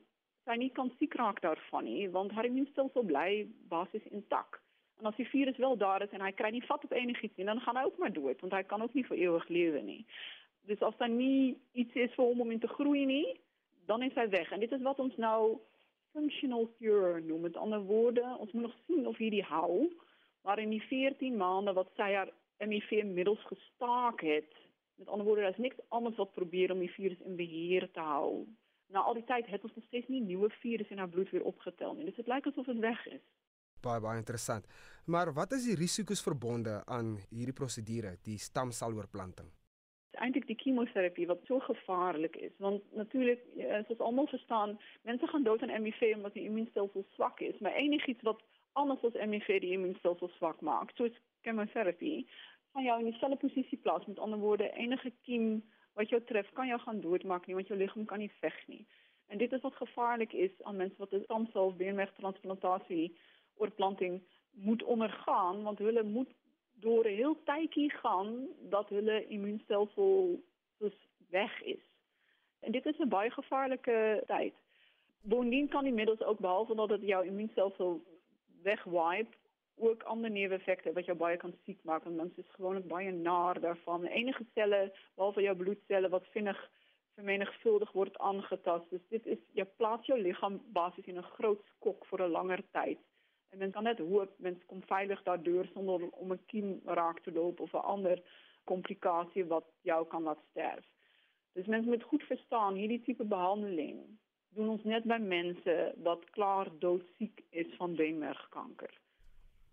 sy 0.47 0.57
nie 0.57 0.71
kan 0.75 0.91
siek 0.99 1.15
raak 1.19 1.43
daarvan 1.45 1.85
nie, 1.85 2.09
want 2.15 2.33
haar 2.33 2.47
immuunstelsel 2.49 3.05
bly 3.05 3.47
basies 3.71 4.07
intak. 4.15 4.61
En 4.99 5.11
as 5.11 5.19
die 5.19 5.29
virus 5.29 5.59
wel 5.63 5.77
daar 5.79 6.03
is 6.03 6.15
en 6.15 6.25
hy 6.25 6.31
kry 6.35 6.51
nie 6.55 6.65
vat 6.67 6.85
op 6.85 6.95
enigiets 6.95 7.37
nie, 7.37 7.47
dan 7.47 7.61
gaan 7.63 7.79
hy 7.79 7.85
ook 7.87 7.99
maar 8.03 8.15
dood 8.15 8.41
want 8.43 8.55
hy 8.57 8.63
kan 8.67 8.83
ook 8.83 8.95
nie 8.99 9.07
vir 9.07 9.19
ewig 9.29 9.49
lewe 9.49 9.83
nie. 9.83 10.01
Dus 10.71 10.83
as 10.83 10.97
daar 10.99 11.13
nie 11.13 11.59
iets 11.73 11.95
is 11.95 12.15
vir 12.17 12.25
hom 12.25 12.43
om 12.45 12.55
in 12.55 12.63
te 12.63 12.71
groei 12.71 13.05
nie, 13.07 13.39
dan 13.91 14.03
is 14.03 14.17
hy 14.19 14.27
weg. 14.33 14.51
En 14.53 14.61
dit 14.61 14.73
is 14.73 14.85
wat 14.85 14.99
ons 15.01 15.17
nou 15.17 15.59
functional 16.19 16.69
cure 16.79 17.21
noem. 17.21 17.41
Met 17.41 17.57
ander 17.57 17.81
woorde, 17.81 18.37
ons 18.39 18.53
moet 18.53 18.63
nog 18.63 18.77
sien 18.87 19.07
of 19.07 19.17
hierdie 19.17 19.45
hou, 19.45 19.89
maar 20.43 20.59
in 20.59 20.71
die 20.75 20.83
14 20.83 21.37
maande 21.37 21.75
wat 21.79 21.91
sy 21.97 22.11
haar 22.15 22.33
HIV 22.59 23.05
middels 23.07 23.43
gestaak 23.47 24.23
het, 24.27 24.55
met 24.99 25.09
ander 25.09 25.27
woorde, 25.27 25.43
daar's 25.47 25.63
niks 25.63 25.79
anders 25.95 26.17
wat 26.19 26.35
probeer 26.35 26.73
om 26.75 26.81
die 26.83 26.91
virus 26.91 27.21
in 27.27 27.37
beheer 27.39 27.87
te 27.95 28.03
hou. 28.03 28.47
Na 28.91 29.05
al 29.07 29.19
die 29.19 29.27
tyd 29.29 29.47
het 29.47 29.63
ons 29.63 29.75
nog 29.77 29.85
steeds 29.87 30.09
nie 30.09 30.23
nuwe 30.25 30.49
virus 30.63 30.91
in 30.91 30.99
haar 30.99 31.13
bloed 31.13 31.31
weer 31.31 31.45
opgetel 31.47 31.95
nie. 31.95 32.09
Dis 32.09 32.19
dit 32.19 32.31
lyk 32.31 32.49
asof 32.51 32.67
dit 32.67 32.81
weg 32.83 33.05
is. 33.13 33.23
Baie 33.85 34.01
baie 34.03 34.19
interessant. 34.19 34.67
Maar 35.07 35.31
wat 35.37 35.53
is 35.55 35.69
die 35.69 35.77
risiko's 35.79 36.25
verbonde 36.25 36.81
aan 36.87 37.15
hierdie 37.31 37.55
prosedure, 37.55 38.17
die 38.27 38.39
stamseloorplanting? 38.43 39.53
Eintlik 40.19 40.47
die 40.47 40.59
chemoterapie 40.59 41.27
wat 41.27 41.41
so 41.47 41.59
gevaarlik 41.59 42.37
is. 42.37 42.53
Want 42.59 42.83
natuurlik 42.95 43.43
soos 43.87 43.99
almal 43.99 44.27
verstaan 44.27 44.79
mense 45.03 45.27
gaan 45.27 45.43
dood 45.43 45.63
aan 45.63 45.75
HIV 45.75 46.15
omdat 46.15 46.35
die 46.35 46.45
immuunstelsel 46.45 47.07
swak 47.15 47.41
is. 47.41 47.59
Maar 47.59 47.73
enigiets 47.73 48.23
wat 48.23 48.43
anders 48.73 49.05
as 49.05 49.19
HIV 49.19 49.61
die 49.61 49.73
immuunstelsel 49.73 50.31
swak 50.37 50.61
maak 50.61 50.91
soos 50.97 51.15
chemoterapie 51.43 52.27
kan 52.73 52.85
jou 52.85 52.99
in 52.99 53.11
dieselfde 53.11 53.37
posisie 53.37 53.79
plaas 53.83 54.07
met 54.07 54.19
ander 54.19 54.39
woorde 54.39 54.71
enige 54.73 55.13
kiem 55.27 55.63
wat 55.99 56.09
jou 56.13 56.21
tref 56.25 56.51
kan 56.53 56.67
jou 56.67 56.79
gaan 56.81 57.01
doodmaak 57.01 57.47
nie 57.47 57.55
want 57.59 57.71
jou 57.71 57.79
liggaam 57.79 58.05
kan 58.05 58.19
nie 58.19 58.33
nie. 58.67 58.87
En 59.27 59.39
dit 59.39 59.53
is 59.53 59.61
wat 59.61 59.75
gevaarlik 59.75 60.33
is 60.33 60.51
aan 60.63 60.77
mense 60.77 60.97
wat 60.99 61.13
'n 61.13 61.23
stamsel 61.25 61.75
beenmergtransplantasie 61.77 63.17
oorplanting 63.57 64.23
moet 64.53 64.83
ondergaan 64.83 65.63
want 65.63 65.79
hulle 65.79 66.03
moet 66.03 66.31
deur 66.81 67.05
'n 67.07 67.15
heel 67.15 67.37
tydjie 67.45 67.91
gaan 67.91 68.49
dat 68.71 68.89
hulle 68.89 69.27
immuunstelsel 69.27 70.41
soos 70.79 70.99
weg 71.31 71.63
is. 71.63 71.85
En 72.61 72.73
dit 72.73 72.87
is 72.87 72.99
'n 72.99 73.09
baie 73.09 73.31
gevaarlike 73.31 74.23
tyd. 74.27 74.55
Bovendien 75.21 75.69
kan 75.69 75.85
die 75.85 75.93
middels 75.93 76.23
ook 76.23 76.39
behalwe 76.39 76.75
dat 76.75 76.89
dit 76.89 77.01
jou 77.01 77.27
immuunstelsel 77.27 78.03
wegwipe 78.63 79.37
ook 79.77 80.03
ander 80.03 80.31
neeweffekte 80.31 80.93
wat 80.93 81.05
jou 81.05 81.17
baie 81.19 81.37
kan 81.37 81.55
siek 81.65 81.79
maak 81.83 82.05
en 82.05 82.17
mens 82.17 82.37
is 82.37 82.55
gewoonlik 82.57 82.87
baie 82.87 83.13
naar 83.13 83.61
daarvan. 83.61 84.05
Enige 84.05 84.45
selle 84.55 84.93
behalwe 85.15 85.43
jou 85.43 85.57
bloedselle 85.57 86.09
wat 86.09 86.27
vinnig 86.27 86.71
vermenigvuldig 87.15 87.93
word 87.93 88.19
aangetast. 88.19 88.91
Dus 88.91 89.05
dit 89.09 89.27
is 89.27 89.39
jy 89.53 89.65
plaas 89.77 90.07
jou 90.07 90.19
liggaam 90.21 90.61
basies 90.73 91.07
in 91.07 91.19
'n 91.19 91.33
groot 91.37 91.63
skok 91.75 92.07
vir 92.07 92.23
'n 92.23 92.31
langer 92.31 92.63
tyd. 92.73 92.99
En 93.49 93.59
men 93.59 93.71
kan 93.71 93.83
net 93.83 93.99
hoop 93.99 94.35
mens 94.39 94.65
kom 94.67 94.83
veilig 94.83 95.23
daardeur 95.23 95.69
sonder 95.73 96.09
om 96.11 96.33
'n 96.33 96.45
kiem 96.47 96.81
raak 96.85 97.21
te 97.21 97.33
loop 97.33 97.61
of 97.61 97.73
'n 97.73 97.89
ander 97.95 98.23
komplikasie 98.65 99.45
wat 99.45 99.67
jou 99.83 100.07
kan 100.07 100.23
laat 100.23 100.43
sterf. 100.51 100.87
Dus 101.53 101.67
mens 101.67 101.87
moet 101.87 102.03
goed 102.03 102.23
verstaan 102.23 102.75
hierdie 102.75 103.03
tipe 103.03 103.25
behandeling 103.25 104.19
doen 104.49 104.69
ons 104.69 104.85
net 104.85 105.05
by 105.05 105.19
mense 105.23 105.75
wat 106.07 106.25
klaar 106.31 106.71
doodsiek 106.83 107.43
is 107.51 107.77
van 107.77 107.97
beenmergkanker. 107.97 108.93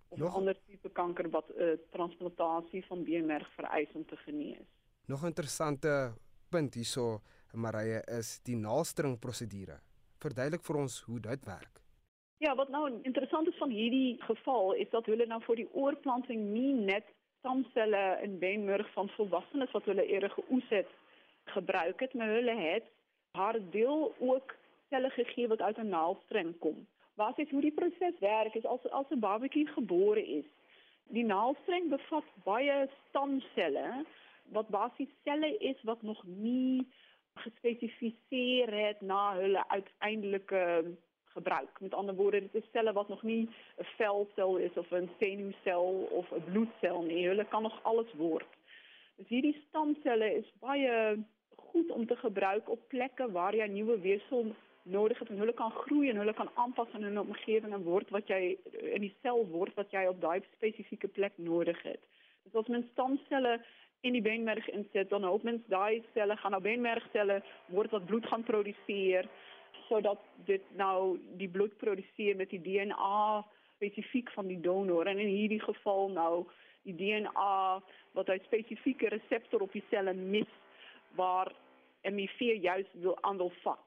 Of 0.08 0.18
Nog 0.18 0.34
'n 0.34 0.38
ander 0.40 0.58
tipe 0.66 0.90
kanker 0.90 1.30
wat 1.30 1.50
'n 1.50 1.62
uh, 1.62 1.78
transplantasie 1.92 2.86
van 2.86 3.04
beenmerg 3.04 3.50
vereis 3.54 3.92
om 3.94 4.06
te 4.06 4.18
genees. 4.18 4.68
Nog 5.06 5.22
'n 5.22 5.26
interessante 5.34 6.14
punt 6.50 6.74
hierso, 6.74 7.22
Marije, 7.54 8.02
is 8.20 8.40
die 8.44 8.56
naalstring 8.56 9.20
prosedure. 9.20 9.80
Verduidelik 10.18 10.64
vir 10.64 10.76
ons 10.76 11.02
hoe 11.02 11.20
dit 11.20 11.46
werk. 11.46 11.85
Ja, 12.38 12.56
wat 12.56 12.70
nou 12.70 13.00
interessant 13.02 13.48
is 13.48 13.58
van 13.58 13.70
hierdie 13.70 14.22
geval 14.24 14.74
is 14.74 14.90
dat 14.90 15.06
hulle 15.06 15.26
nou 15.26 15.40
vir 15.46 15.56
die 15.56 15.70
oorplanting 15.72 16.42
nie 16.52 16.74
net 16.74 17.08
stamselle 17.40 18.20
in 18.26 18.40
beenmerg 18.40 18.90
van 18.94 19.10
volwassenes 19.16 19.72
wat 19.72 19.86
hulle 19.86 20.06
eerder 20.06 20.30
geoes 20.30 20.68
het 20.70 20.90
gebruik 21.56 22.00
het, 22.00 22.14
maar 22.14 22.28
hulle 22.28 22.56
het 22.60 22.92
haar 23.32 23.60
deel 23.72 24.14
ook 24.20 24.56
selle 24.90 25.10
gegee 25.10 25.48
wat 25.48 25.62
uit 25.62 25.78
'n 25.78 25.90
naaldstring 25.90 26.58
kom. 26.60 26.88
Hoe 27.16 27.62
die 27.62 27.72
proses 27.72 28.20
werk 28.20 28.56
is 28.56 28.66
as 28.66 28.90
as 28.90 29.10
'n 29.10 29.20
babatjie 29.20 29.68
gebore 29.68 30.26
is. 30.28 30.46
Die 31.04 31.26
naaldstring 31.26 31.90
bevat 31.90 32.28
baie 32.44 32.90
stamselle 33.08 34.06
wat 34.52 34.68
basies 34.68 35.14
selle 35.24 35.58
is 35.58 35.84
wat 35.84 36.02
nog 36.02 36.24
nie 36.26 36.88
gespesifiseer 37.34 38.74
het 38.86 39.02
na 39.02 39.36
hulle 39.36 39.68
uiteindelike 39.68 40.64
gebruik. 41.36 41.80
Met 41.80 41.94
ander 41.94 42.16
woorde, 42.16 42.40
dit 42.40 42.64
is 42.64 42.72
selle 42.72 42.94
wat 42.94 43.10
nog 43.10 43.24
nie 43.24 43.44
'n 43.78 43.88
velsel 43.98 44.58
is 44.58 44.76
of 44.82 44.92
'n 44.92 45.10
senuisel 45.20 46.08
of 46.12 46.32
'n 46.32 46.44
bloedsel 46.50 47.02
nie. 47.02 47.28
Hulle 47.28 47.46
kan 47.46 47.62
nog 47.62 47.80
alles 47.84 48.14
word. 48.14 48.48
Dus 49.16 49.28
hierdie 49.28 49.64
stamselle 49.68 50.36
is 50.36 50.50
baie 50.60 51.18
goed 51.56 51.92
om 51.92 52.08
te 52.08 52.16
gebruik 52.16 52.70
op 52.70 52.88
plekke 52.88 53.32
waar 53.32 53.56
jy 53.56 53.68
nuwe 53.68 54.00
weefsel 54.00 54.56
nodig 54.84 55.20
het 55.20 55.30
en 55.30 55.38
hulle 55.38 55.54
kan 55.54 55.72
groei 55.72 56.10
en 56.10 56.20
hulle 56.22 56.34
kan 56.34 56.50
aanpas 56.54 56.88
aan 56.94 57.06
'n 57.14 57.18
omgewing 57.18 57.74
en 57.74 57.84
word 57.84 58.10
wat 58.10 58.28
jy 58.28 58.58
in 58.98 59.02
die 59.02 59.16
sel 59.22 59.48
word 59.48 59.74
wat 59.74 59.92
jy 59.92 60.06
op 60.06 60.22
daai 60.22 60.42
spesifieke 60.56 61.08
plek 61.08 61.34
nodig 61.36 61.82
het. 61.84 62.02
Dus 62.44 62.56
as 62.56 62.68
mens 62.68 62.86
stamselle 62.92 63.60
in 64.02 64.14
die 64.14 64.22
beenmerg 64.22 64.70
insit, 64.70 65.10
dan 65.10 65.24
hoop 65.24 65.44
mens 65.44 65.62
daai 65.68 66.04
selle 66.14 66.38
gaan 66.38 66.52
nou 66.52 66.62
beenmergselle 66.62 67.42
word 67.66 67.92
wat 67.92 68.06
bloed 68.06 68.26
gaan 68.26 68.44
produseer 68.44 69.30
sodat 69.88 70.22
dit 70.46 70.64
nou 70.76 71.20
die 71.38 71.50
bloed 71.50 71.78
produseer 71.78 72.36
met 72.36 72.50
die 72.50 72.62
DNA 72.62 73.46
spesifiek 73.76 74.32
van 74.32 74.48
die 74.48 74.60
donor 74.60 75.08
en 75.08 75.20
in 75.20 75.32
hierdie 75.32 75.62
geval 75.62 76.10
nou 76.10 76.46
die 76.86 76.96
DNA 76.96 77.82
wat 78.14 78.30
'n 78.30 78.42
spesifieke 78.46 79.10
reseptor 79.10 79.62
op 79.62 79.72
die 79.72 79.84
selle 79.90 80.14
mis 80.14 80.52
waar 81.16 81.52
HIV 82.02 82.40
juis 82.62 82.88
wil 82.94 83.18
aandeel 83.22 83.52
vat. 83.64 83.86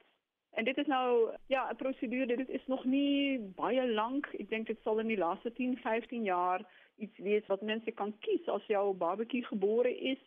En 0.51 0.65
dit 0.65 0.79
is 0.79 0.87
nou 0.87 1.31
ja, 1.47 1.71
'n 1.71 1.77
prosedure 1.77 2.37
dit 2.37 2.49
is 2.49 2.67
nog 2.67 2.85
nie 2.85 3.39
baie 3.39 3.93
lank. 3.93 4.27
Ek 4.39 4.49
dink 4.49 4.67
dit 4.67 4.79
sal 4.83 4.99
in 4.99 5.07
die 5.07 5.19
laaste 5.19 5.53
10, 5.53 5.77
15 5.77 6.25
jaar 6.25 6.67
iets 6.97 7.19
wees 7.19 7.47
wat 7.47 7.61
mense 7.61 7.91
kan 7.91 8.19
kies 8.19 8.49
as 8.49 8.67
jou 8.67 8.95
babatjie 8.95 9.45
gebore 9.45 9.99
is 9.99 10.25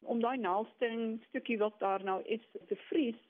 om 0.00 0.20
daai 0.20 0.36
naalsting 0.36 1.22
stukkie 1.28 1.58
wat 1.58 1.78
daar 1.78 2.04
nou 2.04 2.22
is 2.24 2.40
te 2.68 2.76
vries 2.76 3.20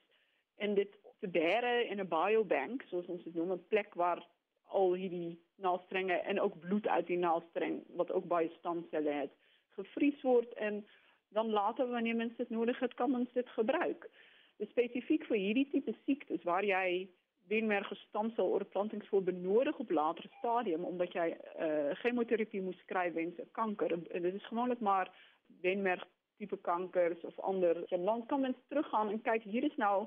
en 0.57 0.74
dit 0.74 0.90
te 1.31 1.87
in 1.89 2.01
'n 2.01 2.09
biobank, 2.09 2.83
soos 2.83 3.07
ons 3.07 3.25
dit 3.25 3.35
noem, 3.35 3.53
'n 3.53 3.68
plek 3.68 3.95
waar 3.95 4.27
al 4.68 4.95
hierdie 4.95 5.39
naaldstrenge 5.57 6.14
en 6.14 6.41
ook 6.41 6.61
bloed 6.61 6.89
uit 6.89 7.07
die 7.07 7.18
naaldstreng 7.18 7.83
wat 7.97 8.12
ook 8.12 8.27
baie 8.27 8.51
stamselle 8.59 9.11
het, 9.11 9.33
gevries 9.77 10.22
word 10.22 10.53
en 10.53 10.87
dan 11.29 11.51
later 11.51 11.89
wanneer 11.91 12.16
mens 12.16 12.37
dit 12.37 12.51
nodig 12.51 12.79
het, 12.79 12.95
kan 12.95 13.11
mens 13.11 13.33
dit 13.33 13.49
gebruik. 13.49 14.11
Dis 14.57 14.68
spesifiek 14.68 15.25
vir 15.25 15.37
hierdie 15.37 15.68
tipe 15.70 15.95
siektes 16.05 16.43
waar 16.43 16.64
jy 16.64 17.09
beenmerg 17.51 17.91
stamsel 18.09 18.47
oorplantings 18.47 19.09
voor 19.09 19.22
benodig 19.22 19.79
op 19.79 19.91
later 19.91 20.25
stadium 20.39 20.85
omdat 20.85 21.12
jy 21.12 21.27
uh, 21.35 21.91
chemoterapie 22.01 22.62
moet 22.62 22.79
skry 22.87 23.12
wens 23.12 23.39
'n 23.39 23.51
kanker 23.53 23.93
en 23.93 24.22
dit 24.22 24.35
is 24.35 24.47
gewoonlik 24.47 24.81
maar 24.81 25.11
beenmerg 25.47 26.07
tipe 26.39 26.57
kankers 26.57 27.20
of 27.25 27.39
ander. 27.41 27.85
Dan 27.89 28.27
kan 28.27 28.41
mens 28.41 28.57
teruggaan 28.68 29.11
en 29.11 29.22
kyk 29.22 29.43
hier 29.43 29.64
is 29.64 29.77
nou 29.77 30.07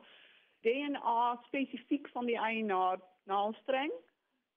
DNA 0.65 1.39
spesifiek 1.45 2.09
van 2.13 2.25
die 2.25 2.37
eienaar 2.37 3.01
naalstreng 3.29 3.91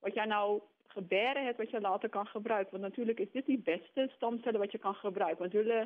wat 0.00 0.16
jy 0.16 0.24
nou 0.30 0.60
gebeere 0.94 1.42
het 1.46 1.58
wat 1.60 1.70
jy 1.70 1.80
later 1.80 2.08
kan 2.08 2.26
gebruik 2.26 2.70
want 2.70 2.82
natuurlik 2.82 3.20
is 3.20 3.32
dit 3.32 3.46
die 3.46 3.58
beste 3.58 4.08
stamselle 4.16 4.58
wat 4.58 4.72
jy 4.72 4.80
kan 4.82 4.96
gebruik 5.02 5.38
want 5.38 5.52
hulle 5.52 5.84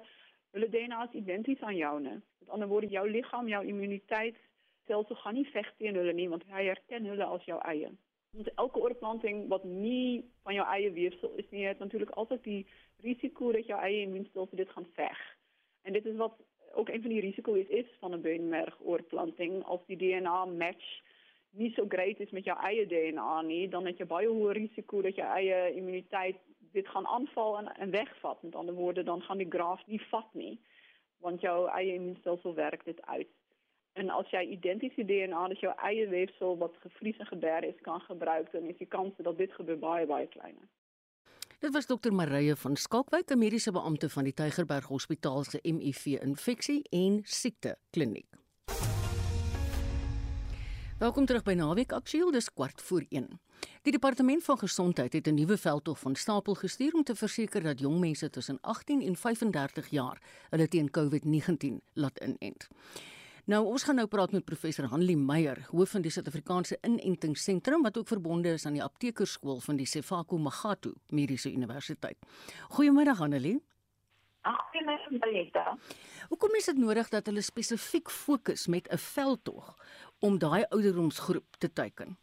hulle 0.55 0.71
DNA 0.71 1.05
is 1.05 1.17
identies 1.19 1.61
aan 1.61 1.77
joune. 1.77 2.21
Met 2.39 2.49
ander 2.49 2.69
woorde 2.69 2.89
jou 2.89 3.11
liggaam, 3.11 3.49
jou 3.49 3.65
immuniteit 3.67 4.37
stelsel 4.85 5.17
gaan 5.17 5.35
nie 5.35 5.49
veg 5.51 5.71
teen 5.79 5.99
hulle 5.99 6.13
nie 6.15 6.29
want 6.31 6.45
hy 6.55 6.67
herken 6.69 7.09
hulle 7.11 7.27
as 7.37 7.47
jou 7.49 7.59
eie. 7.71 7.91
Want 8.35 8.51
elke 8.63 8.83
oorplanting 8.83 9.49
wat 9.51 9.65
nie 9.65 10.23
van 10.47 10.55
jou 10.55 10.67
eie 10.77 10.93
weefsel 10.95 11.35
is 11.43 11.51
nie, 11.51 11.67
het 11.67 11.83
natuurlik 11.83 12.11
altyd 12.11 12.43
die 12.47 12.61
risiko 13.03 13.53
dat 13.55 13.67
jou 13.67 13.79
eie 13.81 14.05
immuunstelsel 14.07 14.63
dit 14.63 14.71
gaan 14.77 14.87
veg. 14.99 15.21
En 15.83 15.93
dit 15.93 16.07
is 16.07 16.17
wat 16.23 16.39
ook 16.75 16.89
een 16.89 17.03
van 17.03 17.11
die 17.11 17.21
risiko's 17.21 17.67
is 17.69 17.87
van 18.01 18.15
'n 18.15 18.21
beenmerg 18.21 18.77
oorplanting 18.81 19.65
as 19.65 19.81
die 19.87 19.97
DNA 19.97 20.45
match 20.45 21.03
nie 21.51 21.73
so 21.77 21.87
great 21.89 22.21
is 22.21 22.31
met 22.31 22.45
jou 22.45 22.57
eie 22.67 22.87
DNA 22.87 23.43
nie, 23.43 23.69
dan 23.69 23.87
het 23.87 23.99
jy 23.99 24.07
baie 24.11 24.29
hoë 24.29 24.57
risiko 24.59 25.03
dat 25.03 25.19
jou 25.19 25.27
eie 25.37 25.75
immuniteit 25.75 26.41
dit 26.75 26.89
gaan 26.89 27.07
aanval 27.07 27.59
en, 27.59 27.91
wegvat. 27.91 28.43
Met 28.43 28.55
ander 28.55 28.75
woorde, 28.75 29.03
dan 29.03 29.23
gaan 29.23 29.39
die 29.39 29.51
graaf 29.51 29.87
nie 29.87 30.01
vat 30.11 30.35
nie, 30.35 30.59
want 31.23 31.41
jou 31.41 31.69
eie 31.71 31.95
immuunstelsel 31.95 32.55
werk 32.55 32.85
dit 32.85 33.07
uit. 33.07 33.31
En 33.95 34.11
as 34.11 34.31
jy 34.35 34.43
identiese 34.57 35.05
DNA 35.07 35.49
dat 35.49 35.61
jou 35.63 35.75
eie 35.87 36.09
weefsel 36.11 36.59
wat 36.59 36.75
gevlies 36.83 37.19
en 37.23 37.31
geber 37.31 37.65
is 37.65 37.81
kan 37.87 38.01
gebruik, 38.01 38.51
dan 38.53 38.67
is 38.67 38.81
die 38.83 38.91
kans 38.91 39.15
dat 39.17 39.39
dit 39.39 39.53
gebeur 39.55 39.79
baie 39.79 40.07
baie 40.07 40.27
kleiner. 40.27 40.67
Dit 41.65 41.73
was 41.73 41.87
dokter 41.87 42.13
Marije 42.13 42.57
van 42.57 42.77
Skalkwyk, 42.77 43.31
'n 43.31 43.39
mediese 43.39 43.73
beampte 43.73 44.11
van 44.11 44.25
die 44.25 44.35
Tygerberg 44.35 44.85
Hospitaal 44.85 45.45
se 45.45 45.59
HIV-infeksie 45.63 46.83
en 46.91 47.21
siekte 47.23 47.79
kliniek. 47.91 48.27
Welkom 50.99 51.27
terug 51.27 51.43
by 51.43 51.53
Naweek 51.53 51.93
Aktueel, 51.93 52.31
dis 52.31 52.53
kwart 52.53 52.83
voor 52.83 53.05
1. 53.09 53.41
Die 53.83 53.93
departement 53.93 54.45
van 54.45 54.59
gesondheid 54.59 55.13
het 55.13 55.27
'n 55.27 55.35
nuwe 55.35 55.57
veldtog 55.57 55.99
van 55.99 56.15
stapel 56.15 56.55
gestuur 56.55 56.93
om 56.95 57.03
te 57.03 57.15
verseker 57.15 57.63
dat 57.63 57.81
jong 57.81 58.01
mense 58.01 58.31
tussen 58.31 58.59
18 58.61 59.03
en 59.03 59.17
35 59.17 59.89
jaar 59.89 60.23
hulle 60.49 60.69
teen 60.69 60.91
COVID-19 60.91 61.81
laat 61.93 62.21
inent. 62.21 62.69
Nou 63.45 63.59
ons 63.69 63.83
gaan 63.85 63.99
nou 64.01 64.07
praat 64.09 64.33
met 64.33 64.45
professor 64.49 64.87
Hanlie 64.89 65.19
Meyer, 65.21 65.59
hoof 65.69 65.91
van 65.93 66.05
die 66.05 66.11
Suid-Afrikaanse 66.15 66.79
Inentingsentrum 66.89 67.83
wat 67.85 67.99
ook 68.01 68.09
verbonde 68.09 68.55
is 68.57 68.65
aan 68.65 68.79
die 68.79 68.83
Aptekerskool 68.83 69.61
van 69.61 69.77
die 69.77 69.85
Sefako 69.85 70.39
Magatu 70.41 70.95
Mediese 71.13 71.53
Universiteit. 71.53 72.17
Goeiemôre 72.79 73.13
Hanlie. 73.19 73.59
Goeiemôre 74.49 75.21
Baletta. 75.21 75.77
Hoekom 76.31 76.57
is 76.57 76.71
dit 76.73 76.81
nodig 76.81 77.13
dat 77.13 77.29
hulle 77.29 77.45
spesifiek 77.45 78.09
fokus 78.09 78.65
met 78.67 78.89
'n 78.89 78.97
veldtog 78.97 79.77
om 80.21 80.39
daai 80.39 80.65
ouderdomsgroep 80.71 81.61
te 81.61 81.73
teiken? 81.73 82.17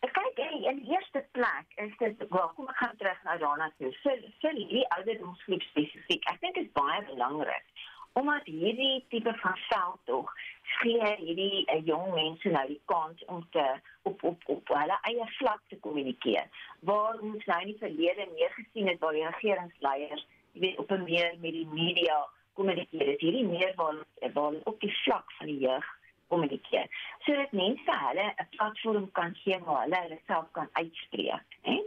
Kyk, 0.00 0.36
in 0.68 0.84
eerste 0.84 1.24
plek 1.32 1.66
is 1.76 1.96
dit 1.98 2.28
wel, 2.28 2.48
kom 2.56 2.68
ek 2.68 2.76
gaan 2.76 2.96
terug 2.96 3.22
na 3.24 3.36
daarna 3.36 3.72
toe. 3.78 3.92
Vir 4.02 4.20
vir 4.40 4.52
die 4.52 4.84
ouderdomsgroep 4.88 5.62
spesifiek. 5.62 6.24
Ek 6.28 6.40
dink 6.40 6.56
is 6.56 6.72
baie 6.72 7.04
belangrik 7.04 7.69
omdat 8.12 8.44
hierdie 8.44 9.04
tipe 9.08 9.34
van 9.42 9.56
veldtog 9.68 10.32
gee 10.62 11.14
hierdie 11.18 11.62
uh, 11.66 11.78
jong 11.86 12.14
mense 12.14 12.48
nou 12.48 12.66
die 12.66 12.80
kans 12.84 13.24
om 13.26 13.44
te 13.50 13.66
op 14.02 14.22
op 14.22 14.42
op 14.54 14.74
hulle 14.74 14.98
eie 15.10 15.26
vlak 15.38 15.62
te 15.68 15.78
kommunikeer. 15.86 16.46
Waar 16.80 17.18
ons 17.20 17.44
nou 17.44 17.60
in 17.60 17.72
die 17.72 17.80
verlede 17.82 18.26
meer 18.34 18.52
gesien 18.58 18.88
het 18.88 19.00
waar 19.00 19.16
die 19.16 19.26
regeringsleiers 19.26 20.26
weet 20.52 20.78
op 20.78 20.90
'n 20.90 21.04
meer 21.04 21.34
met 21.38 21.52
die 21.52 21.66
media 21.66 22.26
kommunikeer. 22.52 23.06
Dit 23.06 23.20
hierdie 23.20 23.46
meer 23.46 23.72
waar 23.76 23.96
waar 24.32 24.54
op 24.64 24.80
die 24.80 24.96
vlak 25.04 25.32
van 25.38 25.46
die 25.46 25.58
jeug 25.58 25.86
kommunikeer. 26.28 26.86
Sodat 27.26 27.52
mense 27.52 27.92
hulle 28.06 28.26
'n 28.36 28.48
platform 28.56 29.10
kan 29.12 29.34
gee 29.42 29.58
waar 29.58 29.82
hulle 29.82 30.00
hulle 30.02 30.20
self 30.26 30.50
kan 30.50 30.68
uitspreek, 30.72 31.46
hè? 31.62 31.78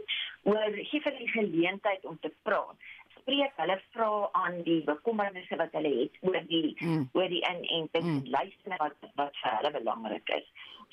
Oor 0.42 0.72
gee 0.90 1.00
vir 1.00 1.16
die 1.18 1.28
geleentheid 1.28 2.04
om 2.04 2.18
te 2.20 2.32
praat 2.42 2.76
spreek 3.24 3.56
hulle 3.56 3.80
vra 3.96 4.28
aan 4.44 4.62
die 4.68 4.80
bekommernisse 4.84 5.56
wat 5.56 5.72
hulle 5.72 5.92
het 5.96 6.16
oor 6.28 6.40
die 6.52 6.76
mm. 6.78 7.08
oor 7.16 7.28
die 7.32 7.42
inenting 7.48 8.06
mm. 8.06 8.22
luister 8.36 8.78
wat 8.78 9.10
wat 9.20 9.42
vir 9.42 9.58
hulle 9.58 9.74
belangrik 9.80 10.32
is. 10.38 10.48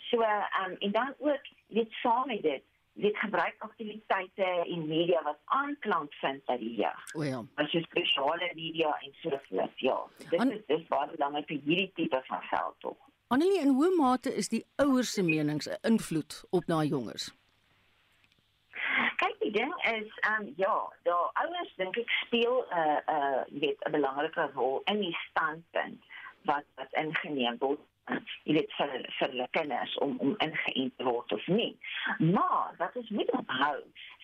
So 0.09 0.23
ehm 0.23 0.71
um, 0.71 0.77
en 0.79 0.91
dan 0.91 1.15
ook 1.19 1.53
weet 1.67 1.91
saam 2.01 2.27
met 2.27 2.43
dit 2.43 2.63
dit 2.93 3.17
gebruik 3.17 3.55
aktiwiteite 3.59 4.47
en 4.67 4.87
media 4.87 5.21
wat 5.23 5.39
aanklank 5.45 6.13
vind 6.13 6.43
by 6.45 6.57
die 6.59 6.73
jeug. 6.81 7.05
O 7.15 7.23
ja. 7.23 7.39
As 7.55 7.71
jy 7.71 7.83
spesiale 7.85 8.51
media 8.55 8.91
en 9.05 9.13
so 9.21 9.39
voort. 9.47 9.79
Ja. 9.79 9.97
Dit 10.29 10.39
An 10.39 10.51
is 10.51 10.65
dis 10.67 10.83
baie 10.91 11.07
belangrik 11.15 11.47
vir 11.47 11.61
hierdie 11.67 11.91
tipe 11.95 12.23
van 12.27 12.43
veld 12.49 12.79
tog. 12.79 12.99
Annelie, 13.31 13.61
in 13.63 13.71
hoe 13.77 13.93
mate 13.95 14.33
is 14.35 14.51
die 14.51 14.65
ouers 14.75 15.13
se 15.13 15.23
menings 15.23 15.69
'n 15.69 15.79
invloed 15.93 16.43
op 16.49 16.65
daai 16.67 16.87
jongers? 16.87 17.31
Die 19.51 19.59
ding 19.59 19.73
is 19.83 20.11
um 20.31 20.53
ja, 20.55 20.93
daar 21.03 21.29
ouers 21.33 21.73
dink 21.75 21.97
ek 21.97 22.09
speel 22.23 22.65
'n 22.69 22.77
uh, 22.79 22.99
uh 23.15 23.41
weet 23.63 23.83
'n 23.83 23.91
belangrike 23.91 24.49
rol 24.53 24.81
in 24.85 24.99
die 24.99 25.17
standpunt 25.27 26.03
wat 26.47 26.63
wat 26.75 26.93
ingeneem 27.03 27.57
word. 27.59 27.79
Jy 28.43 28.53
weet 28.53 28.71
vir 28.77 28.91
vir 29.17 29.27
hulle 29.27 29.47
kinders 29.51 29.97
om 29.97 30.15
om 30.19 30.35
ingeënt 30.37 30.97
te 30.97 31.03
word 31.03 31.31
of 31.31 31.47
nie. 31.47 31.77
Maar 32.17 32.73
wat 32.77 32.95
ons 32.95 33.09
moet 33.09 33.31
onthou, 33.31 33.79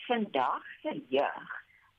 vandag 0.08 0.64
se 0.82 1.02
jeug 1.10 1.52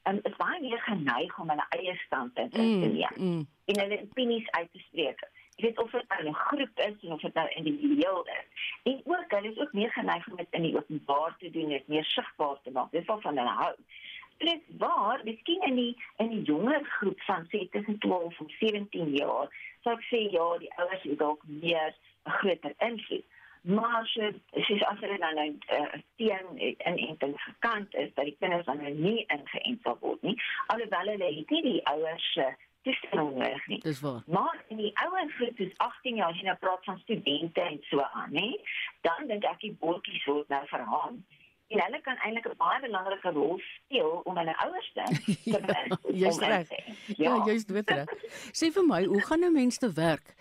um, 0.09 0.21
is 0.23 0.37
baie 0.37 0.61
meer 0.61 0.81
geneig 0.81 1.39
om 1.39 1.53
hulle 1.53 1.67
eie 1.77 1.97
standpunt 2.07 2.57
mm, 2.57 2.81
te 2.83 2.89
neem 2.89 3.17
mm. 3.17 3.47
en 3.73 3.81
hulle 3.83 4.01
opinies 4.07 4.51
uit 4.51 4.73
te 4.73 4.79
spreek 4.79 5.21
weet 5.61 5.79
of 5.79 5.91
dit 5.91 6.09
nou 6.09 6.29
'n 6.29 6.35
groep 6.35 6.75
is 6.75 7.11
of 7.11 7.21
dit 7.21 7.35
nou 7.35 7.49
individueel 7.49 8.25
is. 8.25 8.47
En 8.83 9.01
ook 9.05 9.25
hulle 9.29 9.51
is 9.51 9.59
ook 9.59 9.73
meer 9.73 9.93
geneig 9.93 10.29
om 10.29 10.37
dit 10.37 10.47
in 10.51 10.63
die 10.63 10.77
openbaar 10.77 11.37
te 11.39 11.51
doen, 11.51 11.69
dit 11.69 11.89
meer 11.89 12.05
sigbaar 12.05 12.59
te 12.63 12.71
maak. 12.71 12.91
Dis 12.91 13.05
wat 13.05 13.21
van 13.21 13.37
hulle 13.37 13.55
hou. 13.63 13.75
Dit 14.39 14.63
waar, 14.79 15.21
miskien 15.25 15.63
in 15.63 15.75
die 15.75 15.97
in 16.17 16.29
die 16.29 16.43
jonger 16.43 16.85
groep 16.85 17.21
van 17.21 17.47
sê 17.49 17.69
tussen 17.71 17.99
12 17.99 18.41
en 18.41 18.51
17 18.59 19.11
jaar, 19.15 19.49
sou 19.83 19.95
ek 19.95 20.05
sê 20.11 20.31
ja, 20.31 20.59
die 20.59 20.73
ouers 20.77 21.03
het 21.03 21.19
dalk 21.19 21.43
meer 21.47 21.95
'n 22.25 22.31
groter 22.31 22.75
invloed. 22.79 23.25
Maar 23.63 24.07
so, 24.07 24.31
soos 24.53 24.83
as 24.85 25.01
hulle 25.01 25.19
dan 25.19 25.35
nou 25.35 25.59
uh, 25.79 26.01
teen 26.17 26.59
in 26.59 26.97
enting 26.97 27.35
gekant 27.41 27.95
is 27.95 28.15
dat 28.15 28.25
die 28.25 28.37
kinders 28.39 28.65
dan 28.65 28.77
nou 28.77 28.93
nie 28.95 29.25
ingeënt 29.27 29.83
sal 29.83 29.99
word 30.01 30.23
nie, 30.23 30.37
alhoewel 30.67 31.11
hulle 31.13 31.33
het 31.35 31.51
nie 31.51 31.63
die 31.63 31.87
ouers 31.87 32.37
uh, 32.37 32.53
toestemming 32.89 33.37
nodig 33.37 33.67
nie. 33.67 33.81
Dis 33.85 34.01
waar. 34.01 34.23
Maar 34.27 34.63
in 34.69 34.77
die 34.77 34.93
ouer 35.05 35.33
groep 35.37 35.59
is 35.59 35.73
18 35.77 36.21
jaar, 36.21 36.33
as 36.33 36.41
jy 36.41 36.47
nou 36.49 36.57
praat 36.63 36.85
van 36.85 37.01
studente 37.05 37.61
en 37.61 37.81
so 37.91 38.05
aan, 38.21 38.37
hè, 38.37 38.49
dan 39.07 39.29
dink 39.31 39.45
ek 39.49 39.61
die 39.65 39.75
botjies 39.81 40.25
word 40.29 40.49
nou 40.53 40.63
verhaan. 40.71 41.21
En 41.69 41.83
hulle 41.85 42.01
kan 42.01 42.17
eintlik 42.25 42.47
'n 42.49 42.57
baie 42.57 42.81
belangrike 42.81 43.31
rol 43.37 43.59
speel 43.59 44.23
om 44.25 44.39
hulle 44.41 44.55
ouers 44.65 44.93
te 44.95 45.05
Jy's 46.23 46.39
reg. 46.39 46.71
Ja, 47.17 47.35
ja 47.37 47.45
jy's 47.45 47.67
dit 47.69 47.91
reg. 47.91 48.09
Sê 48.57 48.73
vir 48.73 48.87
my, 48.89 49.05
hoe 49.05 49.21
gaan 49.21 49.45
'n 49.45 49.53
mens 49.53 49.79
te 49.79 49.93
werk 49.93 50.35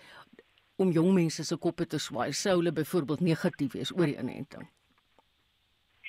om 0.77 0.91
jong 0.91 1.13
mense 1.13 1.43
se 1.43 1.57
koppe 1.57 1.85
te 1.85 1.99
swaai 1.99 2.31
sou 2.31 2.55
hulle 2.57 2.71
byvoorbeeld 2.71 3.19
negatief 3.19 3.73
is 3.75 3.91
oor 3.91 4.05
die 4.05 4.17
inenting? 4.17 4.69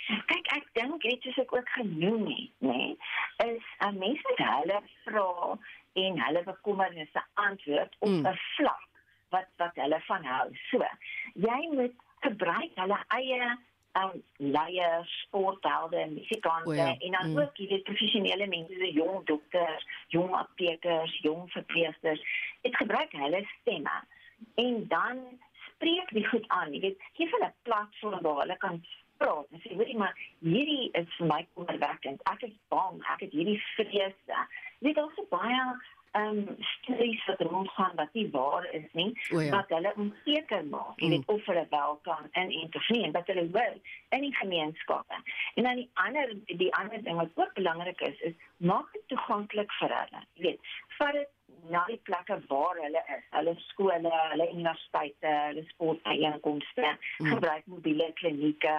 Kyk, 0.08 0.37
ek 0.37 0.37
dink 0.78 1.02
dit 1.02 1.28
is 1.30 1.38
ek 1.42 1.54
ook 1.56 1.70
genoem 1.76 2.24
nie, 2.24 2.46
nê, 2.64 2.96
is 3.44 3.68
'n 3.86 3.98
mens 3.98 4.20
wat 4.28 4.42
hulle 4.48 4.82
vra 5.04 5.58
en 6.02 6.20
hulle 6.24 6.42
bekommernisse 6.50 7.22
antwoord 7.46 7.96
op 7.98 8.08
'n 8.08 8.20
mm. 8.20 8.36
vlak 8.56 8.84
wat 9.34 9.48
wat 9.56 9.74
hulle 9.74 10.00
van 10.10 10.24
hou. 10.24 10.48
So, 10.70 10.84
jy 11.34 11.60
moet 11.72 11.96
gebruik 12.20 12.70
hulle 12.74 12.98
eie 13.08 13.56
um 13.98 14.22
leiers, 14.36 15.12
sporthelde, 15.24 16.06
musikante 16.06 16.70
oh 16.70 16.74
ja. 16.74 16.96
en 16.98 17.12
dan 17.12 17.30
mm. 17.30 17.38
ook 17.38 17.56
hierdie 17.56 17.82
professionele 17.82 18.46
mense, 18.46 18.74
so 18.74 18.84
jong 18.84 19.26
dokters, 19.26 19.86
jong 20.14 20.34
aptekers, 20.34 21.18
jong 21.22 21.50
verpleegsters. 21.50 22.22
Dit 22.60 22.76
gebruik 22.76 23.12
hulle 23.12 23.42
stemme 23.60 23.96
en 24.54 24.84
dan 24.88 25.22
spreek 25.66 26.12
die 26.14 26.26
goed 26.26 26.48
aan. 26.48 26.72
Jy 26.72 26.80
weet, 26.80 27.02
gee 27.12 27.30
hulle 27.30 27.50
'n 27.50 27.62
platform 27.62 28.22
waar 28.22 28.40
hulle 28.44 28.56
kan 28.56 28.84
praat 29.18 29.46
en 29.52 29.60
sê, 29.64 29.74
"Hoorie 29.74 29.98
maar, 29.98 30.16
hierdie 30.40 30.90
is 30.92 31.14
vir 31.18 31.26
my 31.26 31.46
kommerwekkend. 31.54 32.22
Ek 32.32 32.42
is 32.48 32.56
bang, 32.68 32.98
ek 33.14 33.20
het 33.26 33.32
hierdie 33.32 33.62
vrese." 33.76 34.40
Dit 34.80 34.96
is 34.96 35.18
ook 35.18 35.28
baie 35.28 35.62
ehm 36.12 36.38
um, 36.38 36.56
stories 36.58 37.24
wat 37.26 37.40
rondgaan 37.40 37.92
wat 37.94 38.12
nie 38.12 38.28
waar 38.30 38.64
is 38.72 38.92
nie, 38.92 39.12
oh 39.32 39.42
ja. 39.42 39.50
wat 39.50 39.68
hulle 39.68 39.92
onseker 39.96 40.64
maak. 40.64 40.96
Jy 40.96 41.08
weet 41.08 41.26
mm. 41.26 41.34
of 41.34 41.44
hulle 41.44 41.66
wel 41.70 41.98
kan 42.02 42.28
in 42.32 42.50
interview 42.50 43.02
en 43.04 43.12
dat 43.12 43.26
hulle 43.26 43.46
wil 43.50 43.74
in 44.08 44.20
die 44.20 44.34
gemeenskappe. 44.36 45.14
En 45.54 45.62
dan 45.62 45.74
die 45.74 45.90
ander 45.92 46.34
die 46.46 46.74
ander 46.74 47.02
ding 47.02 47.16
wat 47.16 47.34
ook 47.34 47.52
belangrik 47.54 48.00
is, 48.00 48.20
is 48.20 48.34
maak 48.56 48.92
dit 48.92 49.02
toeganklik 49.06 49.72
vir 49.72 49.94
hulle. 50.00 50.22
Jy 50.32 50.42
weet, 50.42 50.72
vat 50.98 51.12
dit 51.12 51.28
na 51.72 51.84
die 51.90 52.00
plekke 52.08 52.38
waar 52.48 52.78
hulle 52.82 53.02
is, 53.16 53.26
hulle 53.34 53.54
skole, 53.66 53.98
hulle 54.32 54.48
universiteite, 54.52 55.34
hulle 55.48 55.64
sportbyeenkomste, 55.72 56.94
mm. 56.94 57.30
gebruik 57.34 57.66
mobiele 57.66 58.10
klinieke 58.20 58.78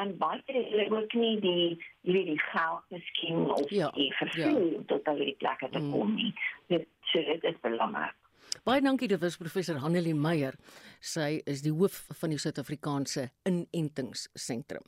en 0.00 0.12
baie 0.20 0.42
het 0.44 0.68
hulle 0.70 0.86
ook 0.92 1.16
nie 1.16 1.34
die 1.40 1.64
jy 2.06 2.12
weet 2.12 2.30
die 2.32 2.42
geld 2.42 2.92
miskien 2.94 3.50
of 3.50 3.70
ja, 3.72 3.88
die 3.96 4.10
vervoer 4.18 4.66
ja. 4.72 4.84
tot 4.92 5.04
by 5.08 5.16
die 5.22 5.36
plekke 5.40 5.70
te 5.72 5.82
kom 5.90 6.14
nie. 6.18 6.32
Dit 6.72 6.88
so 7.12 7.22
dit 7.24 7.44
is 7.50 7.60
belangrik. 7.64 8.16
Baie 8.64 8.80
dankie, 8.80 9.08
dit 9.08 9.20
was 9.20 9.36
professor 9.36 9.76
Hanelie 9.82 10.14
Meyer. 10.14 10.54
Sy 11.04 11.42
is 11.50 11.60
die 11.64 11.72
hoof 11.74 12.06
van 12.20 12.32
die 12.32 12.38
Suid-Afrikaanse 12.40 13.26
Inentingsentrum. 13.48 14.84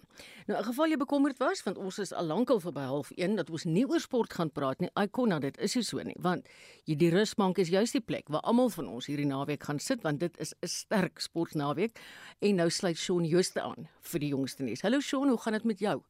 Nou, 0.46 0.58
'n 0.58 0.64
geval 0.64 0.88
jy 0.88 0.96
bekommerd 0.96 1.38
was, 1.38 1.62
want 1.62 1.78
ons 1.78 1.98
is 1.98 2.12
al 2.12 2.24
lankal 2.24 2.60
verby 2.60 2.80
half 2.80 3.10
1 3.10 3.36
dat 3.36 3.50
ons 3.50 3.64
nie 3.64 3.84
oor 3.84 4.00
sport 4.00 4.32
gaan 4.32 4.50
praat 4.50 4.80
nie. 4.80 4.90
Ai 4.94 5.08
kon, 5.08 5.40
dit 5.40 5.58
is 5.58 5.74
nie 5.74 5.82
so 5.84 6.02
nie, 6.02 6.16
want 6.18 6.46
hierdie 6.86 7.10
rusbank 7.10 7.58
is 7.58 7.68
juist 7.68 7.92
die 7.92 8.00
plek 8.00 8.28
waar 8.28 8.40
almal 8.40 8.70
van 8.70 8.88
ons 8.88 9.06
hierdie 9.06 9.26
naweek 9.26 9.64
gaan 9.64 9.78
sit, 9.78 10.02
want 10.02 10.20
dit 10.20 10.38
is 10.38 10.54
'n 10.62 10.66
sterk 10.66 11.20
sportnaweek. 11.20 11.98
En 12.40 12.56
nou 12.56 12.70
sluit 12.70 12.96
Shaun 12.96 13.24
Jooste 13.24 13.60
aan 13.60 13.88
vir 14.00 14.20
die 14.20 14.30
jongste 14.30 14.62
nuus. 14.62 14.82
Hallo 14.82 15.00
Shaun, 15.00 15.28
hoe 15.28 15.38
gaan 15.38 15.52
dit 15.52 15.64
met 15.64 15.78
jou? 15.78 16.02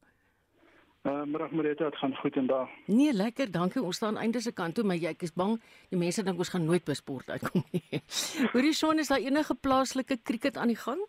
Uh, 1.03 1.23
middag 1.23 1.51
Marita, 1.51 1.83
dit 1.83 1.95
gaan 1.95 2.15
goed 2.15 2.35
en 2.35 2.47
daar. 2.47 2.69
Nee, 2.85 3.13
lekker, 3.13 3.51
dankie. 3.51 3.81
Ons 3.81 3.95
staan 3.95 4.17
einde 4.17 4.41
se 4.41 4.51
kant 4.51 4.75
toe, 4.75 4.83
maar 4.83 4.99
jy 4.99 5.13
is 5.23 5.31
bang 5.33 5.55
die 5.89 5.99
mense 5.99 6.23
dink 6.23 6.37
ons 6.37 6.51
gaan 6.51 6.65
nooit 6.65 6.83
by 6.83 6.93
sport 6.93 7.29
uitkom 7.29 7.63
nie. 7.71 8.01
Hoorie 8.53 8.73
son, 8.75 8.99
is 8.99 9.07
daar 9.07 9.23
enige 9.23 9.55
plaaslike 9.55 10.19
krieket 10.23 10.57
aan 10.57 10.73
die 10.73 10.81
gang? 10.81 10.99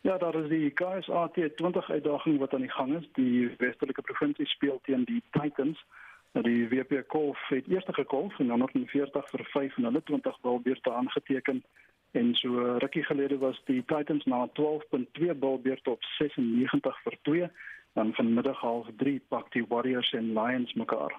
Ja, 0.00 0.16
daar 0.18 0.34
is 0.40 0.48
die 0.48 0.70
KSA 0.70 1.28
T20 1.36 1.90
uitdaging 1.92 2.38
wat 2.38 2.54
aan 2.54 2.64
die 2.64 2.72
gang 2.72 2.96
is. 2.96 3.08
Die 3.20 3.50
Westelike 3.58 4.02
provinsie 4.02 4.46
speel 4.46 4.80
teen 4.82 5.04
die 5.04 5.22
Titans. 5.36 5.84
Nou 6.32 6.44
die 6.44 6.68
WP 6.68 7.02
Golf 7.12 7.38
het 7.48 7.68
eerste 7.68 7.92
gekolf 7.92 8.38
en 8.38 8.46
dan 8.46 8.58
nog 8.58 8.72
40 8.72 9.28
vir 9.30 9.44
5 9.44 9.76
en 9.76 9.84
hulle 9.84 10.02
20 10.02 10.40
balbeurte 10.40 10.92
aangeteken. 10.92 11.64
En 12.10 12.34
so 12.34 12.76
rukkie 12.78 13.04
gelede 13.04 13.38
was 13.38 13.60
die 13.64 13.84
Titans 13.84 14.24
na 14.24 14.48
12.2 14.60 15.36
balbeurte 15.36 15.90
op 15.90 16.02
96 16.02 17.02
vir 17.02 17.18
2 17.22 17.50
dan 17.98 18.14
vanmiddag 18.14 18.60
half 18.60 18.86
3 18.96 19.20
pak 19.28 19.52
die 19.52 19.64
Warriors 19.68 20.12
en 20.12 20.32
Lions 20.38 20.72
mekaar. 20.78 21.18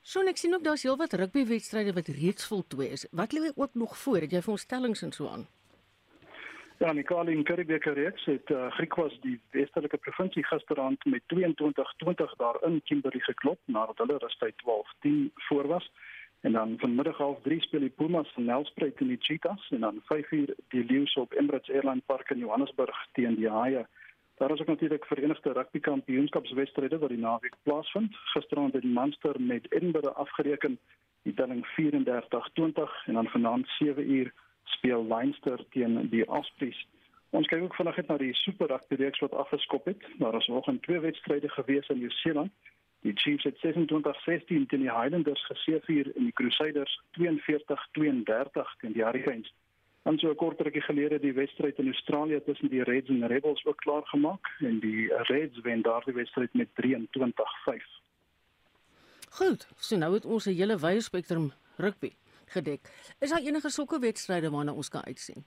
So 0.00 0.24
ek 0.24 0.38
sien 0.40 0.56
ook 0.56 0.64
daar's 0.64 0.86
heelwat 0.88 1.12
rugbywedstryde 1.20 1.92
wat 1.92 2.08
reeds 2.16 2.46
voltooi 2.48 2.86
is. 2.96 3.04
Wat 3.12 3.34
lê 3.36 3.50
ook 3.54 3.74
nog 3.74 3.96
voor? 4.02 4.24
Het 4.24 4.32
jy 4.32 4.40
vir 4.46 4.54
ons 4.56 4.64
stellings 4.64 5.02
en 5.04 5.12
so 5.12 5.28
aan? 5.28 5.44
Ja, 6.80 6.92
Nicole 6.96 7.32
in 7.32 7.44
Karibeker 7.44 7.92
reeks 7.92 8.24
het 8.24 8.50
uh, 8.50 8.70
Griek 8.78 8.94
was 8.96 9.18
die 9.20 9.36
westelike 9.52 10.00
provinsie 10.00 10.44
gisteraand 10.48 11.04
met 11.04 11.22
22-20 11.34 12.32
daarin 12.40 12.80
Kimberley 12.88 13.20
geklop 13.20 13.60
nadat 13.64 14.00
hulle 14.00 14.16
rustyd 14.24 14.56
12-10 14.64 15.28
voor 15.48 15.68
was. 15.68 15.90
En 16.40 16.56
dan 16.56 16.78
vanmiddag 16.80 17.20
half 17.20 17.42
3 17.44 17.60
speel 17.60 17.84
die 17.84 17.96
Pumas 18.00 18.32
van 18.32 18.48
Nelspruit 18.48 19.00
in 19.04 19.12
die 19.12 19.20
Cheetahs 19.20 19.70
en 19.70 19.84
dan 19.84 20.00
5uur 20.08 20.56
die 20.72 20.84
Lions 20.84 21.14
op 21.20 21.36
Emirates 21.36 21.74
Airline 21.74 22.00
Park 22.06 22.30
in 22.30 22.38
Johannesburg 22.38 23.06
teen 23.12 23.36
die 23.36 23.50
Haie. 23.50 23.84
Daar 24.40 24.50
is 24.50 24.60
ook 24.60 24.66
natuurlik 24.66 25.04
Verenigde 25.04 25.52
Rugby 25.52 25.80
Kampioenskapswedstryde 25.80 26.98
wat 26.98 27.08
die 27.08 27.18
naweek 27.18 27.54
plaasvind. 27.62 28.16
Gisteraand 28.16 28.72
het 28.72 28.82
die 28.82 28.92
Munster 28.92 29.40
met 29.40 29.72
Edinburgh 29.72 30.16
afgereken, 30.16 30.78
die 31.22 31.34
telling 31.34 31.66
34-20 31.66 33.04
en 33.04 33.14
dan 33.14 33.28
vanaand 33.28 33.68
7 33.68 34.10
uur 34.10 34.32
speel 34.64 35.06
Leinster 35.06 35.64
teen 35.70 36.08
die 36.08 36.28
Ospreys. 36.28 36.88
Ons 37.30 37.46
kyk 37.46 37.62
ook 37.62 37.74
vanaand 37.74 38.06
na 38.06 38.16
die 38.16 38.34
Super 38.34 38.66
Rugby 38.66 38.94
reeks 38.94 39.18
wat 39.18 39.32
afgeskop 39.32 39.84
het. 39.84 40.08
Daar 40.18 40.34
is 40.34 40.48
ook 40.48 40.70
'n 40.70 40.80
twee 40.80 40.98
wedstryde 40.98 41.48
gewees 41.48 41.88
in 41.88 41.98
Nieu-Seeland. 41.98 42.50
Die 43.00 43.16
Chiefs 43.16 43.44
het 43.44 43.58
26-16 43.58 44.66
teen 44.66 44.80
die 44.80 44.96
Highlanders 44.96 45.46
geseëvier 45.46 46.16
en 46.16 46.22
die 46.22 46.32
Crusaders 46.32 47.00
42-32 47.10 48.76
teen 48.80 48.92
die 48.92 49.04
Hurricanes. 49.04 49.54
En 50.02 50.18
so 50.18 50.30
'n 50.30 50.34
kort 50.34 50.60
rukkie 50.60 50.80
gelede 50.80 51.18
die 51.20 51.32
wedstryd 51.32 51.78
in 51.78 51.86
Australië 51.86 52.40
tussen 52.44 52.68
die 52.68 52.82
Reds 52.82 53.08
en 53.08 53.26
Rebels 53.26 53.64
ook 53.64 53.76
klaar 53.76 54.06
gemaak 54.06 54.56
en 54.58 54.78
die 54.78 55.14
Reds 55.14 55.60
wen 55.60 55.82
daardie 55.82 56.14
wedstryd 56.14 56.54
met 56.54 56.68
23-5. 56.74 58.00
Goed, 59.30 59.68
so 59.76 59.96
nou 59.96 60.14
het 60.14 60.24
ons 60.24 60.46
'n 60.46 60.54
hele 60.54 60.78
wye 60.78 61.00
spektrum 61.00 61.52
rugby 61.76 62.12
gedek. 62.46 62.80
Is 63.18 63.30
daar 63.30 63.42
enige 63.42 63.70
sulke 63.70 63.98
wedstryde 63.98 64.50
waarna 64.50 64.72
ons 64.72 64.88
kan 64.88 65.04
uitsien? 65.04 65.44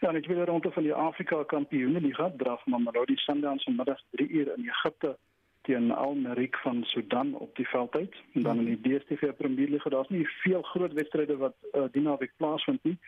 Ja, 0.00 0.10
net 0.10 0.26
weer 0.26 0.44
rondte 0.46 0.70
van 0.70 0.82
die 0.82 0.94
Afrika 0.94 1.44
Kampioenligga 1.44 2.32
draf 2.36 2.66
Mamelodi 2.66 3.16
Sundowns 3.16 3.64
vanmiddag 3.64 4.00
3 4.10 4.28
uur 4.28 4.54
in 4.56 4.68
Egipte 4.68 5.18
teen 5.62 5.90
Al 5.90 6.14
Merrikh 6.14 6.60
van 6.62 6.84
Sudan 6.84 7.34
op 7.34 7.56
die 7.56 7.68
veld 7.68 7.94
uit. 7.94 8.14
En 8.32 8.42
dan 8.42 8.58
in 8.58 8.64
die 8.64 8.80
DStv 8.80 9.32
Premier 9.36 9.68
League, 9.68 9.90
daar's 9.92 10.08
nie 10.08 10.28
veel 10.28 10.62
groot 10.62 10.92
wedstryde 10.92 11.36
wat 11.36 11.54
uh, 11.72 11.82
die 11.92 12.02
naweek 12.02 12.32
plaasvind 12.36 12.82
nie. 12.82 12.98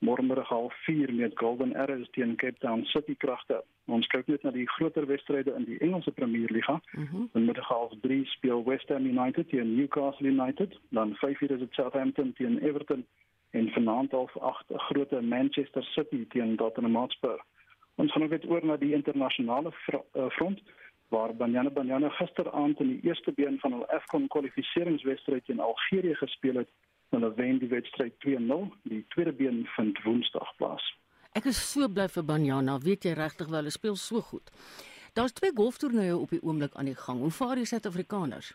Môre 0.00 0.42
half 0.48 0.74
4 0.84 1.12
met 1.14 1.32
Golden 1.34 1.76
Arrows 1.76 2.08
teen 2.10 2.36
Cape 2.36 2.58
Town 2.58 2.84
City 2.84 3.14
Kragte. 3.16 3.58
Ons 3.84 4.06
kyk 4.06 4.26
net 4.32 4.42
na 4.42 4.50
die 4.50 4.64
groter 4.68 5.04
wedstryde 5.06 5.52
in 5.58 5.66
die 5.68 5.76
Engelse 5.78 6.10
Premier 6.10 6.48
League. 6.48 6.80
Mm 6.92 7.08
-hmm. 7.10 7.44
Middag 7.44 7.68
half 7.68 7.92
3 8.00 8.24
speel 8.24 8.64
West 8.64 8.88
Ham 8.88 9.04
United 9.04 9.48
teen 9.48 9.74
Newcastle 9.76 10.26
United, 10.26 10.78
dan 10.88 11.14
5 11.14 11.40
uur 11.40 11.50
is 11.50 11.58
dit 11.58 11.72
Southampton 11.72 12.32
teen 12.32 12.58
Everton 12.58 13.06
en 13.50 13.68
vanaand 13.68 14.10
half 14.10 14.36
8 14.36 14.64
'n 14.70 14.78
groot 14.78 15.20
Manchester 15.20 15.84
City 15.84 16.26
teen 16.28 16.56
Tottenham 16.56 16.96
Hotspur. 16.96 17.44
Ons 17.94 18.12
gaan 18.12 18.22
ook 18.22 18.30
net 18.30 18.48
oor 18.48 18.66
na 18.66 18.76
die 18.76 18.92
internasionale 18.92 19.72
eh, 19.86 20.28
front 20.28 20.60
waar 21.10 21.34
Banyana 21.34 21.70
Banyana 21.70 22.08
gisteraand 22.08 22.80
in 22.80 22.88
die 22.94 23.00
eerste 23.08 23.32
been 23.32 23.58
van 23.58 23.72
hul 23.72 23.86
AFCON 23.96 24.28
kwalifikasiewedstryd 24.28 25.44
teen 25.44 25.60
Algerië 25.60 26.14
gespeel 26.14 26.62
het. 26.62 26.70
Hulle 27.10 27.32
wen 27.34 27.58
die 27.58 27.68
wedstryd 27.68 28.14
2-0. 28.26 28.70
Die 28.82 29.04
tweede 29.14 29.32
been 29.32 29.64
vind 29.76 30.02
Woensdag 30.04 30.54
plaas. 30.56 30.86
Ek 31.34 31.46
is 31.50 31.58
so 31.72 31.88
bly 31.88 32.08
vir 32.10 32.26
Banyana, 32.26 32.78
weet 32.82 33.04
jy 33.06 33.12
regtig 33.18 33.50
wel, 33.50 33.60
hulle 33.62 33.74
speel 33.74 33.98
so 33.98 34.22
goed. 34.30 34.50
Daar's 35.14 35.34
twee 35.34 35.50
golftoernooie 35.54 36.16
op 36.16 36.30
die 36.30 36.42
oomblik 36.42 36.74
aan 36.74 36.90
die 36.90 36.98
gang. 36.98 37.20
Hoe 37.22 37.30
vaar 37.34 37.58
die 37.58 37.66
Suid-Afrikaners? 37.66 38.54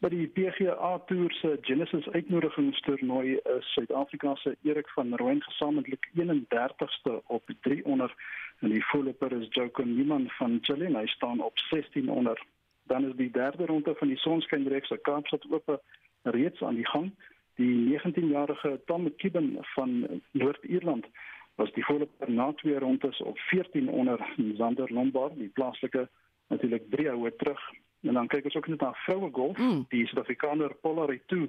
By 0.00 0.08
die 0.08 0.26
PGA 0.32 0.94
Tour 1.10 1.32
se 1.42 1.58
Genesis 1.66 2.06
uitnodigingstoernooi 2.08 3.34
is 3.58 3.72
Suid-Afrika 3.74 4.34
se 4.40 4.54
Erik 4.64 4.88
van 4.94 5.14
Rooyen 5.20 5.42
gesamentlik 5.42 6.08
31ste 6.16 7.18
op 7.26 7.50
300 7.60 8.14
En 8.60 8.68
die 8.68 8.84
voorloper 8.84 9.32
is 9.32 9.46
Joko 9.50 9.84
Niman 9.84 10.28
van 10.28 10.58
Chile, 10.62 10.90
hy 10.98 11.06
staan 11.06 11.40
op 11.40 11.58
16 11.58 12.10
onder. 12.10 12.42
Dan 12.82 13.06
is 13.08 13.16
die 13.16 13.30
derde 13.30 13.66
ronde 13.66 13.94
van 13.96 14.08
die 14.08 14.18
Sonskynreeks 14.18 14.88
se 14.88 14.98
Kaapstad 14.98 15.46
Ope 15.50 15.80
reeds 16.22 16.62
aan 16.62 16.74
die 16.74 16.86
gang. 16.86 17.12
Die 17.54 17.98
19-jarige 17.98 18.80
Tom 18.86 19.02
McKibben 19.02 19.56
van 19.60 20.22
Noord-Ierland 20.30 21.06
was 21.54 21.72
die 21.72 21.84
voorloper 21.84 22.30
na 22.30 22.52
twee 22.52 22.78
rondes 22.78 23.20
op 23.20 23.38
14 23.38 23.88
onder 23.88 24.34
Zander 24.56 24.92
Lombard, 24.92 25.36
die 25.36 25.48
plaaslike 25.48 26.08
natuurlik 26.48 26.90
drie 26.90 27.08
houe 27.08 27.36
terug. 27.36 27.60
En 28.00 28.14
dan 28.14 28.26
kyk 28.26 28.44
ons 28.44 28.56
ook 28.56 28.66
net 28.66 28.80
na 28.80 28.92
vroue 28.92 29.28
golf. 29.32 29.58
Mm. 29.58 29.84
Die 29.88 30.06
Suid-Afrikaner 30.06 30.74
Polari 30.80 31.20
2 31.26 31.48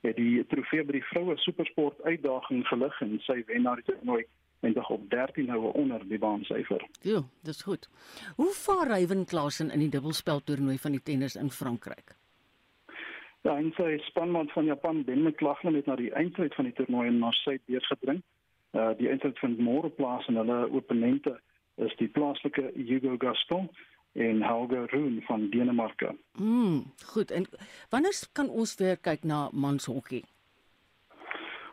het 0.00 0.16
die 0.16 0.46
trofee 0.46 0.84
by 0.84 0.98
die 0.98 1.06
vroue 1.10 1.36
supersport 1.36 2.02
uitdaging 2.02 2.66
gelig 2.66 3.00
en 3.00 3.18
sy 3.26 3.42
wen 3.46 3.66
na 3.66 3.74
die 3.78 3.86
toernooi 3.88 4.24
en 4.60 4.74
tog 4.74 4.90
op 4.90 5.10
13 5.10 5.50
houe 5.50 5.72
onder 5.72 6.08
die 6.08 6.18
baansyfer. 6.18 6.86
Ja, 7.00 7.22
dis 7.42 7.62
goed. 7.62 7.88
Hoe 8.36 8.52
vaar 8.52 8.86
Ryan 8.86 9.24
Klassen 9.24 9.70
in 9.70 9.78
die 9.78 9.88
dubbelspel 9.88 10.40
toernooi 10.44 10.78
van 10.78 10.96
die 10.96 11.02
tennis 11.02 11.36
in 11.36 11.50
Frankryk? 11.50 12.16
Ja, 13.46 13.56
en 13.56 13.70
sy 13.76 13.98
spanmaat 14.02 14.52
van 14.52 14.64
Japan, 14.64 15.04
Ben 15.04 15.22
McLaughlin 15.22 15.74
het 15.74 15.86
na 15.86 15.96
die 15.96 16.10
eindstryd 16.12 16.54
van 16.54 16.64
die 16.64 16.74
toernooi 16.74 17.06
in 17.08 17.18
Marseille 17.18 17.60
deurgedring. 17.66 18.22
Uh 18.76 18.90
die 18.98 19.08
eindstryd 19.08 19.38
vind 19.38 19.60
môre 19.62 19.88
plaas 19.88 20.26
en 20.28 20.36
hulle 20.36 20.66
opponente 20.68 21.38
is 21.76 21.94
die 21.96 22.08
plaaslike 22.08 22.72
Hugo 22.74 23.14
Gaston 23.22 23.70
en 24.12 24.42
Helga 24.42 24.84
Rune 24.90 25.22
van 25.22 25.50
Denemarke. 25.50 26.16
Mm, 26.32 26.82
goed. 27.06 27.30
En 27.30 27.46
wanneer 27.88 28.18
kan 28.32 28.48
ons 28.48 28.74
weer 28.74 28.96
kyk 28.96 29.24
na 29.24 29.48
manshokkie? 29.52 30.24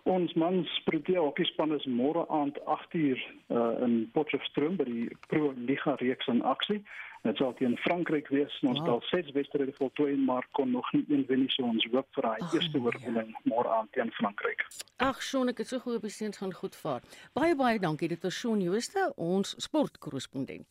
Ons 0.06 0.34
mans 0.38 0.70
Protea 0.86 1.18
hokkiespan 1.18 1.72
is 1.74 1.86
môre 1.89 2.28
aand 2.30 2.60
8uur 2.70 3.18
uh, 3.18 3.62
in 3.82 4.03
Potchefstroom 4.14 4.76
by 4.78 4.86
die 4.86 5.06
Pro 5.32 5.49
Liga 5.58 5.95
reeks 5.97 6.30
in 6.30 6.43
aksie. 6.45 6.78
Dit 7.26 7.41
sal 7.41 7.56
teen 7.58 7.74
Frankryk 7.82 8.30
wees. 8.30 8.53
Ons 8.62 8.78
wow. 8.78 8.86
het 8.86 8.91
al 8.93 9.01
6 9.10 9.34
wedstryde 9.34 9.74
voltooi 9.80 10.14
maar 10.28 10.45
kon 10.53 10.70
nog 10.78 10.91
nie 10.93 11.01
een 11.10 11.26
wen 11.26 11.41
nie, 11.41 11.49
so 11.49 11.66
ons 11.66 11.89
hoop 11.89 12.06
vir 12.14 12.30
daai 12.30 12.53
eerste 12.53 12.78
oorwinning 12.78 13.34
ja. 13.34 13.43
môre 13.49 13.74
aand 13.80 13.89
teen 13.97 14.14
Frankryk. 14.20 14.62
Ag, 15.01 15.26
Shaun, 15.26 15.49
ek 15.49 15.66
het 15.66 15.74
so 15.74 15.82
gehoop 15.82 16.06
die 16.06 16.14
seuns 16.14 16.38
gaan 16.38 16.53
goed 16.53 16.78
vaar. 16.78 17.01
Baie 17.34 17.58
baie 17.58 17.82
dankie. 17.82 18.14
Dit 18.14 18.22
was 18.30 18.38
Shaun 18.38 18.62
Jooste, 18.62 19.10
ons 19.18 19.58
sportkorrespondent. 19.66 20.70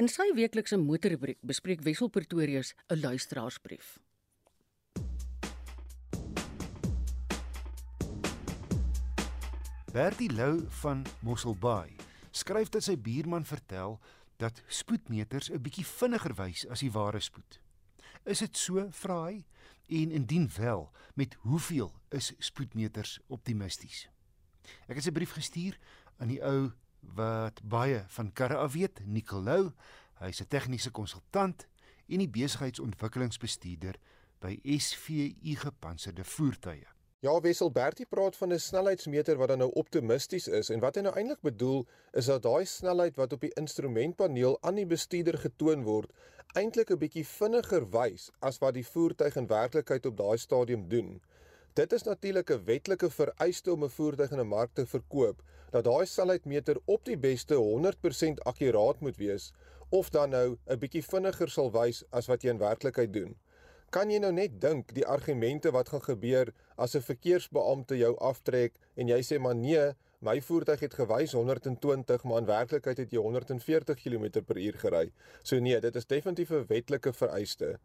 In 0.00 0.08
sy 0.08 0.32
weeklikse 0.32 0.80
motorrubriek 0.80 1.44
bespreek 1.44 1.84
Wessel 1.84 2.08
Pretorius 2.08 2.72
'n 2.88 3.04
luisteraarsbrief. 3.04 3.98
Bertie 9.90 10.30
Lou 10.30 10.64
van 10.68 11.06
Mosselbaai 11.20 11.96
skryf 12.30 12.68
dat 12.70 12.84
sy 12.86 12.94
buurman 12.94 13.42
vertel 13.42 13.96
dat 14.38 14.60
spoedmeters 14.70 15.50
'n 15.50 15.58
bietjie 15.58 15.84
vinniger 15.84 16.34
wys 16.38 16.62
as 16.70 16.80
die 16.80 16.92
ware 16.94 17.20
spoed. 17.20 17.58
Is 18.24 18.38
dit 18.38 18.56
so, 18.56 18.86
vra 18.90 19.24
hy? 19.24 19.44
En 19.88 20.10
indien 20.10 20.50
wel, 20.56 20.92
met 21.14 21.34
hoeveel 21.34 21.92
is 22.08 22.32
spoedmeters 22.38 23.18
optimisties? 23.26 24.08
Ek 24.86 24.96
het 24.96 25.06
'n 25.06 25.12
brief 25.12 25.32
gestuur 25.32 25.78
aan 26.18 26.28
die 26.28 26.42
ou 26.44 26.70
wat 27.00 27.60
baie 27.62 28.04
van 28.06 28.32
karre 28.32 28.56
af 28.56 28.72
weet, 28.72 29.06
Nicolou. 29.06 29.72
Hy's 30.20 30.40
'n 30.40 30.48
tegniese 30.48 30.90
konsultant 30.90 31.66
en 32.06 32.18
die 32.18 32.28
besigheidsontwikkelingsbestuurder 32.28 33.98
by 34.38 34.60
SVU 34.62 35.56
Gepantserde 35.56 36.24
Voertuie. 36.24 36.99
Ja, 37.20 37.34
Wessel 37.40 37.68
Bertie 37.70 38.06
praat 38.08 38.36
van 38.36 38.52
'n 38.52 38.58
snelheidsmeter 38.58 39.36
wat 39.36 39.48
dan 39.48 39.58
nou 39.58 39.70
optimisties 39.72 40.46
is 40.48 40.70
en 40.70 40.80
wat 40.80 40.94
hy 40.94 41.00
nou 41.00 41.14
eintlik 41.14 41.40
bedoel 41.40 41.84
is 42.12 42.24
dat 42.24 42.42
daai 42.42 42.64
snelheid 42.64 43.16
wat 43.16 43.32
op 43.32 43.40
die 43.40 43.52
instrumentpaneel 43.60 44.56
aan 44.60 44.74
die 44.74 44.86
bestuurder 44.86 45.38
getoon 45.38 45.82
word, 45.82 46.12
eintlik 46.54 46.90
'n 46.90 46.98
bietjie 47.02 47.26
vinniger 47.26 47.84
wys 47.90 48.30
as 48.40 48.58
wat 48.58 48.74
die 48.74 48.86
voertuig 48.86 49.36
in 49.36 49.46
werklikheid 49.46 50.06
op 50.06 50.16
daai 50.16 50.38
stadium 50.38 50.88
doen. 50.88 51.20
Dit 51.74 51.92
is 51.92 52.02
natuurlik 52.02 52.50
'n 52.50 52.64
wetlike 52.64 53.10
vereiste 53.10 53.72
om 53.72 53.84
'n 53.84 53.96
voertuig 53.98 54.30
in 54.30 54.40
'n 54.40 54.48
mark 54.48 54.74
te 54.74 54.86
verkoop, 54.86 55.42
dat 55.70 55.84
daai 55.84 56.06
snelheidmeter 56.06 56.80
op 56.84 57.04
die 57.04 57.18
beste 57.18 57.54
100% 57.54 58.44
akkuraat 58.44 59.00
moet 59.00 59.16
wees 59.16 59.52
of 59.90 60.10
dan 60.10 60.30
nou 60.30 60.56
'n 60.66 60.78
bietjie 60.78 61.04
vinniger 61.04 61.48
sal 61.48 61.70
wys 61.70 62.04
as 62.10 62.26
wat 62.26 62.42
jy 62.42 62.50
in 62.50 62.58
werklikheid 62.58 63.12
doen. 63.12 63.36
Kan 63.90 64.10
jy 64.10 64.20
nou 64.22 64.30
net 64.30 64.60
dink 64.62 64.92
die 64.94 65.02
argumente 65.02 65.72
wat 65.74 65.88
gaan 65.90 66.02
gebeur 66.02 66.52
as 66.80 66.96
'n 66.96 67.04
verkeersbeampte 67.04 67.96
jou 67.96 68.14
aftrek 68.18 68.78
en 68.96 69.08
jy 69.08 69.20
sê 69.22 69.38
maar 69.38 69.54
nee, 69.54 69.92
my 70.20 70.40
voertuig 70.40 70.80
het 70.80 70.94
gewys 70.94 71.32
120, 71.32 72.24
maar 72.24 72.38
in 72.38 72.46
werklikheid 72.46 72.98
het 72.98 73.10
jy 73.10 73.20
140 73.20 73.96
km/h 74.02 74.80
gery. 74.82 75.12
So 75.42 75.58
nee, 75.58 75.80
dit 75.80 75.96
is 75.96 76.06
definitief 76.06 76.50
'n 76.50 76.66
wetlike 76.68 77.12
vereiste. 77.12 77.78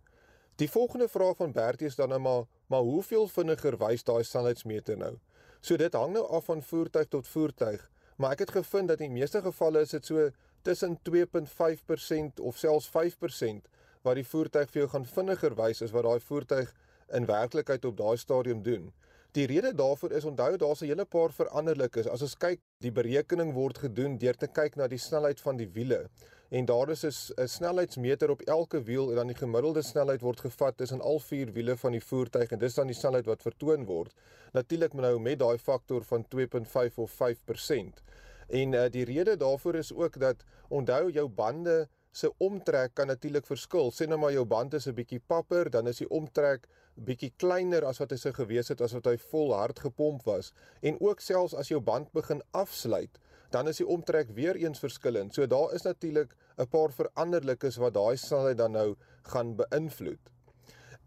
Die 0.56 0.70
volgende 0.70 1.08
vraag 1.08 1.36
van 1.36 1.52
Bertie 1.52 1.88
is 1.88 1.96
dan 1.96 2.10
nou 2.10 2.20
maar, 2.20 2.44
maar 2.68 2.82
hoeveel 2.82 3.28
vinniger 3.28 3.78
wys 3.78 4.04
daai 4.04 4.24
snelheidsmeter 4.24 4.98
nou? 4.98 5.18
So 5.62 5.78
dit 5.78 5.94
hang 5.94 6.14
nou 6.14 6.28
af 6.28 6.46
van 6.46 6.64
voertuig 6.64 7.08
tot 7.08 7.28
voertuig, 7.28 7.90
maar 8.18 8.32
ek 8.32 8.40
het 8.40 8.52
gevind 8.52 8.88
dat 8.88 9.00
in 9.00 9.12
die 9.12 9.20
meeste 9.20 9.42
gevalle 9.42 9.82
is 9.82 9.90
dit 9.90 10.06
so 10.06 10.30
tussen 10.62 11.00
2.5% 11.10 12.40
of 12.42 12.58
selfs 12.58 12.90
5% 12.90 13.68
wat 14.02 14.16
die 14.16 14.28
voertuig 14.28 14.70
vir 14.72 14.82
jou 14.82 14.90
gaan 14.90 15.06
vinniger 15.06 15.56
wys 15.56 15.82
as 15.82 15.92
wat 15.92 16.04
daai 16.08 16.20
voertuig 16.20 16.74
in 17.14 17.26
werklikheid 17.26 17.86
op 17.86 17.98
daai 17.98 18.18
stadium 18.18 18.64
doen. 18.64 18.94
Die 19.36 19.48
rede 19.48 19.74
daarvoor 19.76 20.12
is 20.12 20.26
onthou 20.26 20.58
daar's 20.58 20.82
'n 20.82 20.86
hele 20.86 21.06
paar 21.06 21.32
veranderlikes. 21.32 22.08
As 22.08 22.22
ons 22.22 22.38
kyk, 22.38 22.60
die 22.80 22.92
berekening 22.92 23.54
word 23.54 23.78
gedoen 23.78 24.18
deur 24.18 24.38
te 24.38 24.48
kyk 24.48 24.76
na 24.76 24.88
die 24.88 24.98
snelheid 24.98 25.42
van 25.42 25.58
die 25.58 25.68
wiele. 25.68 26.10
En 26.50 26.66
daar 26.66 26.90
is 26.90 27.04
'n 27.04 27.48
snelheidsmeter 27.48 28.30
op 28.30 28.42
elke 28.42 28.84
wiel 28.84 29.10
en 29.10 29.16
dan 29.16 29.28
die 29.28 29.36
gemiddelde 29.36 29.82
snelheid 29.82 30.22
word 30.22 30.40
gevat 30.40 30.78
tussen 30.78 31.02
al 31.02 31.20
vier 31.20 31.52
wiele 31.52 31.78
van 31.78 31.92
die 31.92 32.04
voertuig 32.04 32.52
en 32.52 32.60
dis 32.60 32.74
dan 32.74 32.88
die 32.88 32.96
snelheid 32.96 33.26
wat 33.26 33.42
vertoon 33.42 33.86
word. 33.86 34.14
Natuurlik 34.54 34.94
nou 34.94 35.20
met 35.20 35.40
daai 35.40 35.58
faktor 35.58 36.04
van 36.04 36.26
2.5 36.28 36.98
of 36.98 37.12
5%. 37.12 38.04
En 38.48 38.74
uh, 38.74 38.86
die 38.90 39.06
rede 39.06 39.38
daarvoor 39.38 39.76
is 39.76 39.94
ook 39.94 40.20
dat 40.20 40.44
onthou 40.68 41.12
jou 41.12 41.28
bande 41.28 41.88
se 42.12 42.32
omtrek 42.38 42.94
kan 42.94 43.08
natuurlik 43.08 43.46
verskil. 43.46 43.92
Sê 43.92 44.08
nou 44.08 44.20
maar 44.20 44.32
jou 44.32 44.46
band 44.46 44.74
is 44.74 44.88
'n 44.88 44.94
bietjie 44.94 45.22
papper, 45.28 45.70
dan 45.70 45.88
is 45.88 45.98
die 45.98 46.10
omtrek 46.10 46.68
bietjie 46.96 47.34
kleiner 47.42 47.84
as 47.84 48.00
wat 48.00 48.14
hy 48.14 48.18
sou 48.20 48.32
gewees 48.36 48.72
het 48.72 48.82
as 48.82 48.94
wat 48.96 49.08
hy 49.10 49.18
vol 49.32 49.54
hard 49.56 49.82
gepomp 49.84 50.24
was. 50.28 50.54
En 50.82 51.00
ook 51.04 51.24
selfs 51.24 51.56
as 51.58 51.72
jou 51.72 51.82
band 51.84 52.12
begin 52.16 52.42
afsluit, 52.56 53.20
dan 53.52 53.68
is 53.68 53.82
die 53.82 53.88
omtrek 53.88 54.32
weer 54.36 54.56
eens 54.60 54.80
verskillend. 54.80 55.36
So 55.36 55.48
daar 55.48 55.74
is 55.76 55.84
natuurlik 55.84 56.36
'n 56.58 56.68
paar 56.68 56.92
veranderlikes 56.92 57.78
wat 57.78 57.94
daai 57.94 58.18
snelheid 58.18 58.58
dan 58.58 58.72
nou 58.72 58.96
gaan 59.24 59.56
beïnvloed. 59.56 60.32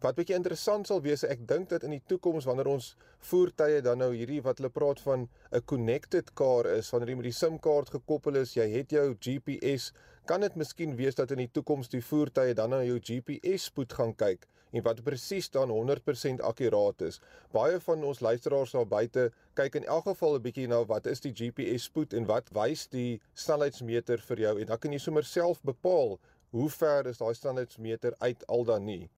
Wat 0.01 0.15
bietjie 0.15 0.37
interessant 0.37 0.87
sal 0.87 1.01
wees, 1.03 1.25
ek 1.25 1.49
dink 1.49 1.69
dat 1.69 1.83
in 1.83 1.91
die 1.91 2.03
toekoms 2.07 2.45
wanneer 2.45 2.69
ons 2.69 2.97
voertuie 3.19 3.81
dan 3.83 3.99
nou 3.99 4.15
hierdie 4.15 4.43
wat 4.43 4.59
hulle 4.59 4.71
praat 4.71 5.01
van 5.01 5.29
'n 5.53 5.65
connected 5.65 6.35
car 6.35 6.67
is, 6.67 6.91
wanneer 6.91 7.09
jy 7.09 7.17
met 7.17 7.25
die 7.25 7.33
SIM-kaart 7.33 7.91
gekoppel 7.91 8.37
is, 8.37 8.55
jy 8.55 8.69
het 8.69 8.91
jou 8.91 9.17
GPS, 9.21 9.93
kan 10.25 10.41
dit 10.41 10.55
miskien 10.55 10.97
wees 10.97 11.15
dat 11.15 11.31
in 11.31 11.39
die 11.39 11.51
toekoms 11.53 11.89
die 11.89 12.05
voertuie 12.05 12.55
dan 12.55 12.71
na 12.71 12.83
jou 12.83 13.01
GPS 13.01 13.65
spoed 13.65 13.93
gaan 13.93 14.15
kyk 14.15 14.47
en 14.73 14.83
wat 14.83 15.03
presies 15.05 15.51
dan 15.51 15.71
100% 15.71 16.43
akkuraat 16.51 17.03
is. 17.09 17.21
Baie 17.53 17.81
van 17.81 18.05
ons 18.05 18.21
luisteraars 18.21 18.75
daar 18.77 18.87
buite 18.87 19.29
kyk 19.59 19.81
in 19.81 19.85
elk 19.85 20.09
geval 20.11 20.37
'n 20.37 20.43
bietjie 20.43 20.69
na 20.69 20.85
wat 20.85 21.07
is 21.07 21.21
die 21.21 21.33
GPS 21.33 21.85
spoed 21.91 22.13
en 22.13 22.27
wat 22.27 22.51
wys 22.53 22.87
die 22.87 23.21
snelheidsmeter 23.35 24.19
vir 24.19 24.39
jou 24.39 24.61
en 24.61 24.67
dan 24.67 24.79
kan 24.79 24.93
jy 24.93 24.99
sommer 24.99 25.25
self 25.25 25.63
bepaal 25.63 26.19
hoe 26.51 26.71
ver 26.71 27.07
is 27.07 27.19
daai 27.19 27.35
snelheidsmeter 27.35 28.15
uit 28.19 28.47
al 28.47 28.65
dan 28.65 28.85
nie. 28.85 29.11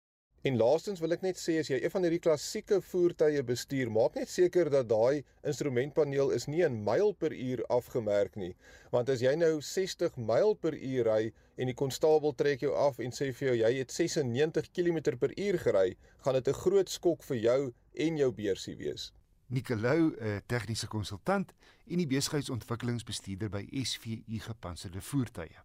En 0.41 0.55
laastens 0.55 1.01
wil 1.03 1.11
ek 1.11 1.23
net 1.25 1.35
sê 1.35 1.57
as 1.59 1.67
jy 1.67 1.81
een 1.81 1.91
van 1.91 2.05
hierdie 2.05 2.21
klassieke 2.23 2.77
voertuie 2.79 3.41
bestuur, 3.43 3.89
maak 3.91 4.13
net 4.15 4.29
seker 4.31 4.69
dat 4.71 4.87
daai 4.87 5.25
instrumentpaneel 5.43 6.31
is 6.31 6.45
nie 6.47 6.61
in 6.63 6.77
myl 6.85 7.11
per 7.11 7.33
uur 7.35 7.65
afgemerk 7.67 8.37
nie. 8.39 8.53
Want 8.93 9.11
as 9.11 9.19
jy 9.19 9.33
nou 9.35 9.57
60 9.59 10.15
myl 10.15 10.55
per 10.55 10.77
uur 10.79 11.09
ry 11.11 11.33
en 11.59 11.67
die 11.67 11.75
konstabel 11.75 12.31
trek 12.39 12.63
jou 12.63 12.71
af 12.71 13.01
en 13.03 13.11
sê 13.11 13.33
vir 13.35 13.49
jou 13.49 13.55
jy 13.59 13.71
het 13.81 13.91
96 13.91 14.69
km 14.71 15.17
per 15.19 15.33
uur 15.35 15.59
gery, 15.65 15.97
gaan 16.23 16.39
dit 16.39 16.47
'n 16.47 16.61
groot 16.61 16.89
skok 16.89 17.23
vir 17.23 17.37
jou 17.37 17.73
en 18.07 18.17
jou 18.17 18.31
beursie 18.31 18.77
wees. 18.79 19.11
Nicolou, 19.49 20.15
'n 20.15 20.41
tegniese 20.47 20.87
konsultant 20.87 21.51
en 21.85 21.97
die 21.97 22.07
besigheidsontwikkelingsbestuurder 22.07 23.49
by 23.49 23.67
SVU 23.83 24.39
Gepantserde 24.39 25.01
Voertuie. 25.01 25.59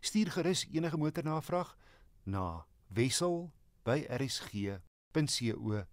Stuur 0.00 0.30
gerus 0.30 0.66
enige 0.72 0.96
motornavraag 0.96 1.76
na 2.24 2.64
Wessel 2.88 3.50
by 3.86 4.02
rsg.co.za. 4.18 5.84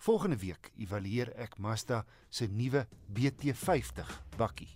Volgende 0.00 0.38
week 0.40 0.72
evalueer 0.80 1.32
ek 1.36 1.58
Mazda 1.60 2.04
se 2.32 2.48
nuwe 2.48 2.86
BT50 3.12 4.08
bakkie. 4.40 4.72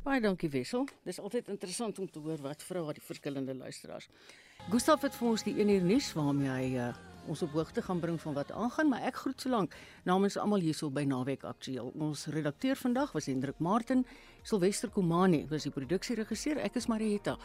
Baie 0.00 0.20
dankie 0.24 0.48
Wessel. 0.50 0.88
Dis 1.04 1.20
altyd 1.20 1.48
interessant 1.52 1.98
om 2.00 2.08
te 2.10 2.18
hoor 2.24 2.40
wat 2.42 2.64
vra 2.64 2.80
die 2.96 3.04
verskillende 3.04 3.54
luisteraars. 3.54 4.08
Gustaf 4.72 5.04
het 5.04 5.14
vir 5.14 5.28
ons 5.28 5.44
die 5.44 5.54
1 5.60 5.68
uur 5.68 5.84
nuus 5.86 6.08
waarmee 6.16 6.50
hy 6.50 6.70
uh, 6.80 6.88
ons 7.28 7.42
op 7.44 7.52
hoogte 7.54 7.82
gaan 7.84 8.00
bring 8.00 8.16
van 8.20 8.34
wat 8.34 8.50
aangaan, 8.52 8.88
maar 8.88 9.04
ek 9.06 9.20
groet 9.22 9.40
solank 9.40 9.76
namens 10.08 10.38
almal 10.40 10.64
hierso 10.64 10.90
by 10.90 11.04
Naweek 11.04 11.44
Aktueel. 11.44 11.92
Ons 12.00 12.26
redakteur 12.32 12.80
vandag 12.80 13.12
was 13.12 13.28
Hendrik 13.30 13.60
Martin, 13.62 14.06
Silwester 14.42 14.88
Komani 14.90 15.46
was 15.50 15.66
die 15.66 15.72
produksieregisseur, 15.74 16.62
ek 16.64 16.76
is 16.80 16.88
Marieta. 16.88 17.36